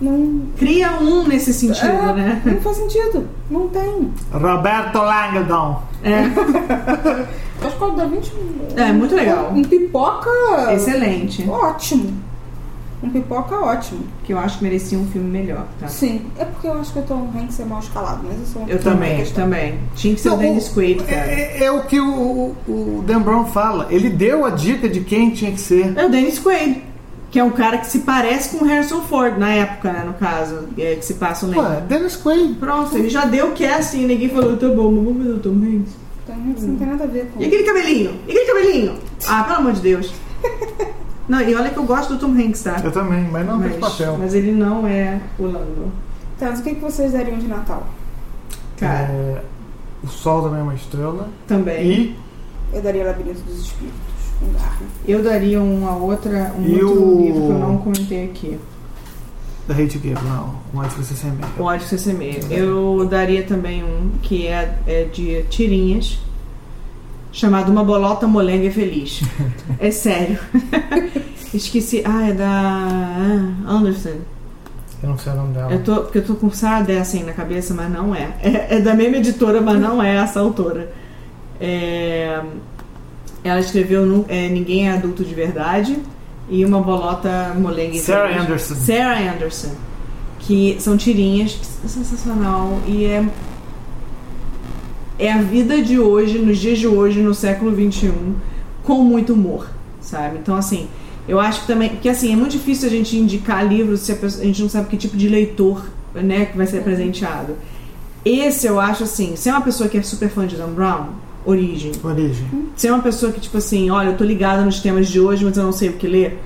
Não, 0.02 0.42
Cria 0.58 0.92
um 1.00 1.26
nesse 1.26 1.54
sentido, 1.54 1.88
é, 1.88 2.14
né? 2.14 2.42
não 2.44 2.60
faz 2.60 2.76
sentido. 2.76 3.30
Não 3.50 3.70
tem. 3.70 4.12
Roberto 4.34 4.98
Langdon. 4.98 5.82
É, 6.04 6.24
Eu 7.62 7.68
acho 7.68 7.78
que 7.78 7.84
o 7.84 7.92
Da 7.92 8.06
Vinci 8.06 8.32
É, 8.76 8.92
muito 8.92 9.16
legal. 9.16 9.52
Um 9.56 9.62
pipoca 9.64 10.30
excelente. 10.74 11.50
ótimo. 11.50 12.14
Um 13.04 13.10
pipoca 13.10 13.56
ótimo. 13.60 14.02
Que 14.24 14.34
eu 14.34 14.40
acho 14.40 14.58
que 14.58 14.64
merecia 14.64 14.98
um 14.98 15.06
filme 15.08 15.30
melhor, 15.30 15.66
tá? 15.80 15.88
Sim. 15.88 16.22
É 16.40 16.46
porque 16.46 16.66
eu 16.68 16.74
acho 16.74 16.92
que 16.94 17.00
o 17.00 17.02
Tom 17.04 17.30
Hanks 17.36 17.60
é 17.60 17.66
mal 17.66 17.80
escalado, 17.80 18.22
mas 18.28 18.40
isso 18.48 18.58
é 18.58 18.62
uma 18.62 18.70
Eu 18.70 18.80
também, 18.80 19.18
questão. 19.18 19.44
também. 19.44 19.80
Tinha 19.96 20.16
que 20.16 20.22
ser 20.22 20.30
o 20.30 20.38
Dennis 20.38 20.70
Quaid, 20.70 21.02
é, 21.02 21.04
cara. 21.06 21.32
é- 21.32 21.64
é 21.66 21.72
o 21.72 21.82
que 21.84 22.00
o, 22.00 22.06
o, 22.08 22.56
o 22.68 23.04
Dan 23.06 23.22
Brown 23.22 23.46
fala. 23.46 23.88
Ele 23.92 24.10
deu 24.10 24.46
a 24.46 24.50
dica 24.50 24.88
de 24.90 25.02
quem 25.02 25.30
tinha 25.32 25.52
que 25.52 25.60
ser. 25.62 25.94
É 25.98 26.06
o 26.06 26.10
Dennis 26.10 26.40
Quaid, 26.40 26.82
que 27.30 27.38
é 27.38 27.44
um 27.44 27.52
cara 27.52 27.78
que 27.78 27.86
se 27.88 28.00
parece 28.00 28.58
com 28.58 28.64
o 28.64 28.68
Harrison 28.68 29.02
Ford, 29.02 29.38
na 29.38 29.50
época, 29.50 29.92
né, 29.92 30.04
no 30.06 30.14
caso, 30.14 30.68
é, 30.78 30.96
que 30.96 31.06
se 31.06 31.16
passa 31.16 31.46
o 31.46 31.50
lembro. 31.50 31.66
é 31.74 31.82
Dennis 31.82 32.16
Quaid. 32.16 32.54
Pronto, 32.56 32.98
ele 32.98 33.10
já 33.10 33.26
deu 33.26 33.52
casting 33.52 34.04
e 34.04 34.08
ninguém 34.08 34.30
falou, 34.30 34.56
tá 34.58 34.68
bom, 34.70 34.90
mas 34.92 35.04
vamos 35.06 35.24
ver 35.24 35.32
o 35.34 35.40
Tom 35.40 35.50
Hanks. 35.52 35.92
Tom 36.26 36.34
Hanks 36.34 36.64
não 36.64 36.76
tem 36.78 36.88
nada 36.88 37.04
a 37.04 37.08
ver 37.08 37.30
com 37.32 37.42
E 37.42 37.46
aquele 37.46 37.64
cabelinho? 37.64 38.12
E 38.28 38.32
aquele 38.32 38.46
cabelinho? 38.46 38.94
Ah, 39.28 39.44
pelo 39.44 39.58
amor 39.60 39.74
de 39.74 39.82
Deus. 39.82 40.12
Não, 41.28 41.42
e 41.42 41.56
olha 41.56 41.70
que 41.72 41.78
eu 41.78 41.84
gosto 41.84 42.14
do 42.14 42.20
Tom 42.20 42.32
Hanks, 42.32 42.62
tá? 42.64 42.80
Eu 42.84 42.92
também, 42.92 43.28
mas 43.32 43.46
não 43.48 43.58
mas, 43.58 43.70
fez 43.70 43.80
papel. 43.80 44.18
mas 44.20 44.34
ele 44.36 44.52
não 44.52 44.86
é 44.88 45.20
o 45.40 45.44
Lando. 45.44 45.92
Tá, 46.40 46.48
mas 46.52 46.60
o 46.60 46.64
que, 46.64 46.76
que 46.76 46.82
vocês 46.82 47.14
dariam 47.14 47.38
de 47.40 47.48
Natal? 47.48 47.84
Cara. 48.78 49.08
É, 49.12 49.42
o 50.04 50.08
Sol 50.08 50.44
também 50.44 50.60
é 50.60 50.64
uma 50.64 50.76
estrela. 50.76 51.28
Também. 51.48 51.86
E, 51.88 52.16
Eu 52.74 52.82
daria 52.82 53.06
Labirinto 53.06 53.42
dos 53.42 53.60
Espíritos, 53.62 54.00
com 54.40 54.52
garra. 54.54 54.78
Eu 55.08 55.24
daria 55.24 55.62
uma 55.62 55.96
outra, 55.96 56.54
um 56.60 56.64
E 56.64 56.84
outro 56.84 57.04
o- 57.08 57.22
livro 57.22 57.42
que 57.42 57.52
eu 57.52 57.60
não 57.60 57.78
comentei 57.78 58.26
aqui. 58.26 58.60
The 59.68 59.74
Hate 59.74 59.98
Give, 59.98 60.14
não. 60.24 60.56
O 60.74 60.80
Antes 60.80 60.96
Você 60.98 61.16
Ser 61.16 61.32
Meio. 61.32 61.48
O 61.58 61.64
Ódio 61.64 61.88
Ser 61.88 61.98
Semeia. 61.98 62.40
Eu 62.52 63.08
daria 63.10 63.42
também 63.44 63.84
um 63.84 64.12
que 64.22 64.46
é, 64.46 64.78
é 64.86 65.06
de 65.06 65.42
tirinhas, 65.50 66.20
chamado 67.36 67.70
Uma 67.70 67.84
Bolota 67.84 68.26
Molenga 68.26 68.72
Feliz. 68.72 69.22
é 69.78 69.92
sério. 69.92 70.40
Esqueci. 71.54 72.02
Ah, 72.06 72.30
é 72.30 72.34
da 72.34 72.50
Anderson. 73.68 74.22
Eu 75.04 75.10
não 75.10 75.18
sei 75.18 75.34
o 75.34 75.36
nome 75.36 75.54
dela. 75.54 75.72
Eu 75.72 75.84
tô, 75.84 75.96
porque 75.98 76.20
eu 76.20 76.26
tô 76.26 76.36
com 76.36 76.50
Sarah 76.50 76.82
Dessen 76.82 77.24
na 77.24 77.34
cabeça, 77.34 77.74
mas 77.74 77.92
não 77.92 78.16
é. 78.16 78.30
é. 78.42 78.78
é 78.78 78.80
da 78.80 78.94
mesma 78.94 79.18
editora, 79.18 79.62
mas 79.62 79.80
não 79.80 80.02
é 80.02 80.16
essa 80.16 80.40
autora. 80.40 80.92
É, 81.60 82.42
ela 83.44 83.60
escreveu 83.60 84.26
é, 84.28 84.48
Ninguém 84.50 84.88
é 84.90 84.94
Adulto 84.94 85.24
de 85.24 85.34
Verdade 85.34 85.98
e 86.50 86.66
Uma 86.66 86.82
Bolota 86.82 87.54
Molenga 87.58 87.98
Sarah 88.00 88.30
Feliz. 88.30 88.44
Anderson. 88.44 88.76
Sarah 88.76 89.34
Anderson. 89.34 89.76
Que 90.40 90.78
são 90.80 90.96
tirinhas, 90.96 91.54
que 91.54 91.86
é 91.86 91.90
sensacional. 91.90 92.80
E 92.88 93.06
é. 93.06 93.26
É 95.18 95.32
a 95.32 95.42
vida 95.42 95.82
de 95.82 96.00
hoje, 96.00 96.40
nos 96.40 96.58
dias 96.58 96.78
de 96.78 96.88
hoje, 96.88 97.22
no 97.22 97.34
século 97.34 97.72
XXI, 97.74 98.12
com 98.84 99.02
muito 99.04 99.34
humor, 99.34 99.68
sabe? 100.02 100.38
Então, 100.40 100.56
assim, 100.56 100.88
eu 101.28 101.40
acho 101.40 101.62
que 101.62 101.68
também. 101.68 101.90
Porque, 101.90 102.10
assim, 102.10 102.34
é 102.34 102.36
muito 102.36 102.52
difícil 102.52 102.88
a 102.88 102.92
gente 102.92 103.16
indicar 103.18 103.66
livros 103.66 104.02
se 104.02 104.12
a, 104.12 104.16
pessoa- 104.16 104.44
a 104.44 104.46
gente 104.46 104.62
não 104.62 104.70
sabe 104.70 104.88
que 104.90 104.98
tipo 104.98 105.16
de 105.16 105.30
leitor, 105.30 105.84
né, 106.14 106.46
que 106.46 106.58
vai 106.58 106.68
ser 106.68 106.82
presenteado. 106.84 107.56
Esse 108.26 108.68
eu 108.68 108.80
acho, 108.80 109.04
assim, 109.04 109.36
se 109.36 109.48
é 109.50 109.52
uma 109.52 109.62
pessoa 109.62 109.88
que 109.88 109.98
é 109.98 110.02
super 110.02 110.30
fã 110.30 110.46
de 110.46 110.56
Dan 110.56 110.70
Brown, 110.70 111.08
Origem. 111.46 111.92
Origem. 112.04 112.46
Se 112.76 112.88
é 112.88 112.92
uma 112.92 113.02
pessoa 113.04 113.32
que, 113.32 113.40
tipo 113.40 113.58
assim, 113.58 113.90
olha, 113.92 114.10
eu 114.10 114.18
tô 114.18 114.24
ligada 114.24 114.64
nos 114.66 114.80
temas 114.80 115.08
de 115.08 115.20
hoje, 115.20 115.46
mas 115.46 115.56
eu 115.56 115.64
não 115.64 115.72
sei 115.72 115.90
o 115.90 115.94
que 115.94 116.08
ler, 116.08 116.40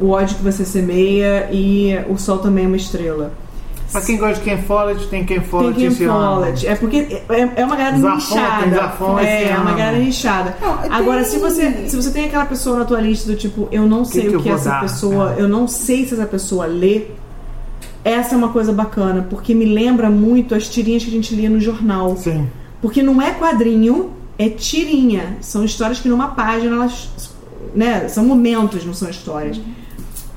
o 0.00 0.08
ódio 0.10 0.36
que 0.36 0.42
você 0.42 0.64
semeia 0.64 1.48
e 1.52 1.94
o 2.08 2.18
sol 2.18 2.38
também 2.38 2.64
é 2.64 2.66
uma 2.66 2.76
estrela. 2.76 3.32
Pra 3.92 4.00
quem 4.00 4.16
gosta 4.18 4.34
de 4.36 4.40
Ken 4.42 4.58
Follett, 4.62 5.06
tem 5.08 5.24
Ken 5.24 5.40
Tem 5.40 5.44
Follett 5.44 5.78
Ken 5.78 5.86
esse 5.86 6.04
ano. 6.04 6.12
Follett. 6.36 6.66
É 6.66 6.74
porque 6.76 7.22
é, 7.28 7.48
é 7.56 7.64
uma 7.64 7.74
galera 7.76 7.98
Zafon, 7.98 8.14
nichada. 8.16 8.62
tem 8.62 8.72
Zafon 8.74 9.18
é, 9.18 9.42
esse 9.42 9.52
é 9.52 9.56
uma 9.58 9.70
galera 9.72 9.98
nichada. 9.98 10.56
Não, 10.60 10.78
tem- 10.78 10.92
Agora, 10.92 11.24
se 11.24 11.38
você, 11.38 11.88
se 11.88 11.96
você 11.96 12.10
tem 12.10 12.24
aquela 12.26 12.46
pessoa 12.46 12.78
na 12.78 12.84
tua 12.84 13.00
lista 13.00 13.30
do 13.30 13.36
tipo, 13.36 13.68
eu 13.72 13.86
não 13.86 14.04
sei 14.04 14.28
que 14.28 14.36
o 14.36 14.40
que 14.42 14.48
vou 14.48 14.56
essa 14.58 14.70
dar? 14.70 14.80
pessoa, 14.82 15.34
É. 15.36 15.42
eu 15.42 15.48
não 15.48 15.66
sei 15.66 16.06
se 16.06 16.14
essa 16.14 16.26
pessoa 16.26 16.66
lê, 16.66 17.06
essa 18.04 18.34
é 18.34 18.38
uma 18.38 18.50
coisa 18.50 18.72
bacana, 18.72 19.26
porque 19.28 19.54
me 19.54 19.64
lembra 19.64 20.08
muito 20.08 20.54
as 20.54 20.68
tirinhas 20.68 21.02
que 21.04 21.10
a 21.10 21.12
gente 21.12 21.34
lia 21.34 21.50
no 21.50 21.60
jornal. 21.60 22.16
Sim. 22.16 22.48
Porque 22.80 23.02
não 23.02 23.20
é 23.20 23.32
quadrinho, 23.32 24.10
é 24.38 24.48
tirinha. 24.48 25.36
São 25.40 25.64
histórias 25.64 25.98
que 26.00 26.08
numa 26.08 26.28
página 26.28 26.76
elas. 26.76 27.10
Né, 27.74 28.08
são 28.08 28.24
momentos, 28.24 28.84
não 28.84 28.94
são 28.94 29.08
histórias. 29.10 29.60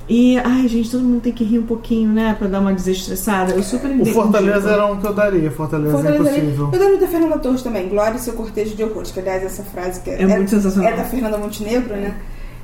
E, 0.09 0.37
ai, 0.39 0.67
gente, 0.67 0.91
todo 0.91 1.01
mundo 1.01 1.21
tem 1.21 1.31
que 1.31 1.43
rir 1.45 1.59
um 1.59 1.65
pouquinho, 1.65 2.11
né? 2.11 2.35
Pra 2.37 2.47
dar 2.47 2.59
uma 2.59 2.73
desestressada. 2.73 3.53
Eu 3.53 3.63
super 3.63 3.89
O 3.89 3.93
indico. 3.93 4.13
Fortaleza 4.13 4.69
era 4.69 4.85
um 4.85 4.99
que 4.99 5.07
eu 5.07 5.13
daria. 5.13 5.49
Fortaleza, 5.49 5.91
Fortaleza 5.93 6.29
é 6.29 6.37
impossível. 6.39 6.69
Eu 6.73 6.79
daria 6.79 6.97
da 6.97 7.07
Fernanda 7.07 7.39
Torres 7.39 7.61
também, 7.61 7.87
Glória 7.87 8.17
e 8.17 8.19
seu 8.19 8.33
cortejo 8.33 8.75
de 8.75 8.83
horrores, 8.83 9.11
que 9.11 9.19
aliás 9.21 9.43
essa 9.43 9.63
frase 9.63 10.01
que 10.01 10.09
É 10.09 10.25
muito 10.27 10.49
sensacional. 10.49 10.91
é 10.91 10.95
da 10.97 11.05
Fernanda 11.05 11.37
Montenegro, 11.37 11.95
né? 11.95 12.15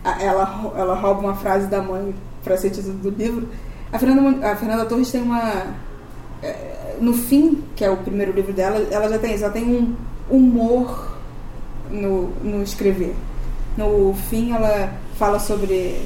A- 0.04 0.22
Ela, 0.22 0.72
ela 0.76 0.96
rouba 0.96 1.22
uma 1.22 1.36
frase 1.36 1.68
da 1.68 1.82
mãe 1.82 2.14
pra 2.44 2.58
ser 2.58 2.72
título 2.72 2.96
do 2.96 3.10
livro. 3.10 3.48
A 3.92 3.98
Fernanda, 3.98 4.52
a 4.52 4.56
Fernanda 4.58 4.86
Torres 4.86 5.10
tem 5.10 5.22
uma. 5.22 5.64
é, 6.44 6.98
No 7.00 7.14
fim, 7.14 7.64
que 7.76 7.86
é 7.86 7.90
o 7.90 7.96
primeiro 7.98 8.34
livro 8.34 8.52
dela, 8.52 8.86
ela 8.92 9.08
já 9.08 9.18
tem 9.18 9.34
isso, 9.34 9.46
ela 9.46 9.54
tem 9.54 9.64
um 9.64 9.96
humor 10.30 11.16
no, 11.90 12.30
no 12.44 12.62
escrever. 12.62 13.16
No 13.78 14.14
fim, 14.30 14.52
ela 14.52 14.92
fala 15.18 15.40
sobre 15.40 16.02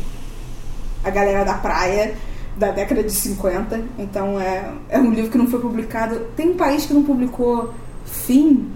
a 1.03 1.09
galera 1.09 1.43
da 1.43 1.55
praia 1.55 2.15
da 2.57 2.71
década 2.71 3.03
de 3.03 3.11
50. 3.11 3.81
Então 3.97 4.39
é, 4.39 4.71
é 4.89 4.99
um 4.99 5.11
livro 5.11 5.31
que 5.31 5.37
não 5.37 5.47
foi 5.47 5.59
publicado. 5.59 6.19
Tem 6.35 6.51
um 6.51 6.55
país 6.55 6.85
que 6.85 6.93
não 6.93 7.03
publicou 7.03 7.73
Fim 8.05 8.69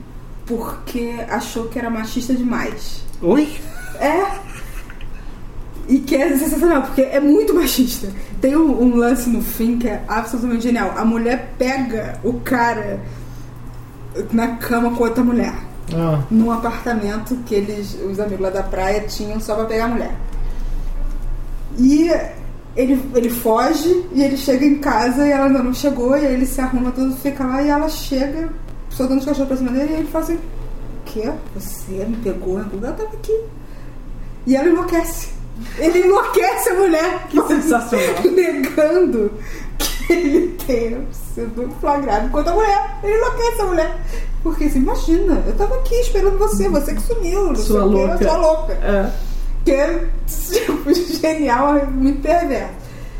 porque 0.45 1.13
achou 1.30 1.65
que 1.65 1.78
era 1.78 1.89
machista 1.89 2.34
demais. 2.34 3.03
Oi? 3.21 3.57
É. 3.99 4.47
E 5.89 5.99
que 5.99 6.15
é 6.15 6.38
sensacional, 6.38 6.82
porque 6.84 7.01
é 7.01 7.19
muito 7.19 7.53
machista. 7.53 8.09
Tem 8.41 8.55
um, 8.55 8.82
um 8.82 8.95
lance 8.95 9.30
no 9.30 9.41
fim 9.41 9.78
que 9.78 9.88
é 9.88 10.03
absolutamente 10.07 10.63
genial. 10.63 10.93
A 10.97 11.05
mulher 11.05 11.53
pega 11.57 12.19
o 12.23 12.34
cara 12.41 12.99
na 14.32 14.55
cama 14.55 14.95
com 14.95 15.03
outra 15.03 15.23
mulher 15.23 15.53
Ah, 15.93 16.23
num 16.32 16.51
apartamento 16.51 17.38
que 17.45 17.55
eles, 17.55 17.97
os 18.09 18.19
amigos 18.19 18.41
lá 18.41 18.49
da 18.49 18.63
praia 18.63 19.01
tinham 19.01 19.39
só 19.39 19.55
pra 19.55 19.65
pegar 19.65 19.86
a 19.86 19.89
mulher. 19.89 20.15
E 21.78 22.09
ele, 22.75 23.01
ele 23.15 23.30
foge 23.30 24.05
e 24.13 24.23
ele 24.23 24.38
chega 24.38 24.65
em 24.65 24.75
casa 24.80 25.25
e 25.28 25.32
ela 25.32 25.45
ainda 25.47 25.63
não 25.63 25.73
chegou, 25.73 26.15
e 26.17 26.25
ele 26.25 26.45
se 26.45 26.59
arruma 26.61 26.91
tudo, 26.91 27.15
fica 27.17 27.43
lá 27.45 27.61
e 27.61 27.69
ela 27.69 27.89
chega, 27.89 28.49
soltando 28.89 29.19
os 29.19 29.25
cachorros 29.25 29.47
pra 29.47 29.57
cima 29.57 29.71
dele, 29.71 29.93
e 29.93 29.95
ele 29.99 30.07
fala 30.07 30.23
assim: 30.25 30.36
O 30.36 30.39
quê? 31.05 31.32
Você 31.55 31.91
me 32.05 32.17
pegou 32.17 32.57
em 32.59 32.63
algum 32.63 32.75
lugar? 32.78 32.91
Eu 32.91 32.95
tava 33.05 33.15
aqui. 33.17 33.39
E 34.45 34.55
ela 34.55 34.67
enlouquece. 34.69 35.30
Ele 35.80 35.99
enlouquece 35.99 36.69
a 36.69 36.73
mulher. 36.75 37.28
Que 37.30 37.41
sensacional. 37.47 38.05
Negando 38.36 39.32
que 39.80 40.13
ele 40.13 40.55
tenha 40.65 41.01
sido 41.34 41.69
flagrado 41.82 42.28
enquanto 42.28 42.47
a 42.49 42.53
mulher. 42.53 42.97
Ele 43.03 43.17
enlouquece 43.17 43.61
a 43.61 43.65
mulher. 43.65 43.97
Porque 44.43 44.63
assim, 44.65 44.80
imagina, 44.80 45.43
eu 45.45 45.55
tava 45.55 45.75
aqui 45.75 45.95
esperando 45.95 46.38
você, 46.38 46.69
você 46.69 46.93
que 46.93 47.01
sumiu, 47.01 47.55
Sua 47.55 47.84
louca. 47.84 48.17
sua 48.19 48.38
louca. 48.38 48.73
É. 48.73 49.11
Que 49.68 49.74
é 49.74 50.07
tipo, 50.26 50.93
genial, 50.93 51.86
muito 51.88 52.22
perverso. 52.22 52.74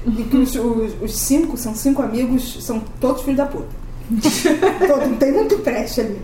E 0.06 0.24
que 0.24 0.38
os, 0.38 0.56
os, 0.56 1.02
os 1.02 1.14
cinco, 1.14 1.58
são 1.58 1.76
cinco 1.76 2.02
amigos, 2.02 2.64
são 2.64 2.80
todos 3.02 3.24
filhos 3.24 3.36
da 3.36 3.46
puta. 3.46 3.68
Todo, 4.88 5.10
não 5.10 5.18
tem 5.18 5.34
muito 5.34 5.58
preste 5.58 6.00
ali. 6.00 6.22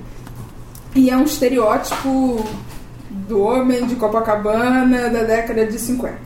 E 0.96 1.10
é 1.10 1.18
um 1.18 1.26
estereótipo 1.26 2.42
do 3.28 3.42
homem 3.42 3.86
de 3.86 3.98
Copacabana 3.98 5.10
da 5.10 5.24
década 5.24 5.66
de 5.66 5.78
50. 5.78 6.18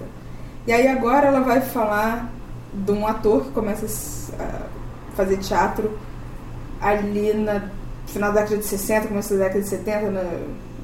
E 0.68 0.72
aí 0.72 0.88
agora 0.88 1.30
ela 1.30 1.39
vai 1.39 1.62
falar 1.62 2.32
de 2.72 2.91
um 2.91 3.08
ator 3.08 3.45
que 3.45 3.52
começa 3.52 3.88
a 4.39 5.16
fazer 5.16 5.38
teatro 5.38 5.98
ali 6.80 7.34
na 7.34 7.72
final 8.06 8.32
da 8.32 8.41
década 8.41 8.62
de 8.62 8.66
60, 8.68 9.08
começo 9.08 9.34
da 9.34 9.45
década 9.45 9.62
de 9.62 9.70
70, 9.70 10.12
na, 10.12 10.22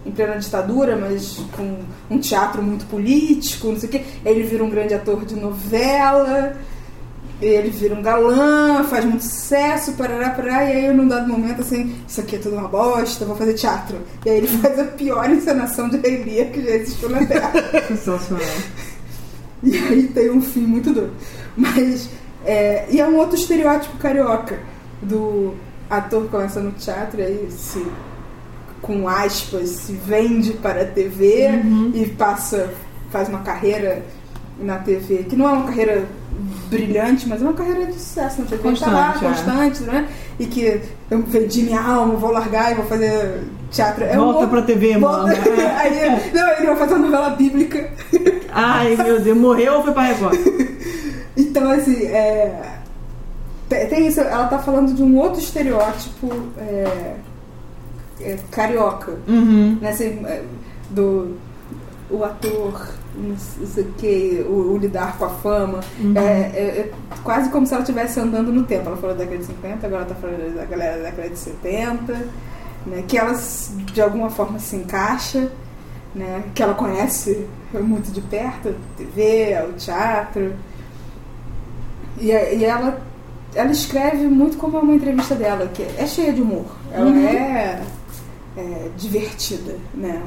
em 0.06 0.12
plena 0.12 0.38
ditadura, 0.38 0.96
mas 0.96 1.40
com 1.56 1.80
um 2.10 2.20
teatro 2.20 2.62
muito 2.62 2.86
político, 2.86 3.68
não 3.68 3.80
sei 3.80 3.90
o 3.90 3.92
quê. 3.92 4.02
Aí 4.26 4.32
ele 4.34 4.44
vira 4.44 4.64
um 4.64 4.70
grande 4.70 4.94
ator 4.94 5.26
de 5.26 5.36
novela, 5.36 6.56
ele 7.42 7.70
vira 7.70 7.96
um 7.96 8.02
galã, 8.02 8.84
faz 8.84 9.06
muito 9.06 9.24
sucesso, 9.24 9.94
parará, 9.94 10.30
parará, 10.30 10.66
e 10.66 10.88
aí 10.88 10.94
num 10.94 11.08
dado 11.08 11.28
momento 11.28 11.62
assim, 11.62 11.96
isso 12.08 12.22
aqui 12.22 12.36
é 12.36 12.40
tudo 12.40 12.56
uma 12.56 12.68
bosta, 12.68 13.26
vou 13.26 13.36
fazer 13.36 13.54
teatro. 13.54 13.98
E 14.26 14.30
aí 14.30 14.38
ele 14.38 14.48
faz 14.60 14.80
a 14.80 14.86
pior 14.86 15.30
encenação 15.30 15.90
de 15.90 15.98
Rei 15.98 16.24
Lear 16.24 16.52
que 16.52 16.62
já 16.62 16.72
existiu 16.72 17.10
na 17.10 17.26
Terra. 17.26 17.52
Sensacional. 17.88 18.46
E 19.64 19.78
aí 19.78 20.08
tem 20.08 20.30
um 20.30 20.42
fim 20.42 20.62
muito 20.62 20.92
doido. 20.92 21.14
Mas. 21.56 22.10
É, 22.46 22.88
e 22.90 23.00
é 23.00 23.08
um 23.08 23.16
outro 23.16 23.38
estereótipo 23.38 23.98
carioca 23.98 24.60
do 25.02 25.54
ator 25.90 26.24
que 26.24 26.30
começa 26.30 26.60
no 26.60 26.72
teatro 26.72 27.22
e 27.22 27.24
aí 27.24 27.48
se, 27.50 27.86
com 28.84 29.08
aspas, 29.08 29.70
se 29.70 29.94
vende 29.94 30.54
para 30.54 30.84
a 30.84 30.86
TV 30.86 31.50
e 31.96 32.06
passa, 32.16 32.70
faz 33.10 33.28
uma 33.30 33.40
carreira 33.40 34.04
na 34.60 34.78
TV, 34.78 35.24
que 35.24 35.36
não 35.36 35.50
é 35.50 35.54
uma 35.54 35.66
carreira 35.66 36.04
brilhante, 36.70 37.28
mas 37.28 37.42
é 37.42 37.46
uma 37.46 37.54
carreira 37.54 37.86
de 37.88 37.94
sucesso 37.94 38.42
na 38.42 38.48
TV. 38.48 38.68
Ele 38.68 38.78
tá 38.78 38.92
lá, 38.92 39.14
Constante, 39.14 39.26
é. 39.26 39.30
constante, 39.30 39.84
né? 39.84 40.08
E 40.40 40.46
que 40.46 40.82
eu 41.10 41.22
vendi 41.24 41.64
minha 41.64 41.82
alma, 41.82 42.14
vou 42.16 42.32
largar 42.32 42.72
e 42.72 42.76
vou 42.76 42.86
fazer 42.86 43.42
teatro. 43.72 44.04
É 44.04 44.14
um 44.20 44.26
Volta 44.26 44.34
outro- 44.42 44.50
pra 44.50 44.62
TV, 44.64 44.98
mano. 44.98 45.28
Volta- 45.28 45.42
aí, 45.80 46.32
não, 46.34 46.50
ele 46.58 46.66
vai 46.68 46.76
fazer 46.76 46.94
uma 46.96 47.06
novela 47.06 47.30
bíblica. 47.32 47.90
Ai, 48.52 48.96
meu 49.02 49.20
Deus, 49.20 49.38
morreu 49.38 49.76
ou 49.76 49.84
foi 49.84 49.94
pra 49.94 50.04
Record? 50.04 50.38
Então, 51.36 51.72
assim, 51.72 52.04
é, 52.06 52.62
tem, 53.68 53.88
tem 53.88 54.08
isso, 54.08 54.22
ela 54.22 54.46
tá 54.48 54.60
falando 54.60 54.94
de 54.94 55.02
um 55.02 55.18
outro 55.18 55.40
estereótipo 55.40 56.30
é, 56.60 57.14
é, 58.22 58.38
carioca, 58.52 59.18
Uhum. 59.28 59.78
né? 59.82 59.90
Assim, 59.90 60.24
é, 60.26 60.44
do 60.90 61.36
o 62.10 62.24
ator, 62.24 62.90
não 63.18 63.36
sei 63.38 63.84
o 63.86 63.94
que, 63.94 64.46
o, 64.48 64.74
o 64.74 64.78
lidar 64.78 65.18
com 65.18 65.26
a 65.26 65.30
fama. 65.30 65.80
Uhum. 66.00 66.14
É, 66.16 66.22
é- 66.54 66.80
é 66.80 66.92
quase 67.24 67.50
como 67.50 67.66
se 67.66 67.74
ela 67.74 67.82
estivesse 67.82 68.20
andando 68.20 68.52
no 68.52 68.64
tempo. 68.64 68.88
Ela 68.88 68.98
falou 68.98 69.16
da 69.16 69.24
década 69.24 69.40
de 69.40 69.46
50, 69.46 69.88
agora 69.88 70.06
tá 70.06 70.14
falando 70.16 70.54
da 70.56 70.66
galera 70.66 70.98
da 70.98 71.10
década 71.10 71.30
de 71.30 71.40
70, 71.40 72.14
né? 72.86 73.04
Que 73.08 73.18
ela, 73.18 73.34
de 73.94 74.02
alguma 74.02 74.30
forma, 74.30 74.60
se 74.60 74.76
encaixa, 74.76 75.50
né? 76.14 76.44
Que 76.54 76.62
ela 76.62 76.76
conhece 76.76 77.48
muito 77.74 78.12
de 78.12 78.22
perto, 78.22 78.70
a 78.70 78.98
TV, 78.98 79.58
o 79.70 79.74
teatro. 79.74 80.54
E, 82.20 82.28
e 82.28 82.64
ela 82.66 83.02
ela 83.56 83.72
escreve 83.72 84.28
muito 84.28 84.58
como 84.58 84.80
uma 84.80 84.94
entrevista 84.96 85.36
dela, 85.36 85.68
que 85.74 85.84
é 85.84 86.06
cheia 86.08 86.34
de 86.34 86.42
humor. 86.42 86.66
Ela 86.92 87.10
é, 87.20 87.82
é 88.58 88.90
divertida, 88.98 89.76
né? 89.94 90.22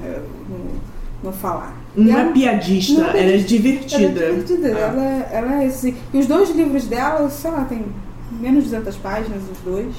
No, 0.48 1.30
no 1.30 1.32
falar. 1.36 1.74
Não 1.96 2.12
ela, 2.18 2.28
é 2.28 2.32
piadista, 2.32 3.00
não 3.00 3.08
ela 3.08 3.18
é 3.32 3.36
divertida. 3.38 4.20
Ela 4.20 4.34
é 4.38 4.40
divertida. 4.42 4.68
Ah. 4.76 4.80
Ela, 4.80 5.02
ela 5.52 5.62
é 5.62 5.66
esse. 5.66 5.94
E 6.12 6.18
os 6.18 6.26
dois 6.26 6.50
livros 6.54 6.84
dela, 6.84 7.28
sei 7.30 7.50
lá, 7.50 7.64
tem 7.64 7.84
menos 8.40 8.64
de 8.64 8.70
200 8.70 8.96
páginas, 8.96 9.42
os 9.50 9.58
dois. 9.64 9.94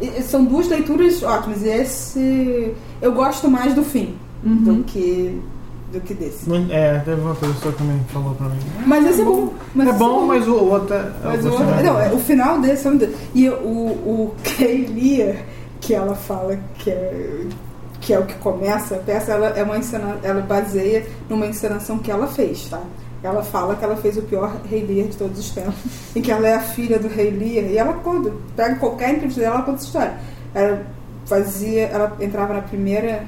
E, 0.00 0.22
são 0.22 0.44
duas 0.44 0.68
leituras 0.68 1.22
ótimas. 1.22 1.62
E 1.62 1.68
esse. 1.68 2.74
Eu 3.00 3.12
gosto 3.12 3.50
mais 3.50 3.74
do 3.74 3.82
fim 3.84 4.14
Uhum. 4.44 4.56
do 4.78 4.84
que 4.84 5.40
do 5.92 6.00
que 6.00 6.14
desse. 6.14 6.50
É, 6.70 6.98
teve 7.04 7.20
uma 7.20 7.34
pessoa 7.34 7.70
que 7.72 7.78
também 7.78 8.00
falou 8.08 8.34
pra 8.34 8.48
mim. 8.48 8.56
Mas 8.86 9.06
esse 9.06 9.20
é 9.20 9.24
bom. 9.24 9.52
Mas 9.74 9.86
é 9.86 9.90
esse 9.90 9.98
bom, 9.98 10.26
mas 10.26 10.48
o 10.48 10.54
outro 10.54 10.94
é. 10.94 11.12
Mas 11.22 11.44
o, 11.44 11.50
outro, 11.50 11.66
não, 11.84 12.00
é- 12.00 12.12
o 12.12 12.18
final 12.18 12.58
desse 12.60 12.86
é 12.88 12.90
um. 12.90 12.98
E 13.34 13.48
o, 13.50 13.52
o 13.54 14.34
Kay 14.42 14.86
Lear, 14.86 15.36
que 15.82 15.92
ela 15.92 16.14
fala 16.14 16.58
que 16.78 16.90
é, 16.90 17.44
que 18.00 18.14
é 18.14 18.18
o 18.18 18.24
que 18.24 18.34
começa 18.34 18.94
a 18.94 18.98
peça, 18.98 19.32
ela 19.32 19.48
é 19.48 19.62
uma 19.62 19.76
encena, 19.76 20.16
ela 20.22 20.40
baseia 20.40 21.04
numa 21.28 21.46
encenação 21.46 21.98
que 21.98 22.10
ela 22.10 22.28
fez, 22.28 22.68
tá? 22.70 22.80
Ela 23.22 23.42
fala 23.42 23.76
que 23.76 23.84
ela 23.84 23.96
fez 23.96 24.16
o 24.16 24.22
pior 24.22 24.56
Rei 24.68 24.84
Lear 24.84 25.08
de 25.08 25.16
todos 25.16 25.38
os 25.38 25.50
tempos. 25.50 25.74
E 26.14 26.20
que 26.20 26.30
ela 26.30 26.48
é 26.48 26.54
a 26.54 26.60
filha 26.60 26.98
do 26.98 27.08
Rei 27.08 27.30
Lear. 27.30 27.64
E 27.66 27.78
ela 27.78 27.94
conta, 27.94 28.32
pega 28.56 28.76
qualquer 28.76 29.10
entrevista 29.10 29.40
dela, 29.40 29.56
ela 29.56 29.64
conta 29.64 29.78
essa 29.78 29.86
história. 29.86 30.14
Ela 30.54 30.82
fazia, 31.26 31.86
ela 31.86 32.16
entrava 32.20 32.54
na 32.54 32.62
primeira, 32.62 33.24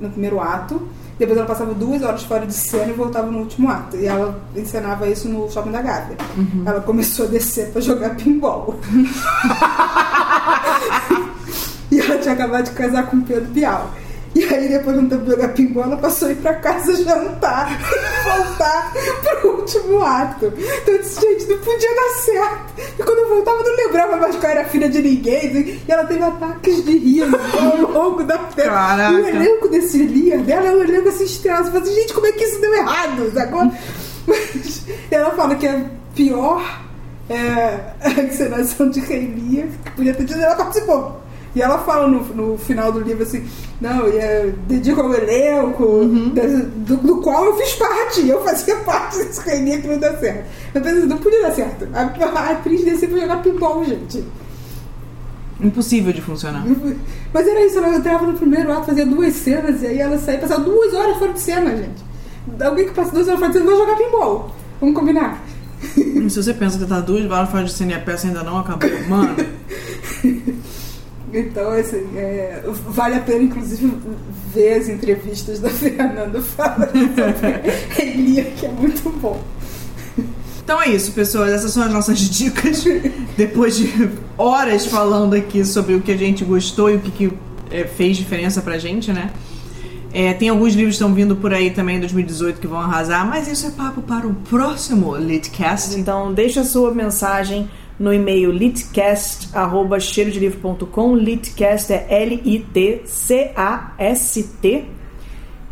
no 0.00 0.10
primeiro 0.10 0.40
ato, 0.40 0.88
depois 1.18 1.36
ela 1.36 1.46
passava 1.46 1.74
duas 1.74 2.02
horas 2.02 2.22
fora 2.22 2.46
de 2.46 2.54
cena 2.54 2.90
e 2.90 2.94
voltava 2.94 3.30
no 3.30 3.40
último 3.40 3.70
ato. 3.70 3.96
E 3.96 4.06
ela 4.06 4.40
encenava 4.56 5.06
isso 5.08 5.28
no 5.28 5.50
Shopping 5.50 5.72
da 5.72 5.82
Gávea. 5.82 6.16
Ela 6.64 6.80
começou 6.80 7.26
a 7.26 7.28
descer 7.28 7.70
pra 7.70 7.80
jogar 7.80 8.16
pinball. 8.16 8.76
e 11.90 12.00
ela 12.00 12.18
tinha 12.18 12.34
acabado 12.34 12.64
de 12.66 12.70
casar 12.72 13.06
com 13.06 13.16
o 13.16 13.22
Pedro 13.22 13.46
Bial. 13.46 13.90
E 14.34 14.44
aí, 14.44 14.68
depois 14.68 14.96
de 14.96 15.04
um 15.04 15.08
tempo 15.08 15.28
jogar 15.28 15.48
pinball, 15.48 15.84
ela 15.84 15.96
passou 15.96 16.28
a 16.28 16.32
ir 16.32 16.36
pra 16.36 16.54
casa 16.54 16.94
jantar 16.94 17.72
e 17.72 17.76
voltar 18.28 18.92
pro 19.22 19.56
último 19.56 20.02
ato. 20.02 20.46
Então 20.46 20.94
eu 20.94 21.00
disse, 21.00 21.20
gente, 21.20 21.46
não 21.46 21.58
podia 21.58 21.94
dar 21.94 22.08
certo. 22.20 22.82
E 22.98 23.02
quando 23.02 23.18
eu 23.18 23.28
voltava, 23.28 23.62
eu 23.62 23.64
não 23.64 23.86
lembrava 23.86 24.16
mais 24.16 24.36
que 24.36 24.44
eu 24.44 24.50
era 24.50 24.64
filha 24.66 24.88
de 24.88 25.02
ninguém. 25.02 25.80
E 25.88 25.90
ela 25.90 26.04
teve 26.04 26.22
ataques 26.22 26.84
de 26.84 26.98
riso 26.98 27.36
ao 27.58 27.78
longo 27.90 28.22
da. 28.22 28.38
Caraca. 28.38 29.12
E 29.12 29.22
o 29.22 29.28
elenco 29.28 29.68
desse 29.68 29.98
líder 29.98 30.40
dela 30.42 30.68
é 30.68 30.72
um 30.72 30.82
elenco 30.82 31.08
assim 31.08 31.24
estrelado. 31.24 31.64
Você 31.64 31.70
fala 31.72 31.84
assim, 31.84 31.94
gente, 31.94 32.12
como 32.12 32.26
é 32.26 32.32
que 32.32 32.44
isso 32.44 32.60
deu 32.60 32.74
errado? 32.74 33.32
Agora... 33.36 33.72
Mas 34.26 34.84
ela 35.10 35.30
fala 35.30 35.54
que 35.54 35.66
é 35.66 35.84
pior 36.14 36.62
é, 37.30 37.80
a 38.04 38.22
encenação 38.22 38.90
de 38.90 39.00
Rei 39.00 39.26
Lear, 39.26 39.68
que 39.84 39.90
podia 39.92 40.14
ter 40.14 40.24
dito, 40.24 40.38
ela 40.38 40.54
participou. 40.54 41.27
E 41.54 41.62
ela 41.62 41.78
fala 41.78 42.06
no, 42.06 42.20
no 42.34 42.58
final 42.58 42.92
do 42.92 43.00
livro 43.00 43.22
assim, 43.22 43.44
não, 43.80 44.06
e 44.08 44.16
é, 44.18 44.52
dedico 44.66 45.00
ao 45.00 45.12
elenco, 45.14 46.04
da- 46.34 46.42
do, 46.76 46.96
do 46.98 47.16
qual 47.22 47.46
eu 47.46 47.56
fiz 47.56 47.72
parte, 47.74 48.28
eu 48.28 48.42
fazia 48.44 48.76
parte 48.84 49.16
desse 49.18 49.40
Rei 49.40 49.64
Lear 49.64 49.80
que 49.80 49.88
não 49.88 49.98
deu 49.98 50.16
certo. 50.18 50.44
Eu 50.74 50.80
pensei, 50.82 51.06
não 51.06 51.16
podia 51.18 51.42
dar 51.42 51.52
certo. 51.52 51.88
A, 51.94 52.00
a 52.38 52.50
atriz 52.50 52.84
desceu 52.84 53.08
pra 53.08 53.18
jogar 53.20 53.42
pinball, 53.42 53.84
gente. 53.84 54.22
Impossível 55.60 56.12
de 56.12 56.20
funcionar. 56.20 56.64
Mas 57.32 57.46
era 57.48 57.64
isso, 57.66 57.78
ela 57.78 57.96
entrava 57.96 58.24
no 58.26 58.34
primeiro 58.34 58.70
ato, 58.70 58.86
fazia 58.86 59.04
duas 59.06 59.34
cenas, 59.34 59.82
e 59.82 59.86
aí 59.88 59.98
ela 59.98 60.16
saía, 60.18 60.38
passava 60.38 60.60
duas 60.62 60.94
horas 60.94 61.16
fora 61.16 61.32
de 61.32 61.40
cena, 61.40 61.76
gente. 61.76 62.04
Alguém 62.64 62.86
que 62.86 62.92
passa 62.94 63.10
duas 63.10 63.26
horas 63.26 63.40
fora 63.40 63.52
de 63.52 63.58
cena 63.58 63.70
vai 63.70 63.78
jogar 63.78 63.96
pinball. 63.96 64.54
Vamos 64.80 64.94
combinar. 64.94 65.42
Se 65.94 66.42
você 66.42 66.54
pensa 66.54 66.78
que 66.78 66.86
tá 66.86 67.00
duas 67.00 67.28
horas 67.28 67.50
fora 67.50 67.64
de 67.64 67.72
cena 67.72 67.92
e 67.92 67.94
a 67.94 68.00
peça 68.00 68.28
ainda 68.28 68.42
não 68.44 68.58
acabou, 68.58 68.88
mano. 69.08 69.34
Então, 71.32 71.70
assim, 71.72 72.08
é, 72.16 72.62
vale 72.88 73.16
a 73.16 73.20
pena, 73.20 73.42
inclusive, 73.42 73.92
ver 74.54 74.74
as 74.74 74.88
entrevistas 74.88 75.60
da 75.60 75.68
Fernanda 75.70 76.40
falando 76.40 76.90
sobre 76.90 78.02
Elia, 78.02 78.44
que 78.44 78.66
é 78.66 78.70
muito 78.70 79.08
bom. 79.20 79.42
Então 80.68 80.82
é 80.82 80.88
isso, 80.88 81.12
pessoas. 81.12 81.50
Essas 81.50 81.72
são 81.72 81.82
as 81.82 81.92
nossas 81.92 82.18
dicas. 82.18 82.84
Depois 83.36 83.76
de 83.76 84.10
horas 84.36 84.84
falando 84.84 85.34
aqui 85.34 85.64
sobre 85.64 85.94
o 85.94 86.02
que 86.02 86.12
a 86.12 86.16
gente 86.16 86.44
gostou 86.44 86.90
e 86.90 86.96
o 86.96 87.00
que, 87.00 87.10
que 87.10 87.32
é, 87.70 87.84
fez 87.84 88.16
diferença 88.16 88.60
pra 88.60 88.76
gente, 88.76 89.10
né? 89.10 89.30
É, 90.12 90.32
tem 90.32 90.48
alguns 90.48 90.74
livros 90.74 90.96
que 90.96 91.02
estão 91.02 91.14
vindo 91.14 91.36
por 91.36 91.52
aí 91.52 91.70
também 91.70 91.96
em 91.96 92.00
2018 92.00 92.60
que 92.60 92.66
vão 92.66 92.80
arrasar, 92.80 93.26
mas 93.26 93.46
isso 93.46 93.66
é 93.66 93.70
papo 93.70 94.00
para 94.02 94.26
o 94.26 94.34
próximo 94.34 95.16
Litcast. 95.16 95.98
Então 95.98 96.32
deixa 96.32 96.62
a 96.62 96.64
sua 96.64 96.92
mensagem 96.92 97.68
no 97.98 98.12
e-mail 98.12 98.52
litcast.cheirodelivro.com. 98.52 101.16
Litcast 101.16 101.92
é 101.92 102.06
L-I-T-C-A-S-T. 102.22 102.98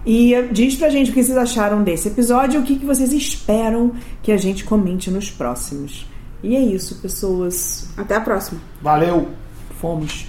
E 0.05 0.35
eh, 0.35 0.49
diz 0.53 0.75
pra 0.77 0.89
gente 0.89 1.11
o 1.11 1.15
que 1.15 1.23
vocês 1.23 1.37
acharam 1.37 1.83
desse 1.83 2.09
episódio 2.09 2.59
e 2.59 2.63
o 2.63 2.65
que, 2.65 2.79
que 2.79 2.87
vocês 2.87 3.13
esperam 3.13 3.93
que 4.23 4.33
a 4.33 4.37
gente 4.37 4.65
comente 4.65 5.11
nos 5.11 5.31
próximos. 5.31 6.07
E 6.43 6.55
é 6.55 6.61
isso, 6.61 7.01
pessoas. 7.01 7.89
Até 7.97 8.15
a 8.15 8.21
próxima. 8.21 8.61
Valeu! 8.81 9.29
Fomos. 9.81 10.27